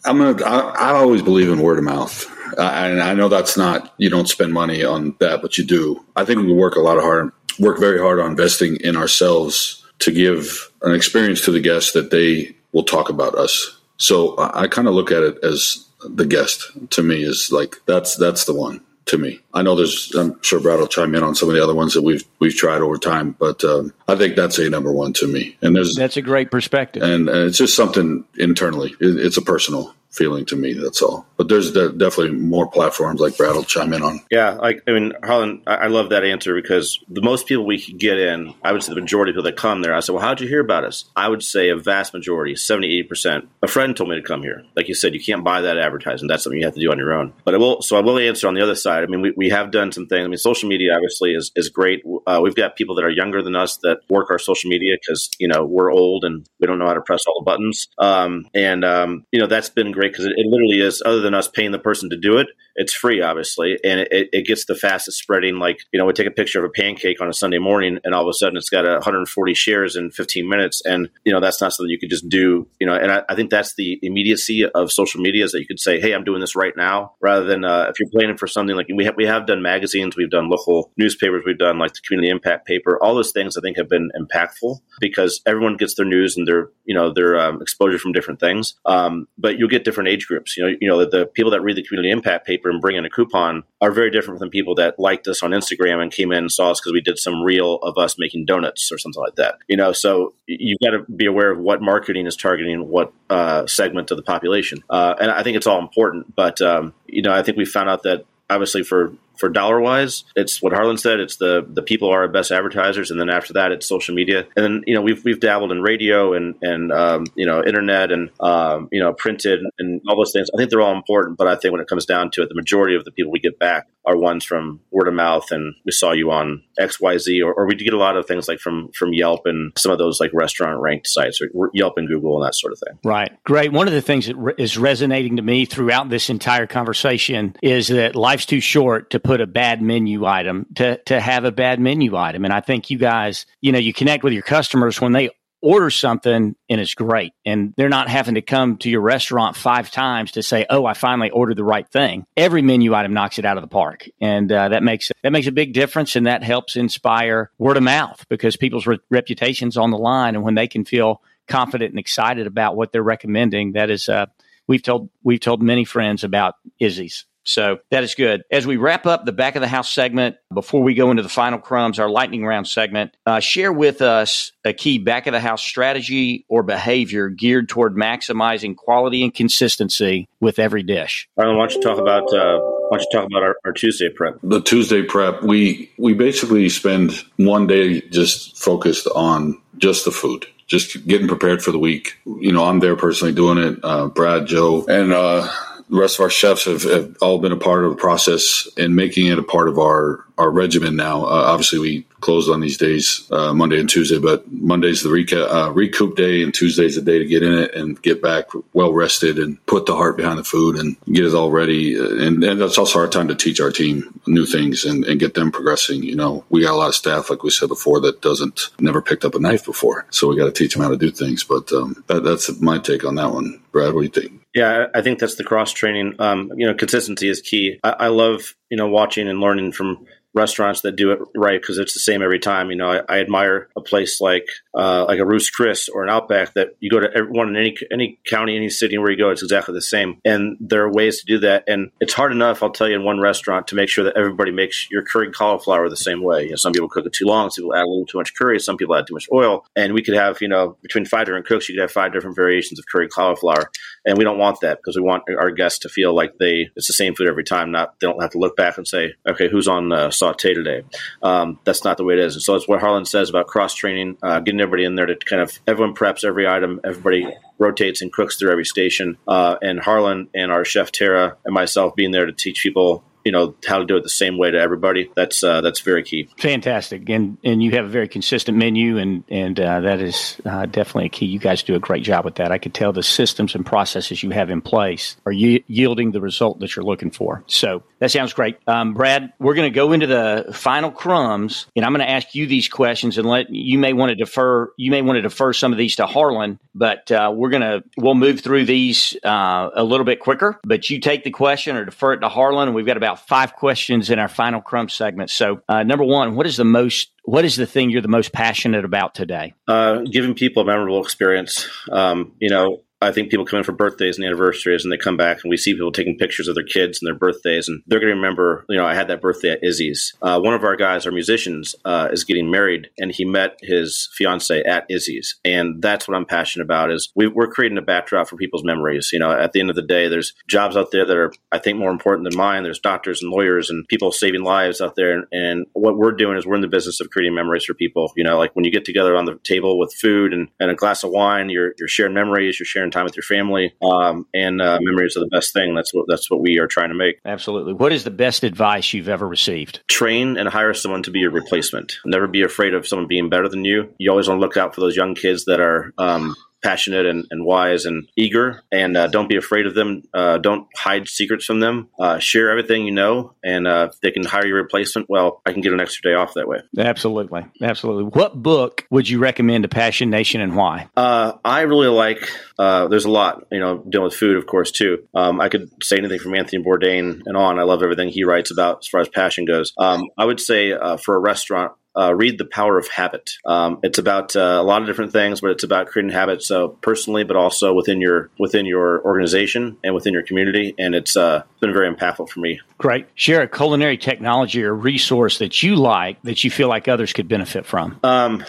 I'm 0.05 0.17
gonna. 0.17 0.43
I, 0.43 0.91
I 0.91 0.93
always 0.95 1.21
believe 1.21 1.49
in 1.49 1.61
word 1.61 1.77
of 1.77 1.85
mouth, 1.85 2.29
uh, 2.57 2.61
and 2.61 3.01
I 3.01 3.13
know 3.13 3.29
that's 3.29 3.55
not 3.55 3.93
you 3.97 4.09
don't 4.09 4.27
spend 4.27 4.51
money 4.51 4.83
on 4.83 5.15
that, 5.21 5.41
but 5.41 5.57
you 5.57 5.63
do. 5.63 6.05
I 6.15 6.25
think 6.25 6.41
we 6.41 6.51
work 6.51 6.75
a 6.75 6.81
lot 6.81 6.97
of 6.97 7.03
hard, 7.03 7.31
work 7.57 7.79
very 7.79 7.99
hard 7.99 8.19
on 8.19 8.31
investing 8.31 8.75
in 8.77 8.97
ourselves 8.97 9.81
to 9.99 10.11
give 10.11 10.69
an 10.81 10.93
experience 10.93 11.39
to 11.45 11.51
the 11.51 11.61
guests 11.61 11.93
that 11.93 12.11
they 12.11 12.53
will 12.73 12.83
talk 12.83 13.07
about 13.07 13.35
us. 13.35 13.79
So 13.95 14.35
I, 14.35 14.63
I 14.63 14.67
kind 14.67 14.89
of 14.89 14.93
look 14.93 15.09
at 15.09 15.23
it 15.23 15.41
as 15.41 15.87
the 16.09 16.25
guest 16.25 16.71
to 16.91 17.03
me 17.03 17.23
is 17.23 17.51
like 17.51 17.77
that's 17.85 18.15
that's 18.15 18.45
the 18.45 18.53
one 18.53 18.81
to 19.05 19.17
me. 19.17 19.39
I 19.53 19.61
know 19.61 19.75
there's, 19.75 20.13
I'm 20.15 20.41
sure 20.41 20.59
Brad 20.59 20.79
will 20.79 20.87
chime 20.87 21.13
in 21.15 21.23
on 21.23 21.35
some 21.35 21.49
of 21.49 21.55
the 21.55 21.63
other 21.63 21.75
ones 21.75 21.93
that 21.93 22.03
we've 22.03 22.23
we've 22.39 22.55
tried 22.55 22.81
over 22.81 22.97
time, 22.97 23.35
but 23.37 23.63
um, 23.63 23.93
I 24.07 24.15
think 24.15 24.35
that's 24.35 24.57
a 24.59 24.69
number 24.69 24.91
one 24.91 25.13
to 25.13 25.27
me. 25.27 25.57
And 25.61 25.75
there's 25.75 25.95
that's 25.95 26.17
a 26.17 26.21
great 26.21 26.51
perspective, 26.51 27.03
and, 27.03 27.27
and 27.29 27.49
it's 27.49 27.57
just 27.57 27.75
something 27.75 28.23
internally. 28.37 28.95
It, 28.99 29.17
it's 29.17 29.37
a 29.37 29.41
personal 29.41 29.93
feeling 30.13 30.45
to 30.45 30.55
me. 30.55 30.73
That's 30.73 31.01
all. 31.01 31.25
But 31.37 31.49
there's 31.49 31.71
de- 31.71 31.91
definitely 31.91 32.37
more 32.37 32.69
platforms 32.69 33.19
like 33.19 33.35
Brad 33.35 33.55
will 33.55 33.63
chime 33.63 33.93
in 33.93 34.03
on. 34.03 34.21
Yeah, 34.31 34.51
like 34.51 34.83
I 34.87 34.91
mean, 34.91 35.13
Harlan, 35.23 35.63
I, 35.67 35.75
I 35.75 35.87
love 35.87 36.09
that 36.09 36.23
answer 36.23 36.53
because 36.55 36.99
the 37.09 37.21
most 37.21 37.47
people 37.47 37.65
we 37.65 37.77
get 37.77 38.17
in, 38.17 38.53
I 38.63 38.71
would 38.71 38.83
say 38.83 38.93
the 38.93 39.01
majority 39.01 39.31
of 39.31 39.33
people 39.33 39.43
that 39.43 39.57
come 39.57 39.81
there, 39.81 39.93
I 39.93 39.99
said, 39.99 40.13
well, 40.13 40.23
how'd 40.23 40.39
you 40.39 40.47
hear 40.47 40.61
about 40.61 40.85
us? 40.85 41.05
I 41.15 41.27
would 41.27 41.43
say 41.43 41.69
a 41.69 41.75
vast 41.75 42.13
majority, 42.13 42.55
70, 42.55 43.03
80%. 43.09 43.47
A 43.63 43.67
friend 43.67 43.97
told 43.97 44.09
me 44.09 44.15
to 44.15 44.21
come 44.21 44.43
here. 44.43 44.63
Like 44.75 44.87
you 44.87 44.95
said, 44.95 45.13
you 45.13 45.23
can't 45.23 45.43
buy 45.43 45.61
that 45.61 45.77
advertising. 45.77 46.27
That's 46.27 46.43
something 46.43 46.59
you 46.59 46.67
have 46.67 46.75
to 46.75 46.79
do 46.79 46.91
on 46.91 46.99
your 46.99 47.13
own. 47.13 47.33
But 47.43 47.55
I 47.55 47.57
will, 47.57 47.81
so 47.81 47.97
I 47.97 48.01
will 48.01 48.19
answer 48.19 48.47
on 48.47 48.53
the 48.53 48.61
other 48.61 48.75
side. 48.75 49.03
I 49.03 49.07
mean, 49.07 49.21
we, 49.21 49.33
we 49.35 49.49
have 49.49 49.71
done 49.71 49.91
some 49.91 50.07
things. 50.07 50.25
I 50.25 50.27
mean, 50.27 50.37
social 50.37 50.69
media 50.69 50.93
obviously 50.93 51.33
is, 51.33 51.51
is 51.55 51.69
great. 51.69 52.03
Uh, 52.27 52.39
we've 52.43 52.55
got 52.55 52.75
people 52.75 52.95
that 52.95 53.03
are 53.03 53.09
younger 53.09 53.41
than 53.41 53.55
us 53.55 53.77
that 53.77 53.99
work 54.09 54.29
our 54.29 54.39
social 54.39 54.69
media 54.69 54.95
because, 55.01 55.29
you 55.39 55.47
know, 55.47 55.65
we're 55.65 55.91
old 55.91 56.23
and 56.23 56.47
we 56.59 56.67
don't 56.67 56.79
know 56.79 56.87
how 56.87 56.93
to 56.93 57.01
press 57.01 57.23
all 57.27 57.41
the 57.41 57.45
buttons. 57.45 57.87
Um, 57.97 58.47
and, 58.53 58.85
um, 58.85 59.25
you 59.31 59.39
know, 59.39 59.47
that's 59.47 59.69
been 59.69 59.91
great 59.91 60.02
because 60.11 60.25
it, 60.25 60.33
it 60.37 60.47
literally 60.47 60.79
is, 60.79 61.01
other 61.05 61.21
than 61.21 61.33
us 61.33 61.47
paying 61.47 61.71
the 61.71 61.79
person 61.79 62.09
to 62.09 62.17
do 62.17 62.37
it, 62.37 62.47
it's 62.75 62.93
free, 62.93 63.21
obviously, 63.21 63.77
and 63.83 64.01
it, 64.01 64.29
it 64.31 64.45
gets 64.45 64.65
the 64.65 64.75
fastest 64.75 65.19
spreading. 65.19 65.57
Like, 65.57 65.79
you 65.91 65.99
know, 65.99 66.05
we 66.05 66.13
take 66.13 66.27
a 66.27 66.31
picture 66.31 66.59
of 66.59 66.65
a 66.65 66.69
pancake 66.69 67.21
on 67.21 67.29
a 67.29 67.33
Sunday 67.33 67.59
morning, 67.59 67.99
and 68.03 68.13
all 68.13 68.23
of 68.23 68.27
a 68.27 68.33
sudden 68.33 68.57
it's 68.57 68.69
got 68.69 68.85
140 68.85 69.53
shares 69.53 69.95
in 69.95 70.11
15 70.11 70.49
minutes. 70.49 70.81
And, 70.85 71.09
you 71.23 71.31
know, 71.31 71.39
that's 71.39 71.61
not 71.61 71.73
something 71.73 71.89
you 71.89 71.99
could 71.99 72.09
just 72.09 72.27
do, 72.29 72.67
you 72.79 72.87
know, 72.87 72.93
and 72.93 73.11
I, 73.11 73.23
I 73.29 73.35
think 73.35 73.51
that's 73.51 73.75
the 73.75 73.99
immediacy 74.01 74.65
of 74.65 74.91
social 74.91 75.21
media 75.21 75.43
is 75.43 75.51
that 75.51 75.59
you 75.59 75.67
could 75.67 75.79
say, 75.79 75.99
hey, 75.99 76.13
I'm 76.13 76.23
doing 76.23 76.41
this 76.41 76.55
right 76.55 76.73
now, 76.75 77.13
rather 77.21 77.45
than 77.45 77.63
uh, 77.63 77.87
if 77.89 77.99
you're 77.99 78.09
planning 78.09 78.37
for 78.37 78.47
something 78.47 78.75
like 78.75 78.87
we 78.93 79.05
have, 79.05 79.15
we 79.15 79.25
have 79.25 79.45
done 79.45 79.61
magazines, 79.61 80.15
we've 80.17 80.29
done 80.29 80.49
local 80.49 80.91
newspapers, 80.97 81.43
we've 81.45 81.57
done 81.57 81.77
like 81.77 81.93
the 81.93 82.01
community 82.07 82.29
impact 82.29 82.65
paper, 82.65 82.97
all 83.01 83.15
those 83.15 83.31
things 83.31 83.57
I 83.57 83.61
think 83.61 83.77
have 83.77 83.89
been 83.89 84.09
impactful 84.19 84.79
because 84.99 85.41
everyone 85.45 85.77
gets 85.77 85.95
their 85.95 86.05
news 86.05 86.37
and 86.37 86.47
their, 86.47 86.69
you 86.85 86.95
know, 86.95 87.13
their 87.13 87.39
um, 87.39 87.61
exposure 87.61 87.99
from 87.99 88.13
different 88.13 88.39
things. 88.39 88.75
Um, 88.85 89.27
but 89.37 89.57
you'll 89.57 89.69
get 89.69 89.83
different 89.83 90.09
age 90.09 90.27
groups. 90.27 90.57
You 90.57 90.65
know, 90.65 90.75
you 90.79 90.89
know, 90.89 90.99
the, 90.99 91.09
the 91.09 91.25
people 91.25 91.51
that 91.51 91.61
read 91.61 91.77
the 91.77 91.83
community 91.83 92.11
impact 92.11 92.47
paper 92.47 92.62
and 92.69 92.81
bring 92.81 92.95
in 92.95 93.05
a 93.05 93.09
coupon 93.09 93.63
are 93.81 93.91
very 93.91 94.11
different 94.11 94.39
from 94.39 94.49
people 94.49 94.75
that 94.75 94.99
liked 94.99 95.27
us 95.27 95.43
on 95.43 95.51
Instagram 95.51 96.01
and 96.01 96.11
came 96.11 96.31
in 96.31 96.39
and 96.39 96.51
saw 96.51 96.71
us 96.71 96.79
because 96.79 96.93
we 96.93 97.01
did 97.01 97.17
some 97.17 97.41
reel 97.43 97.75
of 97.83 97.97
us 97.97 98.17
making 98.17 98.45
donuts 98.45 98.91
or 98.91 98.97
something 98.97 99.21
like 99.21 99.35
that. 99.35 99.55
You 99.67 99.77
know, 99.77 99.91
so 99.91 100.33
you've 100.47 100.79
got 100.83 100.91
to 100.91 101.03
be 101.11 101.25
aware 101.25 101.51
of 101.51 101.59
what 101.59 101.81
marketing 101.81 102.25
is 102.27 102.35
targeting 102.35 102.87
what 102.87 103.13
uh, 103.29 103.67
segment 103.67 104.11
of 104.11 104.17
the 104.17 104.23
population, 104.23 104.83
uh, 104.89 105.15
and 105.19 105.31
I 105.31 105.43
think 105.43 105.57
it's 105.57 105.67
all 105.67 105.79
important. 105.79 106.35
But 106.35 106.61
um, 106.61 106.93
you 107.07 107.21
know, 107.21 107.33
I 107.33 107.43
think 107.43 107.57
we 107.57 107.65
found 107.65 107.89
out 107.89 108.03
that 108.03 108.25
obviously 108.49 108.83
for 108.83 109.13
for 109.37 109.49
dollar 109.49 109.79
wise, 109.79 110.23
it's 110.35 110.61
what 110.61 110.73
Harlan 110.73 110.97
said. 110.97 111.19
It's 111.19 111.37
the 111.37 111.65
the 111.67 111.81
people 111.81 112.09
are 112.09 112.21
our 112.21 112.27
best 112.27 112.51
advertisers, 112.51 113.11
and 113.11 113.19
then 113.19 113.29
after 113.29 113.53
that, 113.53 113.71
it's 113.71 113.85
social 113.85 114.15
media. 114.15 114.47
And 114.55 114.63
then 114.63 114.83
you 114.85 114.93
know 114.93 115.01
we've 115.01 115.23
we've 115.23 115.39
dabbled 115.39 115.71
in 115.71 115.81
radio 115.81 116.33
and 116.33 116.55
and 116.61 116.91
um, 116.91 117.25
you 117.35 117.45
know 117.45 117.63
internet 117.63 118.11
and 118.11 118.29
um, 118.39 118.89
you 118.91 118.99
know 118.99 119.13
printed 119.13 119.61
and 119.79 120.01
all 120.07 120.15
those 120.15 120.31
things. 120.31 120.49
I 120.53 120.57
think 120.57 120.69
they're 120.69 120.81
all 120.81 120.95
important, 120.95 121.37
but 121.37 121.47
I 121.47 121.55
think 121.55 121.71
when 121.71 121.81
it 121.81 121.87
comes 121.87 122.05
down 122.05 122.31
to 122.31 122.43
it, 122.43 122.49
the 122.49 122.55
majority 122.55 122.95
of 122.95 123.05
the 123.05 123.11
people 123.11 123.31
we 123.31 123.39
get 123.39 123.59
back 123.59 123.87
are 124.05 124.17
ones 124.17 124.43
from 124.43 124.81
word 124.91 125.07
of 125.07 125.13
mouth, 125.13 125.51
and 125.51 125.75
we 125.85 125.91
saw 125.91 126.11
you 126.11 126.31
on 126.31 126.61
X 126.77 126.99
Y 126.99 127.17
Z, 127.17 127.41
or, 127.41 127.53
or 127.53 127.65
we 127.67 127.75
get 127.75 127.93
a 127.93 127.97
lot 127.97 128.17
of 128.17 128.25
things 128.25 128.47
like 128.47 128.59
from 128.59 128.89
from 128.93 129.13
Yelp 129.13 129.45
and 129.45 129.71
some 129.77 129.91
of 129.91 129.97
those 129.97 130.19
like 130.19 130.31
restaurant 130.33 130.81
ranked 130.81 131.07
sites, 131.07 131.41
or 131.53 131.69
Yelp 131.73 131.97
and 131.97 132.07
Google 132.07 132.37
and 132.37 132.45
that 132.45 132.55
sort 132.55 132.73
of 132.73 132.79
thing. 132.79 132.99
Right, 133.03 133.31
great. 133.43 133.71
One 133.71 133.87
of 133.87 133.93
the 133.93 134.01
things 134.01 134.27
that 134.27 134.35
re- 134.35 134.53
is 134.57 134.77
resonating 134.77 135.37
to 135.37 135.41
me 135.41 135.65
throughout 135.65 136.09
this 136.09 136.29
entire 136.29 136.67
conversation 136.67 137.55
is 137.61 137.87
that 137.87 138.15
life's 138.15 138.45
too 138.45 138.59
short 138.59 139.09
to 139.11 139.19
put 139.23 139.41
a 139.41 139.47
bad 139.47 139.81
menu 139.81 140.25
item 140.25 140.65
to 140.75 140.97
to 141.05 141.19
have 141.19 141.45
a 141.45 141.51
bad 141.51 141.79
menu 141.79 142.15
item. 142.15 142.45
And 142.45 142.53
I 142.53 142.61
think 142.61 142.89
you 142.89 142.97
guys, 142.97 143.45
you 143.61 143.71
know, 143.71 143.79
you 143.79 143.93
connect 143.93 144.23
with 144.23 144.33
your 144.33 144.43
customers 144.43 144.99
when 144.99 145.13
they 145.13 145.29
order 145.61 145.89
something 145.89 146.55
and 146.69 146.81
it's 146.81 146.93
great. 146.93 147.31
And 147.45 147.73
they're 147.77 147.87
not 147.87 148.09
having 148.09 148.35
to 148.35 148.41
come 148.41 148.75
to 148.79 148.89
your 148.89 148.99
restaurant 148.99 149.55
five 149.55 149.89
times 149.89 150.33
to 150.33 150.43
say 150.43 150.65
oh 150.69 150.85
i 150.85 150.93
finally 150.93 151.29
ordered 151.29 151.55
the 151.55 151.63
right 151.63 151.87
thing. 151.87 152.25
Every 152.35 152.61
menu 152.61 152.93
item 152.93 153.13
knocks 153.13 153.39
it 153.39 153.45
out 153.45 153.57
of 153.57 153.63
the 153.63 153.69
park. 153.69 154.09
And 154.19 154.51
uh, 154.51 154.69
that 154.69 154.83
makes 154.83 155.11
that 155.23 155.31
makes 155.31 155.47
a 155.47 155.53
big 155.53 155.73
difference 155.73 156.15
and 156.15 156.27
that 156.27 156.43
helps 156.43 156.75
inspire 156.75 157.49
word 157.57 157.77
of 157.77 157.83
mouth 157.83 158.25
because 158.29 158.57
people's 158.57 158.85
re- 158.85 158.99
reputations 159.09 159.77
on 159.77 159.89
the 159.89 159.97
line. 159.97 160.35
And 160.35 160.43
when 160.43 160.55
they 160.55 160.67
can 160.67 160.83
feel 160.83 161.21
confident 161.47 161.91
and 161.91 161.99
excited 161.99 162.45
about 162.45 162.75
what 162.75 162.91
they're 162.91 163.03
recommending 163.03 163.73
that 163.73 163.89
is 163.89 164.09
uh, 164.09 164.25
we've 164.67 164.83
told 164.83 165.09
we've 165.23 165.39
told 165.39 165.61
many 165.61 165.85
friends 165.85 166.23
about 166.23 166.55
izzy's 166.79 167.25
so 167.43 167.79
that 167.91 168.03
is 168.03 168.15
good. 168.15 168.43
As 168.51 168.65
we 168.65 168.77
wrap 168.77 169.05
up 169.05 169.25
the 169.25 169.31
back 169.31 169.55
of 169.55 169.61
the 169.61 169.67
house 169.67 169.89
segment, 169.89 170.37
before 170.53 170.81
we 170.81 170.93
go 170.93 171.11
into 171.11 171.23
the 171.23 171.29
final 171.29 171.59
crumbs, 171.59 171.99
our 171.99 172.09
lightning 172.09 172.45
round 172.45 172.67
segment, 172.67 173.15
uh, 173.25 173.39
share 173.39 173.71
with 173.71 174.01
us 174.01 174.51
a 174.63 174.73
key 174.73 174.97
back 174.97 175.27
of 175.27 175.33
the 175.33 175.39
house 175.39 175.61
strategy 175.61 176.45
or 176.47 176.63
behavior 176.63 177.29
geared 177.29 177.69
toward 177.69 177.95
maximizing 177.95 178.75
quality 178.75 179.23
and 179.23 179.33
consistency 179.33 180.27
with 180.39 180.59
every 180.59 180.83
dish. 180.83 181.27
Harlan, 181.37 181.57
why 181.57 181.67
don't 181.67 181.75
you 181.75 181.81
talk 181.81 181.99
about 181.99 182.23
uh, 182.33 182.59
why 182.59 182.97
don't 182.97 183.01
you 183.01 183.19
talk 183.19 183.25
about 183.25 183.43
our, 183.43 183.55
our, 183.65 183.73
Tuesday 183.73 184.09
prep? 184.09 184.35
The 184.43 184.61
Tuesday 184.61 185.03
prep, 185.03 185.43
we 185.43 185.91
we 185.97 186.13
basically 186.13 186.69
spend 186.69 187.23
one 187.37 187.67
day 187.67 188.01
just 188.01 188.57
focused 188.57 189.07
on 189.15 189.59
just 189.77 190.05
the 190.05 190.11
food 190.11 190.45
just 190.65 191.05
getting 191.05 191.27
prepared 191.27 191.61
for 191.61 191.71
the 191.71 191.77
week. 191.77 192.17
You 192.25 192.51
know, 192.51 192.63
I'm 192.63 192.79
there 192.79 192.95
personally 192.95 193.33
doing 193.33 193.57
it. 193.57 193.79
Uh, 193.83 194.07
Brad, 194.07 194.47
Joe, 194.47 194.85
and 194.87 195.11
uh, 195.13 195.47
the 195.89 195.97
rest 195.99 196.19
of 196.19 196.23
our 196.23 196.29
chefs 196.29 196.65
have, 196.65 196.83
have, 196.83 197.17
all 197.21 197.39
been 197.39 197.51
a 197.51 197.57
part 197.57 197.85
of 197.85 197.91
the 197.91 197.97
process 197.97 198.67
and 198.77 198.95
making 198.95 199.27
it 199.27 199.39
a 199.39 199.43
part 199.43 199.67
of 199.67 199.77
our 199.77 200.25
our 200.37 200.49
regimen 200.49 200.95
now. 200.95 201.23
Uh, 201.23 201.43
obviously, 201.45 201.79
we 201.79 202.01
closed 202.19 202.49
on 202.49 202.59
these 202.59 202.77
days, 202.77 203.27
uh, 203.31 203.53
Monday 203.53 203.79
and 203.79 203.89
Tuesday, 203.89 204.17
but 204.17 204.51
Monday's 204.51 205.03
the 205.03 205.47
uh, 205.51 205.69
recoup 205.69 206.15
day, 206.15 206.41
and 206.41 206.53
Tuesday's 206.53 206.95
the 206.95 207.01
day 207.01 207.19
to 207.19 207.25
get 207.25 207.43
in 207.43 207.53
it 207.53 207.75
and 207.75 208.01
get 208.01 208.21
back 208.21 208.49
well 208.73 208.93
rested 208.93 209.37
and 209.37 209.63
put 209.65 209.85
the 209.85 209.95
heart 209.95 210.17
behind 210.17 210.39
the 210.39 210.43
food 210.43 210.77
and 210.77 210.95
get 211.11 211.25
it 211.25 211.33
all 211.33 211.51
ready. 211.51 211.95
And, 211.95 212.43
and 212.43 212.59
that's 212.59 212.77
also 212.77 212.99
our 212.99 213.07
time 213.07 213.27
to 213.27 213.35
teach 213.35 213.59
our 213.59 213.71
team 213.71 214.19
new 214.25 214.45
things 214.45 214.85
and, 214.85 215.05
and, 215.05 215.19
get 215.19 215.35
them 215.35 215.51
progressing. 215.51 216.01
You 216.03 216.15
know, 216.15 216.43
we 216.49 216.63
got 216.63 216.73
a 216.73 216.77
lot 216.77 216.87
of 216.87 216.95
staff, 216.95 217.29
like 217.29 217.43
we 217.43 217.51
said 217.51 217.69
before, 217.69 217.99
that 218.01 218.21
doesn't 218.21 218.69
never 218.79 219.01
picked 219.01 219.25
up 219.25 219.35
a 219.35 219.39
knife 219.39 219.65
before, 219.65 220.05
so 220.09 220.27
we 220.27 220.35
got 220.35 220.45
to 220.45 220.51
teach 220.51 220.73
them 220.73 220.83
how 220.83 220.89
to 220.89 220.97
do 220.97 221.11
things. 221.11 221.43
But 221.43 221.71
um, 221.71 222.03
that, 222.07 222.23
that's 222.23 222.59
my 222.59 222.79
take 222.79 223.05
on 223.05 223.15
that 223.15 223.31
one. 223.31 223.61
Brad, 223.71 223.93
what 223.93 224.01
do 224.01 224.05
you 224.05 224.29
think? 224.29 224.42
Yeah, 224.53 224.87
I 224.93 225.01
think 225.01 225.19
that's 225.19 225.35
the 225.35 225.43
cross 225.43 225.71
training. 225.73 226.15
Um, 226.19 226.51
you 226.55 226.67
know, 226.67 226.75
consistency 226.75 227.27
is 227.29 227.41
key. 227.41 227.79
I, 227.83 227.89
I 227.91 228.07
love 228.07 228.55
you 228.69 228.77
know 228.77 228.87
watching 228.87 229.27
and 229.27 229.39
learning 229.39 229.71
from 229.71 230.05
restaurants 230.33 230.81
that 230.81 230.95
do 230.95 231.11
it 231.11 231.19
right 231.35 231.61
because 231.61 231.77
it's 231.77 231.93
the 231.93 231.99
same 231.99 232.21
every 232.21 232.39
time. 232.39 232.69
You 232.69 232.77
know, 232.77 232.89
I, 232.91 233.01
I 233.07 233.19
admire 233.19 233.69
a 233.75 233.81
place 233.81 234.19
like 234.19 234.47
uh, 234.73 235.05
like 235.07 235.19
a 235.19 235.25
Ruth's 235.25 235.49
Chris 235.49 235.89
or 235.89 236.03
an 236.03 236.09
Outback 236.09 236.53
that 236.53 236.75
you 236.79 236.89
go 236.89 236.99
to 236.99 237.09
everyone 237.15 237.49
in 237.49 237.55
any 237.55 237.75
any 237.91 238.19
county, 238.27 238.55
any 238.55 238.69
city 238.69 238.97
where 238.97 239.11
you 239.11 239.17
go, 239.17 239.29
it's 239.29 239.43
exactly 239.43 239.73
the 239.73 239.81
same. 239.81 240.19
And 240.25 240.57
there 240.59 240.83
are 240.83 240.91
ways 240.91 241.19
to 241.19 241.25
do 241.25 241.39
that. 241.39 241.63
And 241.67 241.91
it's 241.99 242.13
hard 242.13 242.31
enough, 242.31 242.63
I'll 242.63 242.71
tell 242.71 242.89
you, 242.89 242.95
in 242.95 243.03
one 243.03 243.19
restaurant 243.19 243.67
to 243.67 243.75
make 243.75 243.89
sure 243.89 244.03
that 244.05 244.17
everybody 244.17 244.51
makes 244.51 244.89
your 244.89 245.03
curry 245.03 245.31
cauliflower 245.31 245.89
the 245.89 245.97
same 245.97 246.23
way. 246.23 246.45
You 246.45 246.49
know, 246.51 246.55
some 246.55 246.73
people 246.73 246.89
cook 246.89 247.05
it 247.05 247.13
too 247.13 247.25
long, 247.25 247.49
some 247.49 247.63
people 247.63 247.75
add 247.75 247.85
a 247.85 247.87
little 247.87 248.05
too 248.05 248.17
much 248.17 248.35
curry, 248.35 248.59
some 248.59 248.77
people 248.77 248.95
add 248.95 249.07
too 249.07 249.13
much 249.13 249.27
oil, 249.31 249.65
and 249.75 249.93
we 249.93 250.01
could 250.01 250.15
have 250.15 250.41
you 250.41 250.47
know 250.47 250.77
between 250.81 251.05
five 251.05 251.25
different 251.25 251.45
cooks, 251.45 251.69
you 251.69 251.75
could 251.75 251.81
have 251.81 251.91
five 251.91 252.13
different 252.13 252.35
variations 252.35 252.79
of 252.79 252.85
curry 252.87 253.07
cauliflower, 253.07 253.69
and 254.05 254.17
we 254.17 254.23
don't 254.23 254.37
want 254.37 254.59
that 254.61 254.77
because 254.77 254.95
we 254.95 255.01
want 255.01 255.23
our 255.39 255.51
guests 255.51 255.79
to 255.79 255.89
feel 255.89 256.15
like 256.15 256.37
they 256.39 256.69
it's 256.75 256.87
the 256.87 256.93
same 256.93 257.15
food 257.15 257.27
every 257.27 257.43
time. 257.43 257.71
Not 257.71 257.99
they 257.99 258.07
don't 258.07 258.21
have 258.21 258.31
to 258.31 258.39
look 258.39 258.55
back 258.55 258.77
and 258.77 258.87
say, 258.87 259.13
okay, 259.27 259.49
who's 259.49 259.67
on 259.67 259.91
uh, 259.91 260.11
saute 260.23 260.53
today. 260.53 260.83
Um, 261.21 261.59
that's 261.65 261.83
not 261.83 261.97
the 261.97 262.05
way 262.05 262.13
it 262.13 262.19
is. 262.19 262.35
And 262.35 262.41
so 262.41 262.55
it's 262.55 262.67
what 262.67 262.79
Harlan 262.79 263.05
says 263.05 263.29
about 263.29 263.47
cross 263.47 263.75
training, 263.75 264.17
uh, 264.23 264.39
getting 264.39 264.61
everybody 264.61 264.85
in 264.85 264.95
there 264.95 265.05
to 265.05 265.15
kind 265.15 265.41
of 265.41 265.59
everyone 265.67 265.95
preps 265.95 266.23
every 266.23 266.47
item, 266.47 266.79
everybody 266.83 267.27
rotates 267.59 268.01
and 268.01 268.11
cooks 268.11 268.37
through 268.37 268.51
every 268.51 268.65
station. 268.65 269.17
Uh, 269.27 269.57
and 269.61 269.79
Harlan 269.79 270.29
and 270.33 270.51
our 270.51 270.63
chef 270.63 270.91
Tara 270.91 271.35
and 271.43 271.53
myself 271.53 271.95
being 271.95 272.11
there 272.11 272.25
to 272.25 272.31
teach 272.31 272.63
people 272.63 273.03
you 273.23 273.31
know 273.31 273.55
how 273.65 273.79
to 273.79 273.85
do 273.85 273.97
it 273.97 274.03
the 274.03 274.09
same 274.09 274.37
way 274.37 274.51
to 274.51 274.59
everybody. 274.59 275.09
That's 275.15 275.43
uh, 275.43 275.61
that's 275.61 275.79
very 275.79 276.03
key. 276.03 276.29
Fantastic, 276.37 277.09
and 277.09 277.37
and 277.43 277.63
you 277.63 277.71
have 277.71 277.85
a 277.85 277.89
very 277.89 278.07
consistent 278.07 278.57
menu, 278.57 278.97
and 278.97 279.23
and 279.29 279.59
uh, 279.59 279.81
that 279.81 280.01
is 280.01 280.39
uh, 280.45 280.65
definitely 280.65 281.05
a 281.05 281.09
key. 281.09 281.25
You 281.25 281.39
guys 281.39 281.63
do 281.63 281.75
a 281.75 281.79
great 281.79 282.03
job 282.03 282.25
with 282.25 282.35
that. 282.35 282.51
I 282.51 282.57
could 282.57 282.73
tell 282.73 282.93
the 282.93 283.03
systems 283.03 283.55
and 283.55 283.65
processes 283.65 284.23
you 284.23 284.31
have 284.31 284.49
in 284.49 284.61
place 284.61 285.17
are 285.25 285.33
y- 285.33 285.63
yielding 285.67 286.11
the 286.11 286.21
result 286.21 286.59
that 286.59 286.75
you're 286.75 286.85
looking 286.85 287.11
for. 287.11 287.43
So 287.47 287.83
that 287.99 288.11
sounds 288.11 288.33
great, 288.33 288.57
um, 288.67 288.93
Brad. 288.93 289.33
We're 289.39 289.55
going 289.55 289.71
to 289.71 289.75
go 289.75 289.93
into 289.93 290.07
the 290.07 290.51
final 290.53 290.91
crumbs, 290.91 291.67
and 291.75 291.85
I'm 291.85 291.93
going 291.93 292.05
to 292.05 292.11
ask 292.11 292.35
you 292.35 292.47
these 292.47 292.67
questions, 292.67 293.17
and 293.17 293.27
let 293.27 293.49
you 293.49 293.79
may 293.79 293.93
want 293.93 294.09
to 294.09 294.15
defer. 294.15 294.71
You 294.77 294.91
may 294.91 295.01
want 295.01 295.17
to 295.17 295.21
defer 295.21 295.53
some 295.53 295.71
of 295.71 295.77
these 295.77 295.95
to 295.97 296.05
Harlan, 296.05 296.59
but 296.75 297.11
uh, 297.11 297.31
we're 297.33 297.53
to 297.61 297.83
we'll 297.97 298.15
move 298.15 298.41
through 298.41 298.65
these 298.65 299.15
uh, 299.23 299.69
a 299.73 299.83
little 299.83 300.05
bit 300.05 300.19
quicker. 300.19 300.59
But 300.63 300.89
you 300.89 300.99
take 300.99 301.23
the 301.23 301.31
question 301.31 301.75
or 301.75 301.85
defer 301.85 302.13
it 302.13 302.19
to 302.19 302.29
Harlan, 302.29 302.69
and 302.69 302.75
we've 302.75 302.85
got 302.85 302.97
about 302.97 303.12
about 303.13 303.27
five 303.27 303.55
questions 303.55 304.09
in 304.09 304.19
our 304.19 304.27
final 304.27 304.61
crumb 304.61 304.89
segment. 304.89 305.29
So, 305.29 305.61
uh, 305.69 305.83
number 305.83 306.03
one, 306.03 306.35
what 306.35 306.45
is 306.45 306.57
the 306.57 306.65
most 306.65 307.11
what 307.25 307.45
is 307.45 307.55
the 307.55 307.65
thing 307.65 307.89
you're 307.89 308.01
the 308.01 308.07
most 308.07 308.33
passionate 308.33 308.83
about 308.83 309.15
today? 309.15 309.53
Uh, 309.67 309.99
giving 309.99 310.33
people 310.33 310.63
a 310.63 310.65
memorable 310.65 311.01
experience. 311.01 311.69
Um, 311.91 312.33
you 312.39 312.49
know, 312.49 312.81
I 313.03 313.11
think 313.11 313.29
people 313.29 313.45
come 313.45 313.59
in 313.59 313.63
for 313.63 313.71
birthdays 313.71 314.17
and 314.17 314.25
anniversaries, 314.25 314.83
and 314.83 314.91
they 314.91 314.97
come 314.97 315.17
back, 315.17 315.39
and 315.43 315.49
we 315.49 315.57
see 315.57 315.73
people 315.73 315.91
taking 315.91 316.17
pictures 316.17 316.47
of 316.47 316.55
their 316.55 316.63
kids 316.63 316.99
and 317.01 317.07
their 317.07 317.17
birthdays, 317.17 317.67
and 317.67 317.81
they're 317.87 317.99
going 317.99 318.09
to 318.09 318.15
remember. 318.15 318.65
You 318.69 318.77
know, 318.77 318.85
I 318.85 318.95
had 318.95 319.07
that 319.09 319.21
birthday 319.21 319.51
at 319.51 319.63
Izzy's. 319.63 320.13
Uh, 320.21 320.39
one 320.39 320.53
of 320.53 320.63
our 320.63 320.75
guys, 320.75 321.05
our 321.05 321.11
musicians, 321.11 321.75
uh, 321.85 322.09
is 322.11 322.23
getting 322.23 322.49
married, 322.49 322.89
and 322.97 323.11
he 323.11 323.25
met 323.25 323.57
his 323.61 324.09
fiance 324.15 324.63
at 324.63 324.85
Izzy's, 324.89 325.39
and 325.43 325.81
that's 325.81 326.07
what 326.07 326.15
I'm 326.15 326.25
passionate 326.25 326.65
about. 326.65 326.91
Is 326.91 327.11
we, 327.15 327.27
are 327.27 327.47
creating 327.47 327.77
a 327.77 327.81
backdrop 327.81 328.27
for 328.27 328.37
people's 328.37 328.63
memories. 328.63 329.09
You 329.11 329.19
know, 329.19 329.31
at 329.31 329.51
the 329.51 329.59
end 329.59 329.69
of 329.69 329.75
the 329.75 329.81
day, 329.81 330.07
there's 330.07 330.33
jobs 330.47 330.77
out 330.77 330.91
there 330.91 331.05
that 331.05 331.17
are, 331.17 331.31
I 331.51 331.59
think, 331.59 331.77
more 331.77 331.91
important 331.91 332.29
than 332.29 332.37
mine. 332.37 332.63
There's 332.63 332.79
doctors 332.79 333.21
and 333.21 333.31
lawyers 333.31 333.69
and 333.69 333.87
people 333.87 334.11
saving 334.11 334.43
lives 334.43 334.81
out 334.81 334.95
there, 334.95 335.13
and, 335.13 335.25
and 335.31 335.65
what 335.73 335.97
we're 335.97 336.11
doing 336.13 336.37
is 336.37 336.45
we're 336.45 336.55
in 336.55 336.61
the 336.61 336.67
business 336.67 336.99
of 337.01 337.09
creating 337.09 337.35
memories 337.35 337.65
for 337.65 337.73
people. 337.73 338.11
You 338.15 338.23
know, 338.23 338.37
like 338.37 338.55
when 338.55 338.65
you 338.65 338.71
get 338.71 338.85
together 338.85 339.15
on 339.15 339.25
the 339.25 339.39
table 339.43 339.77
with 339.77 339.93
food 339.93 340.33
and, 340.33 340.47
and 340.59 340.71
a 340.71 340.75
glass 340.75 341.03
of 341.03 341.11
wine, 341.11 341.49
you're, 341.49 341.73
you're 341.77 341.87
sharing 341.87 342.13
memories, 342.13 342.59
you're 342.59 342.65
sharing 342.65 342.92
time 342.93 343.05
with 343.05 343.15
your 343.15 343.23
family, 343.23 343.73
um, 343.81 344.25
and 344.33 344.61
uh, 344.61 344.79
memories 344.81 345.17
are 345.17 345.21
the 345.21 345.29
best 345.29 345.53
thing. 345.53 345.75
That's 345.75 345.93
what 345.93 346.05
that's 346.07 346.29
what 346.29 346.41
we 346.41 346.59
are 346.59 346.67
trying 346.67 346.89
to 346.89 346.95
make. 346.95 347.19
Absolutely. 347.25 347.73
What 347.73 347.91
is 347.91 348.03
the 348.03 348.11
best 348.11 348.43
advice 348.43 348.93
you've 348.93 349.09
ever 349.09 349.27
received? 349.27 349.81
Train 349.87 350.37
and 350.37 350.47
hire 350.47 350.73
someone 350.73 351.03
to 351.03 351.11
be 351.11 351.19
your 351.19 351.31
replacement. 351.31 351.93
Never 352.05 352.27
be 352.27 352.43
afraid 352.43 352.73
of 352.73 352.87
someone 352.87 353.07
being 353.07 353.29
better 353.29 353.49
than 353.49 353.65
you. 353.65 353.93
You 353.97 354.11
always 354.11 354.27
want 354.27 354.39
to 354.39 354.41
look 354.41 354.57
out 354.57 354.75
for 354.75 354.81
those 354.81 354.95
young 354.95 355.15
kids 355.15 355.45
that 355.45 355.59
are 355.59 355.93
um, 355.97 356.35
passionate 356.63 357.05
and, 357.05 357.25
and 357.29 357.45
wise 357.45 357.85
and 357.85 358.07
eager. 358.17 358.63
And 358.71 358.95
uh, 358.97 359.07
don't 359.07 359.27
be 359.27 359.35
afraid 359.35 359.67
of 359.67 359.75
them. 359.75 360.03
Uh, 360.13 360.37
don't 360.37 360.67
hide 360.75 361.07
secrets 361.07 361.45
from 361.45 361.59
them. 361.59 361.89
Uh, 361.99 362.19
share 362.19 362.49
everything 362.49 362.85
you 362.85 362.91
know. 362.91 363.35
And 363.43 363.67
uh, 363.67 363.89
if 363.91 363.99
they 363.99 364.11
can 364.11 364.23
hire 364.23 364.47
your 364.47 364.57
replacement, 364.57 365.09
well, 365.09 365.41
I 365.45 365.51
can 365.51 365.61
get 365.61 365.73
an 365.73 365.81
extra 365.81 366.09
day 366.09 366.15
off 366.15 366.33
that 366.35 366.47
way. 366.47 366.59
Absolutely. 366.77 367.45
Absolutely. 367.61 368.05
What 368.05 368.41
book 368.41 368.85
would 368.89 369.09
you 369.09 369.19
recommend 369.19 369.63
to 369.63 369.67
Passion 369.67 370.09
Nation 370.09 370.41
and 370.41 370.55
why? 370.55 370.89
Uh, 370.95 371.33
I 371.43 371.61
really 371.61 371.87
like, 371.87 372.29
uh, 372.57 372.87
there's 372.87 373.05
a 373.05 373.11
lot, 373.11 373.45
you 373.51 373.59
know, 373.59 373.83
dealing 373.89 374.05
with 374.05 374.15
food, 374.15 374.37
of 374.37 374.45
course, 374.47 374.71
too. 374.71 375.07
Um, 375.13 375.41
I 375.41 375.49
could 375.49 375.69
say 375.83 375.97
anything 375.97 376.19
from 376.19 376.33
Anthony 376.33 376.63
Bourdain 376.63 377.21
and 377.25 377.37
on. 377.37 377.59
I 377.59 377.63
love 377.63 377.83
everything 377.83 378.09
he 378.09 378.23
writes 378.23 378.51
about 378.51 378.79
as 378.79 378.87
far 378.87 379.01
as 379.01 379.09
passion 379.09 379.45
goes. 379.45 379.73
Um, 379.77 380.09
I 380.17 380.25
would 380.25 380.39
say 380.39 380.73
for 380.97 381.15
a 381.15 381.19
restaurant, 381.19 381.73
uh, 381.95 382.13
read 382.13 382.37
The 382.37 382.45
Power 382.45 382.77
of 382.77 382.87
Habit. 382.87 383.31
Um, 383.45 383.79
it's 383.83 383.97
about 383.97 384.35
uh, 384.35 384.39
a 384.39 384.63
lot 384.63 384.81
of 384.81 384.87
different 384.87 385.11
things, 385.11 385.41
but 385.41 385.51
it's 385.51 385.63
about 385.63 385.87
creating 385.87 386.11
habits. 386.11 386.47
So 386.47 386.69
personally, 386.69 387.23
but 387.23 387.35
also 387.35 387.73
within 387.73 388.01
your 388.01 388.29
within 388.39 388.65
your 388.65 389.03
organization 389.05 389.77
and 389.83 389.93
within 389.93 390.13
your 390.13 390.23
community, 390.23 390.75
and 390.77 390.95
it's 390.95 391.15
uh, 391.15 391.43
it's 391.51 391.59
been 391.59 391.73
very 391.73 391.93
impactful 391.93 392.29
for 392.29 392.39
me. 392.39 392.59
Great. 392.77 393.07
Share 393.15 393.41
a 393.41 393.47
culinary 393.47 393.97
technology 393.97 394.63
or 394.63 394.73
resource 394.73 395.39
that 395.39 395.63
you 395.63 395.75
like 395.75 396.21
that 396.23 396.43
you 396.43 396.51
feel 396.51 396.67
like 396.67 396.87
others 396.87 397.13
could 397.13 397.27
benefit 397.27 397.65
from. 397.65 397.99
Um, 398.03 398.43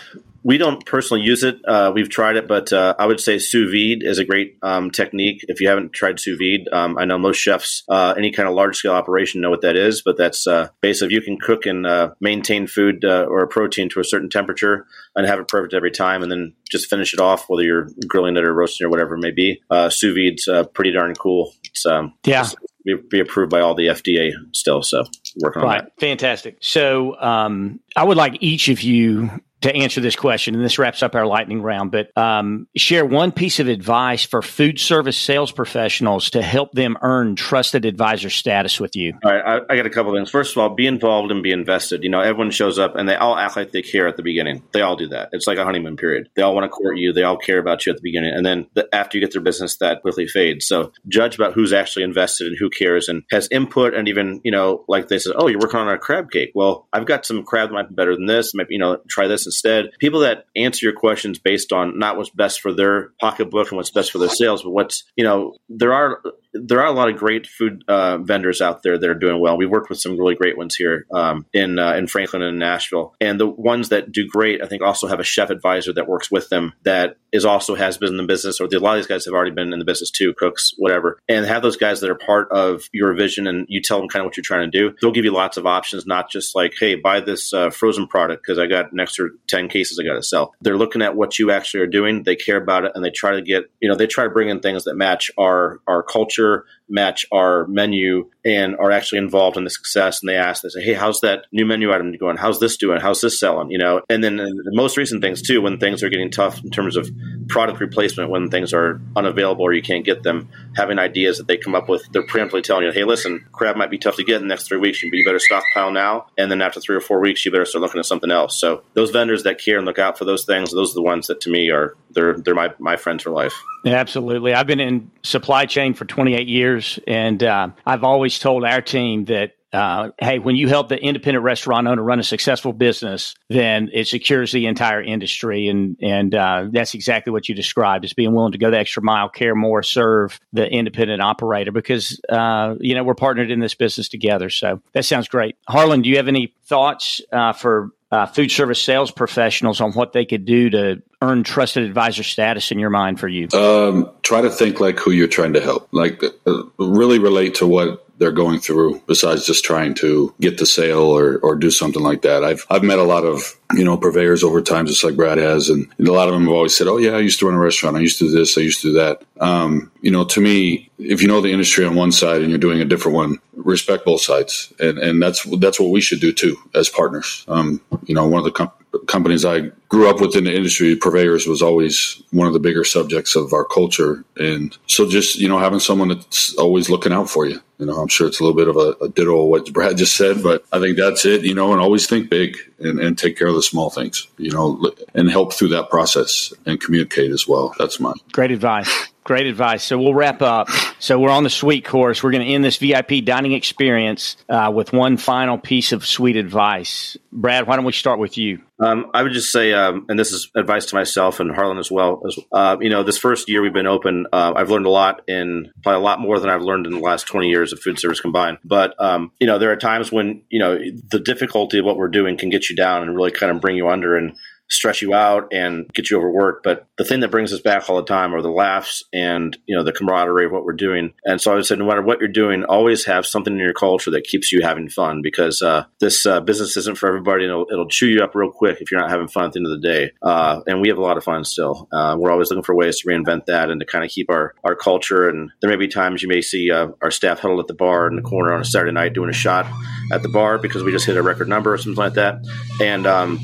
we 0.45 0.59
don't 0.59 0.85
personally 0.85 1.23
use 1.23 1.43
it. 1.43 1.59
Uh, 1.67 1.91
we've 1.95 2.11
tried 2.11 2.37
it, 2.37 2.47
but 2.47 2.71
uh, 2.71 2.95
I 2.99 3.07
would 3.07 3.19
say 3.19 3.39
sous 3.39 3.73
vide 3.73 4.03
is 4.07 4.19
a 4.19 4.27
great 4.27 4.59
um, 4.63 4.91
technique. 4.91 5.43
If 5.49 5.61
you 5.61 5.69
haven't 5.69 5.95
tried 5.95 6.21
sous 6.21 6.39
vide, 6.39 6.69
um, 6.71 6.99
I 6.99 7.07
know 7.07 7.17
most 7.17 7.39
chefs, 7.39 7.83
uh, 7.89 8.15
any 8.17 8.31
kind 8.31 8.47
of 8.47 8.55
large 8.55 8.77
scale 8.77 8.93
operation, 8.93 9.41
know 9.41 9.49
what 9.49 9.63
that 9.63 9.75
is. 9.75 10.03
But 10.03 10.19
that's 10.19 10.47
uh, 10.47 10.69
basically 10.83 11.15
you 11.15 11.23
can 11.23 11.39
cook 11.39 11.65
and 11.65 11.87
uh, 11.87 12.11
maintain 12.21 12.67
food 12.67 13.07
uh, 13.07 13.25
or 13.27 13.43
a 13.43 13.49
protein 13.49 13.89
to 13.91 14.01
a 14.01 14.05
certain 14.05 14.29
temperature 14.29 14.87
and 15.17 15.27
have 15.27 15.41
it 15.41 15.49
perfect 15.49 15.73
every 15.73 15.91
time, 15.91 16.23
and 16.23 16.31
then 16.31 16.55
just 16.71 16.91
finish 16.91 17.15
it 17.15 17.21
off, 17.21 17.49
whether 17.49 17.63
you're 17.63 17.89
grilling 18.07 18.37
it 18.37 18.45
or 18.45 18.53
roasting 18.53 18.85
it 18.85 18.89
or 18.89 18.91
whatever 18.91 19.15
it 19.15 19.21
may 19.21 19.31
be. 19.31 19.63
sous 19.89 20.15
vide's 20.15 20.47
pretty 20.75 20.93
darn 20.93 21.15
cool. 21.15 21.55
It's 21.65 21.87
um, 21.87 22.13
yeah. 22.25 22.47
Be, 22.85 22.97
be, 22.97 23.21
approved 23.21 23.51
by 23.51 23.61
all 23.61 23.75
the 23.75 23.87
FDA 23.87 24.33
still. 24.53 24.83
So 24.83 25.05
working 25.41 25.63
on 25.63 25.69
right. 25.69 25.85
that. 25.85 25.99
Fantastic. 25.99 26.59
So 26.61 27.19
um, 27.19 27.81
I 27.97 28.05
would 28.05 28.19
like 28.19 28.37
each 28.43 28.69
of 28.69 28.83
you 28.83 29.31
to 29.65 29.75
answer 29.75 30.03
this 30.03 30.15
question, 30.15 30.55
and 30.55 30.63
this 30.63 30.79
wraps 30.79 31.03
up 31.03 31.15
our 31.15 31.27
lightning 31.27 31.63
round, 31.63 31.91
but 31.91 32.15
um, 32.19 32.69
share 32.77 33.07
one 33.07 33.33
piece 33.33 33.61
of 33.61 33.67
advice 33.67 34.23
for 34.23 34.43
food 34.43 34.79
service 34.79 35.17
sales 35.17 35.53
professionals 35.53 36.29
to 36.31 36.43
help 36.43 36.73
them 36.73 36.99
earn 37.01 37.35
trusted 37.35 37.87
advisor 37.87 38.29
status 38.29 38.79
with 38.79 38.95
you. 38.95 39.15
All 39.25 39.33
right, 39.33 39.63
I, 39.71 39.73
I 39.73 39.77
got 39.79 39.87
a 39.87 39.91
couple 39.91 40.15
things. 40.15 40.31
First 40.31 40.53
of 40.55 40.59
all, 40.59 40.69
be 40.75 40.87
involved 40.87 41.31
and 41.31 41.43
be 41.43 41.51
invested. 41.51 42.05
You 42.05 42.11
know, 42.11 42.21
everyone 42.21 42.51
shows 42.51 42.79
up 42.79 42.95
and 42.95 43.09
they 43.09 43.17
all 43.17 43.39
act 43.39 43.57
like 43.57 43.73
they 43.73 43.81
care 43.81 44.07
at 44.07 44.19
the 44.19 44.23
beginning. 44.23 44.63
They 44.73 44.83
all 44.83 44.97
do 44.97 45.09
that. 45.09 45.31
It's 45.33 45.47
like 45.47 45.57
a 45.57 45.65
honeymoon 45.65 45.97
period. 45.97 46.29
They 46.37 46.43
all 46.43 46.55
want 46.55 46.65
to 46.65 46.69
court 46.69 46.99
you. 46.99 47.15
They 47.15 47.23
all 47.23 47.39
care 47.39 47.59
about 47.59 47.87
you 47.87 47.93
at 47.93 47.97
the 47.97 48.03
beginning, 48.03 48.35
and 48.35 48.45
then 48.45 48.67
the, 48.75 48.87
after 48.95 49.17
you 49.17 49.25
get 49.25 49.33
their 49.33 49.41
business, 49.41 49.79
that 49.79 50.03
quickly 50.03 50.27
fades. 50.27 50.67
So 50.67 50.93
judge 51.09 51.37
about 51.37 51.55
who's 51.55 51.73
actually 51.73 52.03
invested 52.03 52.49
and 52.49 52.59
who 52.59 52.69
cares 52.69 53.09
and 53.09 53.23
has 53.31 53.49
input, 53.51 53.95
and 53.95 54.09
even 54.09 54.43
you 54.45 54.51
know, 54.51 54.85
like 54.89 55.09
they 55.09 55.19
said, 55.19 55.33
oh, 55.37 55.49
you're 55.49 55.59
working 55.59 55.81
on 55.81 55.89
a 55.89 55.97
crab 55.97 56.31
cake. 56.31 56.51
Well, 56.55 56.87
I've 56.93 57.07
got 57.07 57.25
some 57.25 57.45
crab 57.45 57.71
that 57.71 57.75
might 57.75 57.89
be 57.89 57.95
better 57.95 58.15
than 58.15 58.27
this. 58.27 58.55
Maybe 58.55 58.75
you 58.75 58.79
know, 58.79 58.99
try 59.09 59.27
this 59.27 59.47
instead. 59.55 59.91
People 59.99 60.21
that 60.21 60.47
answer 60.57 60.87
your 60.87 60.95
questions 60.95 61.39
based 61.39 61.73
on 61.73 61.99
not 61.99 62.17
what's 62.17 62.31
best 62.31 62.61
for 62.61 62.73
their 62.73 63.13
pocketbook 63.21 63.71
and 63.71 63.77
what's 63.77 63.91
best 63.91 64.11
for 64.11 64.19
their 64.19 64.29
sales, 64.29 64.63
but 64.63 64.71
what's 64.71 65.05
you 65.17 65.25
know 65.25 65.57
there 65.69 65.93
are 65.93 66.21
there 66.55 66.81
are 66.81 66.87
a 66.87 66.93
lot 66.93 67.09
of 67.09 67.17
great 67.17 67.47
food 67.47 67.83
uh, 67.89 68.19
vendors 68.19 68.61
out 68.61 68.83
there 68.83 68.97
that 68.97 69.11
are 69.11 69.15
doing 69.15 69.41
well. 69.41 69.57
We 69.57 69.67
worked 69.67 69.91
with 69.91 70.01
some 70.01 70.19
really 70.19 70.35
great 70.35 70.57
ones 70.57 70.75
here 70.77 71.07
um, 71.13 71.47
in 71.53 71.79
uh, 71.79 71.95
in 71.95 72.07
Franklin 72.07 72.43
and 72.43 72.59
Nashville, 72.59 73.15
and 73.21 73.39
the 73.39 73.47
ones 73.47 73.89
that 73.89 74.13
do 74.13 74.27
great, 74.27 74.63
I 74.63 74.67
think, 74.67 74.83
also 74.83 75.07
have 75.07 75.21
a 75.21 75.25
chef 75.25 75.51
advisor 75.51 75.93
that 75.93 76.09
works 76.09 76.31
with 76.31 76.49
them 76.49 76.73
that 76.85 77.17
is 77.33 77.45
also 77.45 77.75
has 77.75 77.99
been 77.99 78.11
in 78.11 78.17
the 78.17 78.23
business, 78.23 78.61
or 78.61 78.69
a 78.73 78.79
lot 78.79 78.93
of 78.93 78.99
these 78.99 79.09
guys 79.09 79.25
have 79.25 79.35
already 79.35 79.51
been 79.51 79.73
in 79.73 79.81
the 79.81 79.85
business 79.85 80.11
too, 80.11 80.33
cooks, 80.35 80.73
whatever, 80.79 81.19
and 81.29 81.45
have 81.45 81.63
those 81.63 81.77
guys 81.77 82.01
that 82.01 82.11
are 82.11 82.15
part 82.15 82.49
of 82.53 82.89
your 82.93 83.13
vision, 83.15 83.49
and 83.49 83.67
you 83.69 83.83
tell 83.83 83.99
them 83.99 84.09
kind 84.09 84.21
of 84.23 84.27
what 84.27 84.37
you're 84.37 84.45
trying 84.45 84.71
to 84.71 84.79
do. 84.79 84.95
They'll 85.01 85.11
give 85.11 85.25
you 85.25 85.33
lots 85.33 85.57
of 85.57 85.67
options, 85.67 86.07
not 86.07 86.31
just 86.31 86.55
like, 86.55 86.75
hey, 86.79 86.95
buy 86.95 87.21
this 87.21 87.53
uh, 87.53 87.71
frozen 87.71 88.07
product 88.07 88.45
because 88.45 88.59
I 88.59 88.67
got 88.67 88.93
an 88.93 89.01
extra 89.01 89.31
ten 89.49 89.69
cases 89.69 89.99
I 89.99 90.05
got 90.05 90.15
to 90.15 90.23
sell. 90.23 90.55
They're 90.61 90.79
looking 90.79 91.03
at 91.03 91.17
what 91.17 91.39
you 91.39 91.51
actually 91.51 91.81
are 91.81 91.89
doing. 91.89 92.23
They 92.23 92.37
care 92.37 92.57
about 92.57 92.85
it, 92.85 92.93
and 92.95 93.05
they 93.05 93.11
try 93.11 93.33
to 93.33 93.43
get, 93.43 93.65
you 93.81 93.89
know, 93.89 93.97
they 93.97 94.07
try 94.07 94.25
to 94.25 94.31
bring 94.31 94.49
in 94.49 94.61
things 94.61 94.85
that 94.85 94.95
match 94.95 95.33
our 95.37 95.81
our 95.89 96.05
culture 96.05 96.44
sure 96.45 96.65
match 96.89 97.27
our 97.33 97.67
menu 97.67 98.31
and 98.45 98.77
are 98.77 98.91
actually 98.91 99.19
involved 99.19 99.57
in 99.57 99.65
the 99.65 99.71
success. 99.71 100.21
And 100.21 100.29
they 100.29 100.37
ask, 100.37 100.63
they 100.63 100.69
say, 100.69 100.83
"Hey, 100.83 100.93
how's 100.93 101.21
that 101.21 101.47
new 101.51 101.65
menu 101.65 101.93
item 101.93 102.13
going? 102.17 102.37
How's 102.37 102.61
this 102.61 102.77
doing? 102.77 103.01
How's 103.01 103.21
this 103.21 103.41
selling?" 103.41 103.71
You 103.71 103.79
know. 103.79 104.03
And 104.11 104.23
then 104.23 104.37
the 104.37 104.73
most 104.73 104.97
recent 104.97 105.23
things 105.23 105.43
too, 105.43 105.63
when 105.63 105.79
things 105.79 106.03
are 106.03 106.09
getting 106.11 106.31
tough 106.31 106.63
in 106.63 106.71
terms 106.71 106.97
of 106.97 107.11
product 107.49 107.81
replacement, 107.81 108.31
when 108.31 108.51
things 108.51 108.75
are 108.75 109.01
unavailable 109.17 109.63
or 109.63 109.73
you 109.73 109.83
can't 109.83 110.05
get 110.05 110.23
them, 110.23 110.49
having 110.77 110.99
ideas 110.99 111.39
that 111.39 111.47
they 111.47 111.57
come 111.57 111.75
up 111.75 111.89
with, 111.89 112.07
they're 112.13 112.23
preemptively 112.27 112.63
telling 112.63 112.85
you, 112.85 112.93
"Hey, 112.93 113.05
listen, 113.05 113.45
crab 113.53 113.77
might 113.77 113.91
be 113.91 113.99
tough 113.99 114.17
to 114.17 114.25
get 114.25 114.37
in 114.37 114.43
the 114.43 114.49
next 114.49 114.69
three 114.69 114.79
weeks, 114.79 115.01
but 115.03 115.17
you 115.17 115.25
better 115.25 115.39
stockpile 115.39 115.91
now. 115.91 116.27
And 116.37 116.51
then 116.51 116.61
after 116.61 116.81
three 116.81 116.97
or 116.97 117.01
four 117.01 117.21
weeks, 117.21 117.45
you 117.45 117.51
better 117.51 117.65
start 117.65 117.83
looking 117.83 117.99
at 117.99 118.07
something 118.07 118.31
else." 118.31 118.61
So 118.61 118.83
those 118.95 119.11
vendors 119.11 119.45
that 119.45 119.59
care 119.59 119.79
and 119.79 119.87
look 119.87 119.99
out 119.99 120.19
for 120.19 120.25
those 120.25 120.45
things, 120.45 120.71
those 120.71 120.93
are 120.93 120.95
the 120.95 121.03
ones 121.03 121.29
that 121.29 121.41
to 121.43 121.51
me 121.51 121.71
are 121.71 121.95
they're 122.11 122.35
they're 122.35 122.55
my 122.55 122.73
my 122.79 122.97
friends 122.97 123.23
for 123.23 123.31
life. 123.31 123.55
Absolutely. 123.87 124.55
I've 124.55 124.67
been 124.67 124.81
in 124.81 125.11
supply 125.23 125.67
chain 125.67 125.93
for 125.93 126.07
28 126.07 126.49
years, 126.49 126.74
and 127.07 127.43
uh, 127.43 127.69
I've 127.87 128.05
always 128.05 128.39
told 128.39 128.65
our 128.65 128.81
team 128.81 129.27
that 129.27 129.53
uh, 129.75 130.11
hey, 130.21 130.39
when 130.39 130.55
you 130.55 130.69
help 130.69 130.89
the 130.89 130.97
independent 130.97 131.45
restaurant 131.45 131.89
owner 131.89 132.01
run 132.01 132.21
a 132.21 132.23
successful 132.23 132.73
business, 132.73 133.35
then 133.49 133.91
it 133.93 134.07
secures 134.07 134.53
the 134.53 134.67
entire 134.67 135.03
industry, 135.03 135.67
and 135.67 135.97
and 136.01 136.33
uh, 136.33 136.69
that's 136.71 136.95
exactly 136.95 137.33
what 137.33 137.49
you 137.49 137.57
described 137.57 138.05
as 138.05 138.13
being 138.13 138.33
willing 138.33 138.53
to 138.53 138.59
go 138.59 138.71
the 138.71 138.79
extra 138.79 139.03
mile, 139.03 139.29
care 139.29 139.57
more, 139.57 139.83
serve 139.83 140.39
the 140.53 140.65
independent 140.65 141.21
operator 141.21 141.73
because 141.73 142.21
uh, 142.29 142.77
you 142.79 142.95
know 142.95 143.03
we're 143.03 143.15
partnered 143.15 143.51
in 143.51 143.59
this 143.59 143.75
business 143.75 144.09
together. 144.09 144.49
So 144.49 144.81
that 144.93 145.05
sounds 145.05 145.27
great. 145.27 145.57
Harlan, 145.67 146.03
do 146.03 146.09
you 146.09 146.19
have 146.19 146.29
any 146.29 146.55
thoughts 146.67 147.21
uh, 147.33 147.53
for 147.53 147.91
uh, 148.15 148.27
food 148.27 148.49
service 148.49 148.81
sales 148.81 149.11
professionals 149.11 149.81
on 149.81 149.93
what 149.93 150.13
they 150.13 150.25
could 150.25 150.45
do 150.45 150.71
to 150.71 151.03
earn 151.21 151.43
trusted 151.43 151.83
advisor 151.83 152.23
status 152.23 152.71
in 152.71 152.79
your 152.79 152.91
mind 152.91 153.19
for 153.19 153.27
you? 153.27 153.49
Um, 153.53 154.09
try 154.23 154.41
to 154.41 154.51
think 154.51 154.79
like 154.79 155.01
who 155.01 155.11
you're 155.11 155.27
trying 155.27 155.55
to 155.55 155.61
help. 155.61 155.89
Like 155.91 156.23
uh, 156.47 156.63
really 156.79 157.19
relate 157.19 157.57
to 157.57 157.67
what 157.67 158.07
they're 158.19 158.31
going 158.31 158.61
through 158.61 159.03
besides 159.09 159.45
just 159.45 159.65
trying 159.65 159.95
to 159.95 160.33
get 160.41 160.59
the 160.59 160.67
sale 160.67 161.03
or, 161.03 161.39
or 161.39 161.57
do 161.57 161.73
something 161.73 162.05
like 162.05 162.23
that. 162.23 162.45
I've 162.45 162.65
I've 162.71 162.85
met 162.85 163.01
a 163.01 163.03
lot 163.03 163.25
of 163.25 163.59
you 163.73 163.85
know 163.85 163.97
purveyors 163.97 164.45
over 164.45 164.61
time, 164.61 164.87
just 164.87 165.05
like 165.05 165.17
Brad 165.17 165.39
has, 165.39 165.71
and, 165.71 165.91
a 165.99 166.13
lot 166.13 166.29
of 166.29 166.35
them 166.35 166.45
have 166.45 166.53
always 166.53 166.77
said, 166.77 166.87
"Oh 166.87 166.99
yeah, 166.99 167.13
I 167.13 167.21
used 167.21 167.39
to 167.41 167.47
run 167.47 167.55
a 167.55 167.59
restaurant. 167.59 167.97
I 167.97 168.01
used 168.01 168.19
to 168.19 168.29
do 168.29 168.31
this. 168.31 168.59
I 168.59 168.61
used 168.61 168.81
to 168.83 168.89
do 168.89 168.93
that." 168.95 169.23
Um, 169.41 169.91
you 170.01 170.11
know, 170.11 170.25
to 170.25 170.41
me, 170.41 170.91
if 170.99 171.23
you 171.23 171.29
know 171.29 171.41
the 171.41 171.53
industry 171.53 171.85
on 171.85 171.95
one 171.95 172.13
side 172.13 172.43
and 172.43 172.51
you're 172.51 172.59
doing 172.59 172.81
a 172.81 172.85
different 172.85 173.17
one, 173.17 173.39
respect 173.55 174.05
both 174.05 174.21
sides, 174.21 174.73
and 174.79 174.99
and 174.99 175.23
that's 175.23 175.45
that's 175.59 175.81
what 175.81 175.91
we 175.91 176.01
should 176.01 176.21
do 176.21 176.33
too 176.33 176.57
as 176.75 176.89
partners. 176.89 177.45
Um, 177.49 177.81
you 178.05 178.15
know, 178.15 178.27
one 178.29 178.39
of 178.39 178.45
the 178.45 178.53
com- 178.53 178.73
companies 179.07 179.45
I 179.45 179.71
grew 179.89 180.09
up 180.09 180.21
with 180.21 180.37
in 180.37 180.45
the 180.45 180.55
industry, 180.55 180.97
purveyors 180.97 181.47
was 181.47 181.63
always 181.63 182.23
one 182.31 182.47
of 182.47 182.53
the 182.53 182.61
bigger 182.61 182.85
subjects 182.85 183.37
of 183.37 183.53
our 183.53 183.65
culture, 183.65 184.25
and 184.37 184.77
so 184.87 185.09
just 185.09 185.37
you 185.37 185.49
know 185.49 185.59
having 185.59 185.81
someone 185.81 186.09
that's 186.09 186.55
always 186.57 186.91
looking 186.91 187.13
out 187.13 187.29
for 187.29 187.47
you. 187.47 187.61
You 187.79 187.87
know, 187.87 187.97
I'm 187.97 188.09
sure 188.09 188.29
it's 188.29 188.41
a 188.41 188.45
little 188.45 188.57
bit 188.57 188.69
of 188.69 188.77
a, 188.77 189.05
a 189.05 189.09
ditto 189.09 189.45
what 189.45 189.73
Brad 189.73 189.97
just 189.97 190.17
said, 190.17 190.43
but 190.43 190.65
I 190.73 190.79
think 190.79 190.97
that's 190.97 191.25
it. 191.25 191.43
You 191.43 191.55
know, 191.55 191.73
and 191.73 191.81
always 191.81 192.07
think 192.07 192.31
big 192.31 192.57
and, 192.79 193.01
and 193.01 193.19
take 193.19 193.37
care 193.37 193.49
of 193.49 193.54
the 193.55 193.63
small 193.63 193.91
things. 193.91 194.27
You 194.39 194.51
know, 194.51 194.93
and 195.15 195.31
help 195.31 195.53
through 195.53 195.69
that 195.69 195.91
process 195.91 196.53
and 196.67 196.81
communicate 196.81 197.31
as 197.31 197.47
well. 197.49 197.75
That's 197.79 198.01
mine. 198.01 198.15
Great 198.33 198.51
advice. 198.51 199.09
Great 199.25 199.47
advice. 199.47 199.83
So 199.83 199.99
we'll 199.99 200.15
wrap 200.15 200.43
up. 200.43 200.69
So 200.99 201.19
we're 201.19 201.31
on 201.31 201.45
the 201.45 201.51
sweet 201.51 201.87
course. 201.87 202.23
We're 202.23 202.31
going 202.31 202.47
to 202.47 202.53
end 202.53 202.63
this 202.63 202.77
VIP 202.77 203.25
dining 203.25 203.53
experience 203.53 204.37
uh, 204.51 204.71
with 204.75 204.93
one 204.93 205.17
final 205.17 205.57
piece 205.57 205.93
of 205.93 206.07
sweet 206.07 206.37
advice. 206.37 207.17
Brad, 207.33 207.67
why 207.67 207.77
don't 207.77 207.87
we 207.87 207.93
start 207.93 208.19
with 208.19 208.37
you? 208.37 208.61
Um, 208.79 209.11
I 209.15 209.23
would 209.23 209.33
just 209.33 209.51
say, 209.51 209.73
um, 209.73 210.05
and 210.11 210.19
this 210.19 210.33
is 210.33 210.51
advice 210.55 210.87
to 210.87 210.95
myself 210.95 211.41
and 211.41 211.51
Harlan 211.51 211.79
as 211.79 211.91
well. 211.91 212.23
As, 212.27 212.39
uh, 212.53 212.77
you 212.81 212.91
know, 212.91 213.03
this 213.03 213.17
first 213.17 213.49
year 213.49 213.63
we've 213.63 213.73
been 213.73 213.87
open, 213.87 214.27
uh, 214.31 214.53
I've 214.55 214.71
learned 214.71 214.87
a 214.87 214.91
lot 214.91 215.23
in 215.27 215.73
probably 215.83 216.01
a 216.01 216.05
lot 216.05 216.21
more 216.21 216.39
than 216.39 216.51
I've 216.51 216.63
learned 216.63 216.87
in 216.87 216.93
the 216.93 217.01
last 217.01 217.27
20 217.27 217.49
years 217.49 217.73
of 217.73 217.81
food 217.81 217.99
service 217.99 218.21
combined. 218.21 218.59
But, 218.63 218.95
um, 219.03 219.33
you 219.41 219.47
know, 219.47 219.59
there 219.59 219.73
are 219.73 219.77
times 219.77 220.13
when, 220.13 220.43
you 220.51 220.59
know, 220.59 220.79
the 221.11 221.21
difficulty 221.21 221.79
of 221.79 221.87
what 221.87 221.97
we're 221.97 222.09
doing 222.09 222.37
can 222.37 222.51
get 222.51 222.69
you 222.69 222.77
down 222.77 223.03
and 223.03 223.17
really 223.17 223.31
kind 223.31 223.51
of 223.51 223.63
bring 223.63 223.77
you 223.77 223.89
under. 223.89 224.17
And 224.17 224.37
stress 224.69 225.03
you 225.03 225.15
out 225.15 225.49
and 225.53 225.89
get 225.93 226.11
you 226.11 226.17
overworked. 226.19 226.63
But 226.65 226.87
the 226.97 227.05
thing 227.05 227.21
that 227.21 227.31
brings 227.31 227.53
us 227.53 227.61
back 227.61 227.89
all 227.89 227.97
the 227.97 228.05
time 228.05 228.35
are 228.35 228.43
the 228.43 228.51
laughs 228.51 229.05
and 229.13 229.57
you 229.67 229.77
know 229.77 229.85
the 229.85 229.93
camaraderie 229.93 230.47
of 230.47 230.53
what 230.53 230.65
we're 230.65 230.73
doing. 230.73 231.13
And 231.25 231.41
so 231.41 231.53
I 231.53 231.57
would 231.57 231.67
say, 231.67 231.77
no 231.77 231.87
matter 231.87 232.03
what 232.03 232.21
you're 232.21 232.29
doing, 232.29 232.65
always 232.65 233.05
have 233.05 233.27
something 233.27 233.53
in 233.53 233.59
your 233.59 233.75
culture 233.75 234.11
that 234.13 234.25
keeps 234.25 234.53
you 234.53 234.63
having 234.63 234.89
fun 234.89 235.21
because 235.23 235.63
uh, 235.63 235.85
this 236.01 236.27
uh, 236.27 236.41
business 236.41 236.77
isn't 236.77 236.99
for 236.99 237.09
everybody. 237.09 237.45
It'll, 237.45 237.67
it'll, 237.71 237.89
chew 237.89 238.09
you 238.09 238.23
up 238.23 238.35
real 238.35 238.51
quick 238.51 238.81
if 238.81 238.91
you're 238.91 239.01
not 239.01 239.11
having 239.11 239.29
fun 239.29 239.45
at 239.45 239.53
the 239.53 239.61
end 239.61 239.67
of 239.67 239.81
the 239.81 239.87
day. 239.87 240.11
Uh, 240.23 240.63
and 240.67 240.81
we 240.81 240.89
have 240.89 240.97
a 240.97 241.03
lot 241.03 241.19
of 241.19 241.23
fun 241.23 241.45
still. 241.45 241.87
Uh, 241.93 242.17
we're 242.19 242.33
always 242.33 242.51
looking 242.51 242.65
for 242.65 242.75
ways 242.75 242.99
to 242.99 243.09
reinvent 243.09 243.45
that 243.47 243.71
and 243.71 243.79
to 243.81 243.87
kind 243.87 244.05
of 244.05 244.11
keep 244.11 244.31
our 244.31 244.55
our 244.65 244.75
culture. 244.75 245.29
And 245.29 245.51
there 245.61 245.71
may 245.71 245.77
be 245.77 245.89
times 245.89 246.23
you 246.23 246.29
may 246.29 246.41
see 246.41 246.71
uh, 246.71 246.89
our 247.03 247.11
staff 247.11 247.41
huddled 247.41 247.61
at 247.61 247.67
the 247.67 247.75
bar 247.75 248.09
in 248.09 248.17
the 248.17 248.23
corner 248.23 248.55
on 248.55 248.63
a 248.63 248.65
Saturday 248.65 248.93
night 248.93 249.13
doing 249.13 249.31
a 249.31 249.35
shot 249.35 249.67
at 250.11 250.23
the 250.23 250.29
bar 250.29 250.59
because 250.59 250.83
we 250.83 250.93
just 250.93 251.07
hit 251.07 251.17
a 251.17 251.23
record 251.23 251.49
number 251.49 251.73
or 251.73 251.79
something 251.79 252.03
like 252.03 252.15
that. 252.15 252.45
And 252.81 253.07
um, 253.07 253.39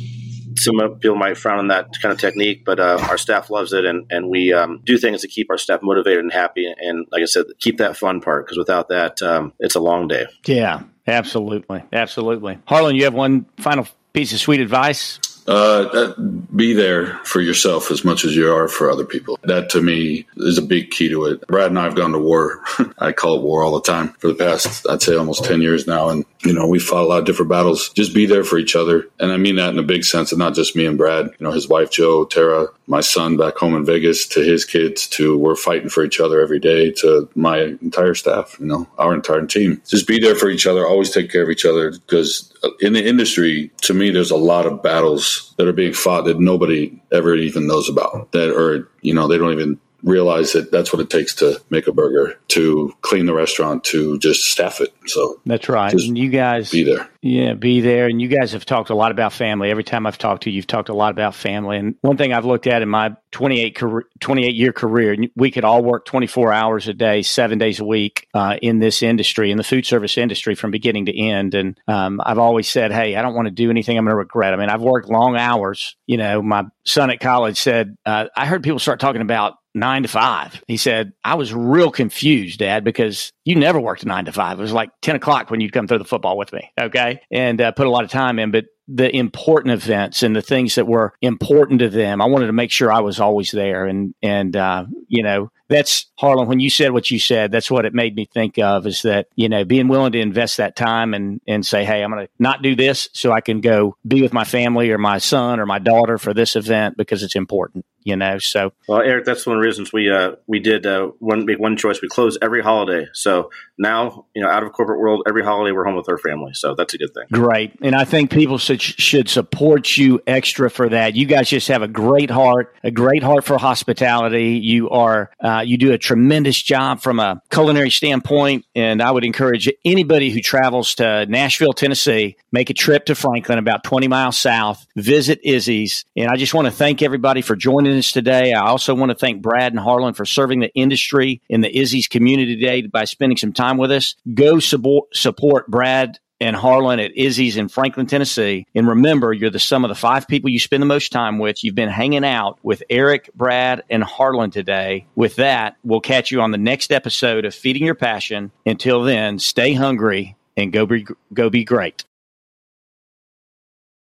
some 0.57 0.99
people 1.01 1.17
might 1.17 1.37
frown 1.37 1.59
on 1.59 1.69
that 1.69 1.89
kind 2.01 2.13
of 2.13 2.19
technique, 2.19 2.65
but 2.65 2.81
uh, 2.81 2.99
our 3.09 3.19
staff 3.19 3.51
loves 3.51 3.73
it, 3.73 3.85
and 3.85 4.07
and 4.11 4.29
we 4.29 4.53
um, 4.53 4.81
do 4.85 4.99
things 4.99 5.23
to 5.23 5.29
keep 5.29 5.51
our 5.51 5.59
staff 5.59 5.81
motivated 5.83 6.21
and 6.21 6.33
happy, 6.33 6.73
and 6.79 7.07
like 7.11 7.23
I 7.23 7.27
said, 7.27 7.47
keep 7.59 7.79
that 7.79 7.97
fun 7.97 8.21
part 8.21 8.47
because 8.47 8.59
without 8.59 8.89
that, 8.89 9.23
um, 9.23 9.53
it's 9.59 9.75
a 9.75 9.81
long 9.81 10.09
day. 10.09 10.27
Yeah, 10.47 10.83
absolutely, 11.07 11.83
absolutely. 11.93 12.59
Harlan, 12.67 12.97
you 12.97 13.05
have 13.05 13.15
one 13.15 13.47
final 13.59 13.87
piece 14.13 14.33
of 14.33 14.41
sweet 14.41 14.61
advice. 14.61 15.19
Uh, 15.51 16.15
be 16.55 16.73
there 16.73 17.19
for 17.25 17.41
yourself 17.41 17.91
as 17.91 18.05
much 18.05 18.25
as 18.25 18.37
you 18.37 18.53
are 18.53 18.69
for 18.69 18.89
other 18.89 19.05
people. 19.05 19.37
That 19.43 19.69
to 19.71 19.83
me 19.83 20.27
is 20.37 20.59
a 20.59 20.63
big 20.63 20.91
key 20.91 21.09
to 21.09 21.25
it. 21.25 21.45
Brad 21.49 21.71
and 21.71 21.79
I 21.79 21.85
have 21.85 21.97
gone 21.97 22.13
to 22.13 22.21
war. 22.21 22.63
I 22.99 23.11
call 23.11 23.37
it 23.37 23.43
war 23.43 23.65
all 23.65 23.75
the 23.75 23.83
time 23.83 24.11
for 24.21 24.29
the 24.29 24.35
past, 24.35 24.89
I'd 24.89 25.03
say 25.03 25.17
almost 25.17 25.45
10 25.45 25.61
years 25.61 25.89
now. 25.89 26.09
And, 26.09 26.25
you 26.45 26.53
know, 26.53 26.69
we 26.69 26.79
fought 26.79 27.03
a 27.03 27.09
lot 27.09 27.19
of 27.19 27.25
different 27.25 27.51
battles. 27.51 27.89
Just 27.91 28.15
be 28.15 28.27
there 28.27 28.45
for 28.45 28.59
each 28.59 28.77
other. 28.77 29.09
And 29.19 29.33
I 29.33 29.39
mean 29.39 29.57
that 29.57 29.71
in 29.71 29.79
a 29.79 29.83
big 29.83 30.05
sense 30.05 30.31
and 30.31 30.39
not 30.39 30.55
just 30.55 30.77
me 30.77 30.87
and 30.87 30.97
Brad, 30.97 31.27
you 31.27 31.45
know, 31.45 31.51
his 31.51 31.69
wife, 31.69 31.91
Joe, 31.91 32.25
Tara, 32.27 32.69
my 32.87 33.01
son 33.01 33.37
back 33.37 33.57
home 33.57 33.75
in 33.75 33.85
Vegas 33.85 34.27
to 34.29 34.45
his 34.45 34.65
kids 34.65 35.09
to 35.09 35.37
we're 35.37 35.57
fighting 35.57 35.89
for 35.89 36.05
each 36.05 36.21
other 36.21 36.41
every 36.41 36.61
day 36.61 36.93
to 36.93 37.29
my 37.35 37.77
entire 37.83 38.15
staff, 38.15 38.57
you 38.61 38.67
know, 38.67 38.87
our 38.99 39.15
entire 39.15 39.47
team. 39.47 39.83
Just 39.87 40.07
be 40.07 40.21
there 40.21 40.35
for 40.35 40.49
each 40.49 40.67
other. 40.67 40.87
Always 40.87 41.11
take 41.11 41.31
care 41.31 41.43
of 41.43 41.51
each 41.51 41.65
other 41.65 41.91
because 41.93 42.53
in 42.81 42.93
the 42.93 43.05
industry, 43.05 43.71
to 43.83 43.95
me, 43.95 44.11
there's 44.11 44.31
a 44.31 44.37
lot 44.37 44.67
of 44.67 44.83
battles 44.83 45.40
that 45.57 45.67
are 45.67 45.73
being 45.73 45.93
fought 45.93 46.25
that 46.25 46.41
nobody 46.41 47.01
ever 47.13 47.35
even 47.35 47.67
knows 47.67 47.89
about 47.89 48.33
that 48.33 48.51
are, 48.51 48.89
you 49.03 49.15
know, 49.15 49.29
they 49.29 49.39
don't 49.39 49.53
even 49.53 49.79
realize 50.03 50.53
that 50.53 50.71
that's 50.71 50.93
what 50.93 51.01
it 51.01 51.11
takes 51.11 51.35
to 51.37 51.61
make 51.71 51.87
a 51.87 51.93
burger, 51.93 52.39
to 52.49 52.95
clean 53.03 53.27
the 53.27 53.35
restaurant, 53.35 53.85
to 53.85 54.19
just 54.19 54.45
staff 54.45 54.81
it. 54.81 54.93
So 55.07 55.41
that's 55.47 55.69
right. 55.69 55.93
And 55.93 56.17
you 56.17 56.29
guys 56.29 56.71
be 56.71 56.83
there. 56.83 57.09
Yeah, 57.23 57.53
be 57.53 57.81
there. 57.81 58.07
And 58.07 58.21
you 58.21 58.29
guys 58.29 58.53
have 58.53 58.65
talked 58.65 58.89
a 58.89 58.95
lot 58.95 59.11
about 59.11 59.35
family. 59.35 59.71
Every 59.71 59.85
time 59.85 60.07
I've 60.07 60.17
talked 60.17 60.45
to 60.45 60.51
you, 60.51 60.57
you've 60.57 60.67
talked 60.67 60.89
a 60.89 60.95
lot 60.95 61.11
about 61.11 61.35
family. 61.35 61.77
And 61.77 61.97
one 62.01 62.17
thing 62.17 62.33
I've 62.33 62.47
looked 62.47 62.67
at 62.67 62.81
in 62.81 62.89
my 62.89 63.15
28, 63.33 63.77
career, 63.77 64.05
28 64.21 64.55
year 64.55 64.73
career, 64.73 65.17
we 65.37 65.51
could 65.51 65.65
all 65.65 65.83
work 65.83 66.07
24 66.07 66.53
hours 66.53 66.89
a 66.89 66.95
day, 66.95 67.21
seven 67.21 67.59
days 67.59 67.79
a 67.79 67.85
week 67.85 68.27
uh, 68.33 68.57
in 68.63 68.79
this 68.79 69.03
industry, 69.03 69.51
in 69.51 69.59
the 69.59 69.65
food 69.65 69.85
service 69.85 70.17
industry 70.17 70.55
from 70.55 70.71
beginning 70.71 71.07
to 71.07 71.19
end. 71.19 71.55
And 71.55 71.79
um, 71.87 72.23
I've 72.25 72.39
always 72.39 72.71
said, 72.71 72.91
hey, 72.91 73.17
I 73.17 73.23
don't 73.23 73.35
want 73.35 73.47
to 73.47 73.53
do 73.53 73.69
anything 73.69 73.99
I'm 73.99 74.05
going 74.05 74.13
to 74.13 74.17
regret. 74.17 74.55
I 74.55 74.57
mean, 74.57 74.71
I've 74.71 74.83
worked 74.83 75.11
long 75.11 75.37
hours. 75.37 75.97
You 76.07 76.17
know, 76.17 76.41
my 76.41 76.65
son 76.85 77.11
at 77.11 77.21
college 77.21 77.59
said, 77.59 77.99
uh, 78.07 78.27
I 78.35 78.47
heard 78.47 78.63
people 78.63 78.79
start 78.79 78.99
talking 78.99 79.23
about 79.23 79.60
nine 79.75 80.03
to 80.03 80.09
five. 80.09 80.63
He 80.67 80.77
said, 80.77 81.13
I 81.25 81.35
was 81.35 81.55
real 81.55 81.91
confused, 81.91 82.59
Dad, 82.59 82.85
because 82.85 83.33
you 83.45 83.55
never 83.55 83.81
worked 83.81 84.05
nine 84.05 84.25
to 84.25 84.33
five. 84.33 84.59
It 84.59 84.63
was 84.63 84.73
like 84.73 84.91
10 85.03 85.17
o'clock 85.17 85.51
when 85.51 85.61
you'd 85.61 85.73
come 85.73 85.87
through 85.87 85.99
the 85.99 86.05
football 86.05 86.37
with 86.37 86.53
me. 86.53 86.71
Okay. 86.81 87.21
And 87.31 87.61
uh, 87.61 87.73
put 87.73 87.87
a 87.87 87.91
lot 87.91 88.05
of 88.05 88.11
time 88.11 88.39
in. 88.39 88.51
But 88.51 88.67
the 88.93 89.15
important 89.15 89.73
events 89.73 90.23
and 90.23 90.35
the 90.35 90.43
things 90.43 90.75
that 90.75 90.87
were 90.87 91.15
important 91.23 91.81
to 91.81 91.89
them, 91.89 92.21
I 92.21 92.27
wanted 92.27 92.49
to 92.49 92.53
make 92.53 92.73
sure 92.73 92.93
I 92.93 93.01
was 93.01 93.21
always 93.21 93.53
there. 93.53 93.87
And, 93.87 94.15
and, 94.21 94.57
uh, 94.57 94.87
you 95.07 95.23
know, 95.23 95.53
that's 95.69 96.07
Harlan. 96.19 96.49
When 96.49 96.59
you 96.59 96.69
said 96.69 96.91
what 96.91 97.11
you 97.11 97.21
said, 97.21 97.53
that's 97.53 97.71
what 97.71 97.85
it 97.85 97.95
made 97.95 98.17
me 98.17 98.27
think 98.27 98.59
of 98.59 98.87
is 98.89 99.03
that, 99.03 99.29
you 99.37 99.49
know, 99.49 99.65
being 99.65 99.87
willing 99.87 100.13
to 100.13 100.21
invest 100.21 100.57
that 100.57 100.75
time 100.75 101.15
and, 101.15 101.41
and 101.47 101.65
say, 101.65 101.85
Hey, 101.85 102.03
I'm 102.03 102.11
going 102.11 102.27
to 102.27 102.33
not 102.41 102.63
do 102.63 102.75
this 102.75 103.09
so 103.13 103.31
I 103.31 103.41
can 103.41 103.61
go 103.61 103.97
be 104.07 104.21
with 104.21 104.33
my 104.33 104.45
family 104.45 104.91
or 104.91 104.99
my 104.99 105.19
son 105.19 105.61
or 105.61 105.67
my 105.67 105.79
daughter 105.79 106.19
for 106.19 106.35
this 106.35 106.57
event 106.57 106.97
because 106.97 107.23
it's 107.23 107.37
important, 107.37 107.87
you 108.03 108.17
know? 108.17 108.39
So, 108.39 108.73
well, 108.89 109.01
Eric, 109.01 109.25
that's 109.25 109.47
one 109.47 109.57
of 109.57 109.63
the 109.63 109.67
reasons 109.67 109.93
we, 109.93 110.11
uh, 110.11 110.33
we 110.47 110.59
did, 110.61 110.87
uh, 110.87 111.09
one, 111.19 111.45
make 111.45 111.59
one 111.59 111.77
choice. 111.77 112.01
We 112.03 112.09
close 112.09 112.39
every 112.41 112.63
holiday. 112.63 113.09
So 113.13 113.51
now, 113.79 114.27
you 114.35 114.43
know, 114.43 114.49
out 114.49 114.63
of 114.63 114.73
corporate 114.73 115.01
world, 115.01 115.23
every 115.29 115.43
holiday 115.43 115.73
we're 115.73 115.85
home 115.85 115.97
with 115.97 116.09
our 116.09 116.19
family. 116.19 116.53
So 116.55 116.75
that's 116.75 116.95
a 116.95 116.99
good 116.99 117.13
thing. 117.15 117.25
Great. 117.33 117.73
And 117.83 117.95
I 117.95 118.05
think 118.05 118.31
people 118.31 118.59
should, 118.59 118.81
should 118.81 119.29
support 119.29 119.97
you 119.97 120.21
extra 120.27 120.71
for 120.71 120.89
that. 120.89 121.15
You 121.15 121.27
guys 121.27 121.49
just 121.49 121.69
have 121.69 121.83
a 121.83 121.89
great 121.89 122.31
heart, 122.31 122.75
a 122.85 122.91
great 122.91 123.23
heart 123.23 123.45
for 123.45 123.59
hospitality. 123.59 124.59
You 124.59 124.91
are, 124.91 125.31
uh, 125.43 125.63
you 125.67 125.79
do 125.79 125.93
a 125.93 125.99
tremendous 125.99 126.61
job 126.61 127.01
from 127.01 127.21
a 127.21 127.41
culinary 127.51 127.91
standpoint, 127.91 128.65
and 128.75 129.03
I 129.03 129.11
would 129.11 129.25
encourage 129.25 129.69
anybody 129.85 130.31
who 130.31 130.41
travels 130.41 130.95
to 130.97 131.27
Nashville, 131.27 131.73
Tennessee, 131.73 132.37
make 132.53 132.71
a 132.71 132.75
trip 132.75 133.07
to 133.07 133.15
Franklin, 133.15 133.59
about 133.59 133.85
20 133.85 134.09
miles 134.09 134.39
south, 134.39 134.87
visit 134.97 135.41
Izzy's. 135.45 136.05
And 136.17 136.29
I 136.29 136.37
just 136.37 136.55
want 136.55 136.67
to 136.67 136.73
thank 136.73 137.03
everybody 137.03 137.43
for 137.43 137.57
joining 137.57 137.90
us 137.99 138.13
today. 138.13 138.53
I 138.53 138.67
also 138.67 138.95
want 138.95 139.11
to 139.11 139.17
thank 139.17 139.43
Brad 139.43 139.73
and 139.73 139.81
Harlan 139.81 140.15
for 140.15 140.25
serving 140.25 140.61
the 140.61 140.75
industry 140.75 141.41
in 141.49 141.61
the 141.61 141.77
Izzy's 141.77 142.09
community 142.09 142.57
today 142.57 142.83
by 142.83 143.05
spending 143.05 143.37
some 143.37 143.53
time 143.53 143.77
with 143.77 143.91
us. 143.91 144.17
Go 144.33 144.59
support, 144.59 145.15
support 145.15 145.69
Brad 145.69 146.19
and 146.41 146.57
Harlan 146.57 147.01
at 147.01 147.17
Izzy's 147.17 147.57
in 147.57 147.69
Franklin, 147.69 148.07
Tennessee. 148.07 148.67
And 148.75 148.89
remember, 148.89 149.33
you're 149.33 149.51
the 149.51 149.59
sum 149.59 149.85
of 149.85 149.91
the 149.91 149.95
five 149.95 150.27
people 150.27 150.51
you 150.51 150.59
spend 150.59 150.83
the 150.83 150.87
most 150.87 151.13
time 151.13 151.39
with. 151.39 151.63
You've 151.63 151.75
been 151.75 151.91
hanging 151.91 152.25
out 152.25 152.59
with 152.63 152.83
Eric, 152.89 153.31
Brad, 153.35 153.85
and 153.91 154.03
Harlan 154.03 154.51
today. 154.51 155.07
With 155.15 155.37
that, 155.37 155.77
we'll 155.85 156.01
catch 156.01 156.31
you 156.31 156.41
on 156.41 156.51
the 156.51 156.59
next 156.59 156.93
episode 156.93 157.45
of 157.45 157.55
Feeding 157.55 157.85
Your 157.85 157.95
Passion. 157.95 158.51
Until 158.65 159.03
then, 159.03 159.39
stay 159.39 159.75
hungry 159.75 160.37
and 160.57 160.73
go 160.73 160.87
be, 160.87 161.07
go 161.35 161.51
be 161.51 161.65
great. 161.65 162.05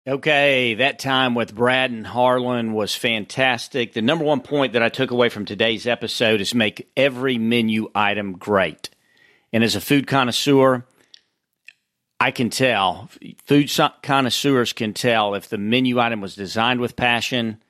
Okay, 0.09 0.73
that 0.73 0.97
time 0.97 1.35
with 1.35 1.53
Brad 1.53 1.91
and 1.91 2.07
Harlan 2.07 2.73
was 2.73 2.95
fantastic. 2.95 3.93
The 3.93 4.01
number 4.01 4.25
one 4.25 4.41
point 4.41 4.73
that 4.73 4.81
I 4.81 4.89
took 4.89 5.11
away 5.11 5.29
from 5.29 5.45
today's 5.45 5.85
episode 5.85 6.41
is 6.41 6.55
make 6.55 6.89
every 6.97 7.37
menu 7.37 7.91
item 7.93 8.31
great. 8.31 8.89
And 9.53 9.63
as 9.63 9.75
a 9.75 9.81
food 9.81 10.07
connoisseur, 10.07 10.83
I 12.19 12.31
can 12.31 12.49
tell, 12.49 13.11
food 13.45 13.71
connoisseurs 14.01 14.73
can 14.73 14.95
tell 14.95 15.35
if 15.35 15.47
the 15.47 15.59
menu 15.59 15.99
item 15.99 16.21
was 16.21 16.33
designed 16.33 16.79
with 16.79 16.95
passion, 16.95 17.61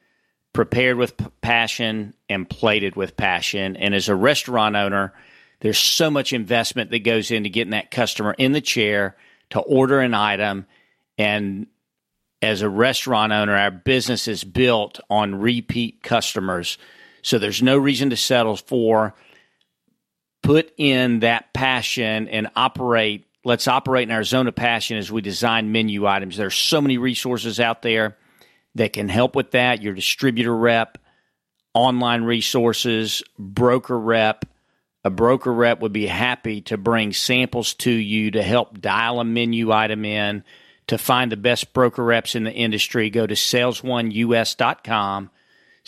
prepared 0.54 0.96
with 0.96 1.18
p- 1.18 1.26
passion, 1.42 2.14
and 2.30 2.50
plated 2.50 2.96
with 2.96 3.18
passion. 3.18 3.76
And 3.76 3.94
as 3.94 4.08
a 4.08 4.16
restaurant 4.16 4.78
owner, 4.78 5.14
there's 5.60 5.78
so 5.78 6.10
much 6.10 6.32
investment 6.32 6.92
that 6.92 7.04
goes 7.04 7.32
into 7.32 7.50
getting 7.50 7.72
that 7.72 7.92
customer 7.92 8.34
in 8.38 8.54
the 8.54 8.62
chair 8.62 9.18
to 9.50 9.60
order 9.60 10.00
an 10.00 10.14
item. 10.14 10.68
And 11.18 11.68
as 12.42 12.62
a 12.62 12.70
restaurant 12.70 13.34
owner, 13.34 13.56
our 13.56 13.72
business 13.72 14.28
is 14.28 14.44
built 14.44 15.00
on 15.10 15.36
repeat 15.36 16.02
customers. 16.02 16.78
So 17.22 17.38
there's 17.38 17.62
no 17.62 17.78
reason 17.78 18.12
to 18.12 18.18
settle 18.18 18.56
for 18.56 19.14
put 20.42 20.72
in 20.78 21.20
that 21.20 21.54
passion 21.54 22.28
and 22.30 22.50
operate. 22.56 23.26
Let's 23.44 23.68
operate 23.68 24.08
in 24.08 24.16
our 24.16 24.24
zone 24.24 24.48
of 24.48 24.56
passion 24.56 24.98
as 24.98 25.12
we 25.12 25.22
design 25.22 25.72
menu 25.72 26.08
items. 26.08 26.38
There's 26.38 26.56
so 26.56 26.82
many 26.82 26.98
resources 26.98 27.60
out 27.60 27.82
there 27.82 28.18
that 28.76 28.94
can 28.94 29.10
help 29.10 29.36
with 29.36 29.52
that. 29.52 29.82
Your 29.82 29.94
distributor 29.94 30.56
rep, 30.56 30.98
online 31.74 32.24
resources, 32.24 33.22
broker 33.38 34.00
rep. 34.00 34.46
A 35.04 35.10
broker 35.10 35.54
rep 35.54 35.82
would 35.82 35.94
be 35.94 36.08
happy 36.08 36.62
to 36.62 36.78
bring 36.78 37.14
samples 37.14 37.74
to 37.76 37.92
you 37.92 38.32
to 38.32 38.44
help 38.44 38.80
dial 38.80 39.20
a 39.20 39.26
menu 39.26 39.72
item 39.72 40.04
in. 40.06 40.44
To 40.90 40.98
find 40.98 41.32
the 41.32 41.38
best 41.38 41.74
broker 41.74 42.04
reps 42.04 42.36
in 42.36 42.44
the 42.44 42.54
industry, 42.54 43.10
go 43.10 43.26
to 43.26 43.36
salesoneus.com 43.36 45.32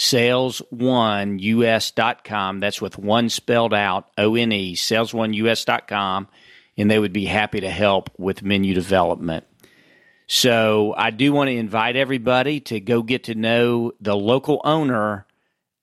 salesoneus.com. 0.02 2.60
That's 2.60 2.82
with 2.82 2.97
one 2.97 3.30
spelled 3.30 3.74
out, 3.74 4.10
O 4.18 4.36
N 4.36 4.52
E, 4.52 4.76
salesoneus.com, 4.76 6.28
and 6.78 6.91
they 6.91 6.99
would 6.99 7.14
be 7.14 7.26
happy 7.26 7.60
to 7.60 7.70
help 7.70 8.10
with 8.18 8.41
menu 8.41 8.74
development. 8.74 9.45
So 10.28 10.95
I 10.97 11.12
do 11.12 11.32
want 11.34 11.49
to 11.49 11.56
invite 11.56 11.95
everybody 11.95 12.60
to 12.62 12.80
go 12.80 13.04
get 13.04 13.26
to 13.26 13.36
know 13.36 13.91
the 13.99 14.16
local 14.16 14.62
owner 14.64 15.28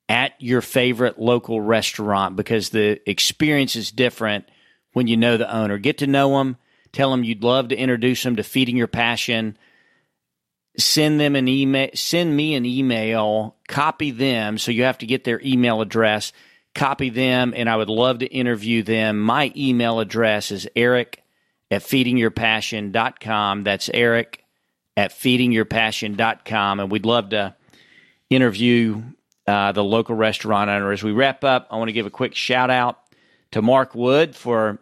at 0.09 0.33
your 0.39 0.63
favorite 0.63 1.21
local 1.21 1.61
restaurant 1.61 2.35
because 2.35 2.71
the 2.71 2.99
experience 3.09 3.77
is 3.77 3.93
different 3.93 4.47
when 4.95 5.07
you 5.07 5.17
know 5.19 5.37
the 5.37 5.55
owner. 5.55 5.79
Get 5.79 5.99
to 5.99 6.07
know 6.07 6.39
them, 6.39 6.57
tell 6.93 7.11
them 7.11 7.25
you'd 7.25 7.43
love 7.43 7.69
to 7.69 7.77
introduce 7.77 8.23
them 8.23 8.37
to 8.37 8.43
feeding 8.43 8.77
your 8.77 8.87
passion. 8.87 9.57
Send 10.79 11.21
them 11.21 11.35
an 11.35 11.49
email 11.49 11.91
send 11.95 12.37
me 12.37 12.55
an 12.55 12.65
email. 12.65 13.57
Copy 13.67 14.11
them 14.11 14.59
so 14.59 14.71
you 14.71 14.85
have 14.85 14.99
to 14.99 15.07
get 15.07 15.25
their 15.25 15.41
email 15.43 15.81
address. 15.81 16.33
Copy 16.75 17.11
them 17.11 17.53
and 17.57 17.69
i 17.69 17.77
would 17.77 17.89
love 17.89 18.21
to 18.21 18.27
interview 18.27 18.83
them. 18.83 19.19
My 19.19 19.53
email 19.57 20.01
address 20.01 20.51
is 20.51 20.69
eric 20.77 21.23
at 21.71 21.83
feedingyourpassion.com 21.83 23.65
that's 23.65 23.91
eric 23.93 24.45
at 24.97 25.11
feedingyourpassion.com 25.11 26.81
and 26.81 26.91
we'd 26.91 27.07
love 27.07 27.31
to 27.31 27.55
interview 28.31 29.03
uh, 29.47 29.73
the 29.73 29.83
local 29.83 30.15
restaurant 30.15 30.71
owner. 30.71 30.93
As 30.93 31.03
we 31.03 31.13
wrap 31.13 31.43
up 31.43 31.67
i 31.71 31.77
want 31.77 31.89
to 31.89 31.93
give 31.93 32.07
a 32.07 32.11
quick 32.11 32.35
shout 32.35 32.71
out 32.71 33.01
to 33.51 33.63
mark 33.63 33.95
wood 33.95 34.37
for 34.37 34.79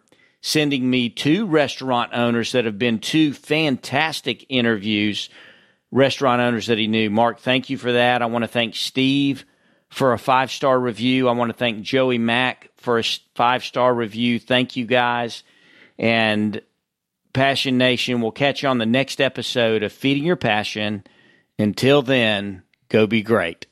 sending 0.47 0.89
me 0.89 1.09
two 1.09 1.45
restaurant 1.45 2.13
owners 2.13 2.53
that 2.53 2.63
have 2.63 2.79
been 2.79 2.99
two 2.99 3.33
fantastic 3.33 4.45
interviews 4.47 5.29
restaurant 5.91 6.41
owners 6.41 6.67
that 6.67 6.77
he 6.77 6.87
knew. 6.87 7.09
Mark, 7.09 7.39
thank 7.39 7.69
you 7.69 7.77
for 7.77 7.91
that. 7.91 8.21
I 8.21 8.27
want 8.27 8.43
to 8.43 8.47
thank 8.47 8.73
Steve 8.73 9.43
for 9.89 10.13
a 10.13 10.17
five 10.17 10.49
star 10.49 10.79
review. 10.79 11.27
I 11.27 11.33
want 11.33 11.49
to 11.49 11.57
thank 11.57 11.81
Joey 11.81 12.17
Mack 12.17 12.69
for 12.77 12.97
a 12.97 13.03
five 13.35 13.65
star 13.65 13.93
review. 13.93 14.39
Thank 14.39 14.77
you 14.77 14.85
guys. 14.85 15.43
And 15.99 16.61
Passion 17.33 17.77
Nation, 17.77 18.21
we'll 18.21 18.31
catch 18.31 18.63
you 18.63 18.69
on 18.69 18.77
the 18.77 18.85
next 18.85 19.19
episode 19.19 19.83
of 19.83 19.91
Feeding 19.91 20.23
Your 20.23 20.37
Passion. 20.37 21.03
Until 21.59 22.01
then, 22.01 22.63
go 22.87 23.05
be 23.05 23.21
great. 23.21 23.65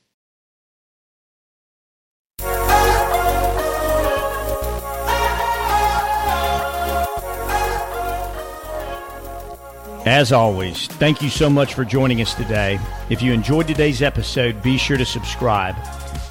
As 10.05 10.31
always, 10.31 10.85
thank 10.85 11.23
you 11.23 11.29
so 11.29 11.49
much 11.49 11.73
for 11.73 11.83
joining 11.83 12.21
us 12.21 12.35
today. 12.35 12.79
If 13.09 13.23
you 13.23 13.33
enjoyed 13.33 13.67
today's 13.67 14.03
episode, 14.03 14.61
be 14.61 14.77
sure 14.77 14.97
to 14.97 15.05
subscribe. 15.05 15.75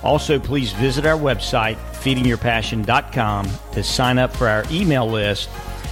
Also, 0.05 0.39
please 0.39 0.73
visit 0.75 1.05
our 1.05 1.19
website, 1.19 1.75
feedingyourpassion.com, 1.95 3.49
to 3.73 3.83
sign 3.83 4.19
up 4.19 4.33
for 4.37 4.47
our 4.47 4.63
email 4.71 5.09
list 5.09 5.49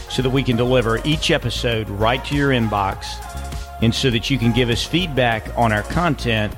so 0.08 0.22
that 0.22 0.30
we 0.30 0.44
can 0.44 0.56
deliver 0.56 1.00
each 1.04 1.32
episode 1.32 1.88
right 1.88 2.24
to 2.26 2.36
your 2.36 2.50
inbox 2.50 3.16
and 3.82 3.92
so 3.92 4.10
that 4.10 4.30
you 4.30 4.38
can 4.38 4.52
give 4.52 4.70
us 4.70 4.84
feedback 4.84 5.44
on 5.58 5.72
our 5.72 5.82
content 5.82 6.54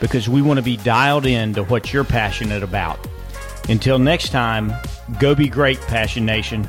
because 0.00 0.28
we 0.28 0.42
want 0.42 0.58
to 0.58 0.62
be 0.62 0.76
dialed 0.78 1.24
in 1.24 1.54
to 1.54 1.62
what 1.62 1.92
you're 1.92 2.02
passionate 2.02 2.64
about. 2.64 2.98
Until 3.68 4.00
next 4.00 4.30
time, 4.30 4.72
go 5.20 5.36
be 5.36 5.48
great, 5.48 5.80
Passion 5.82 6.26
Nation. 6.26 6.68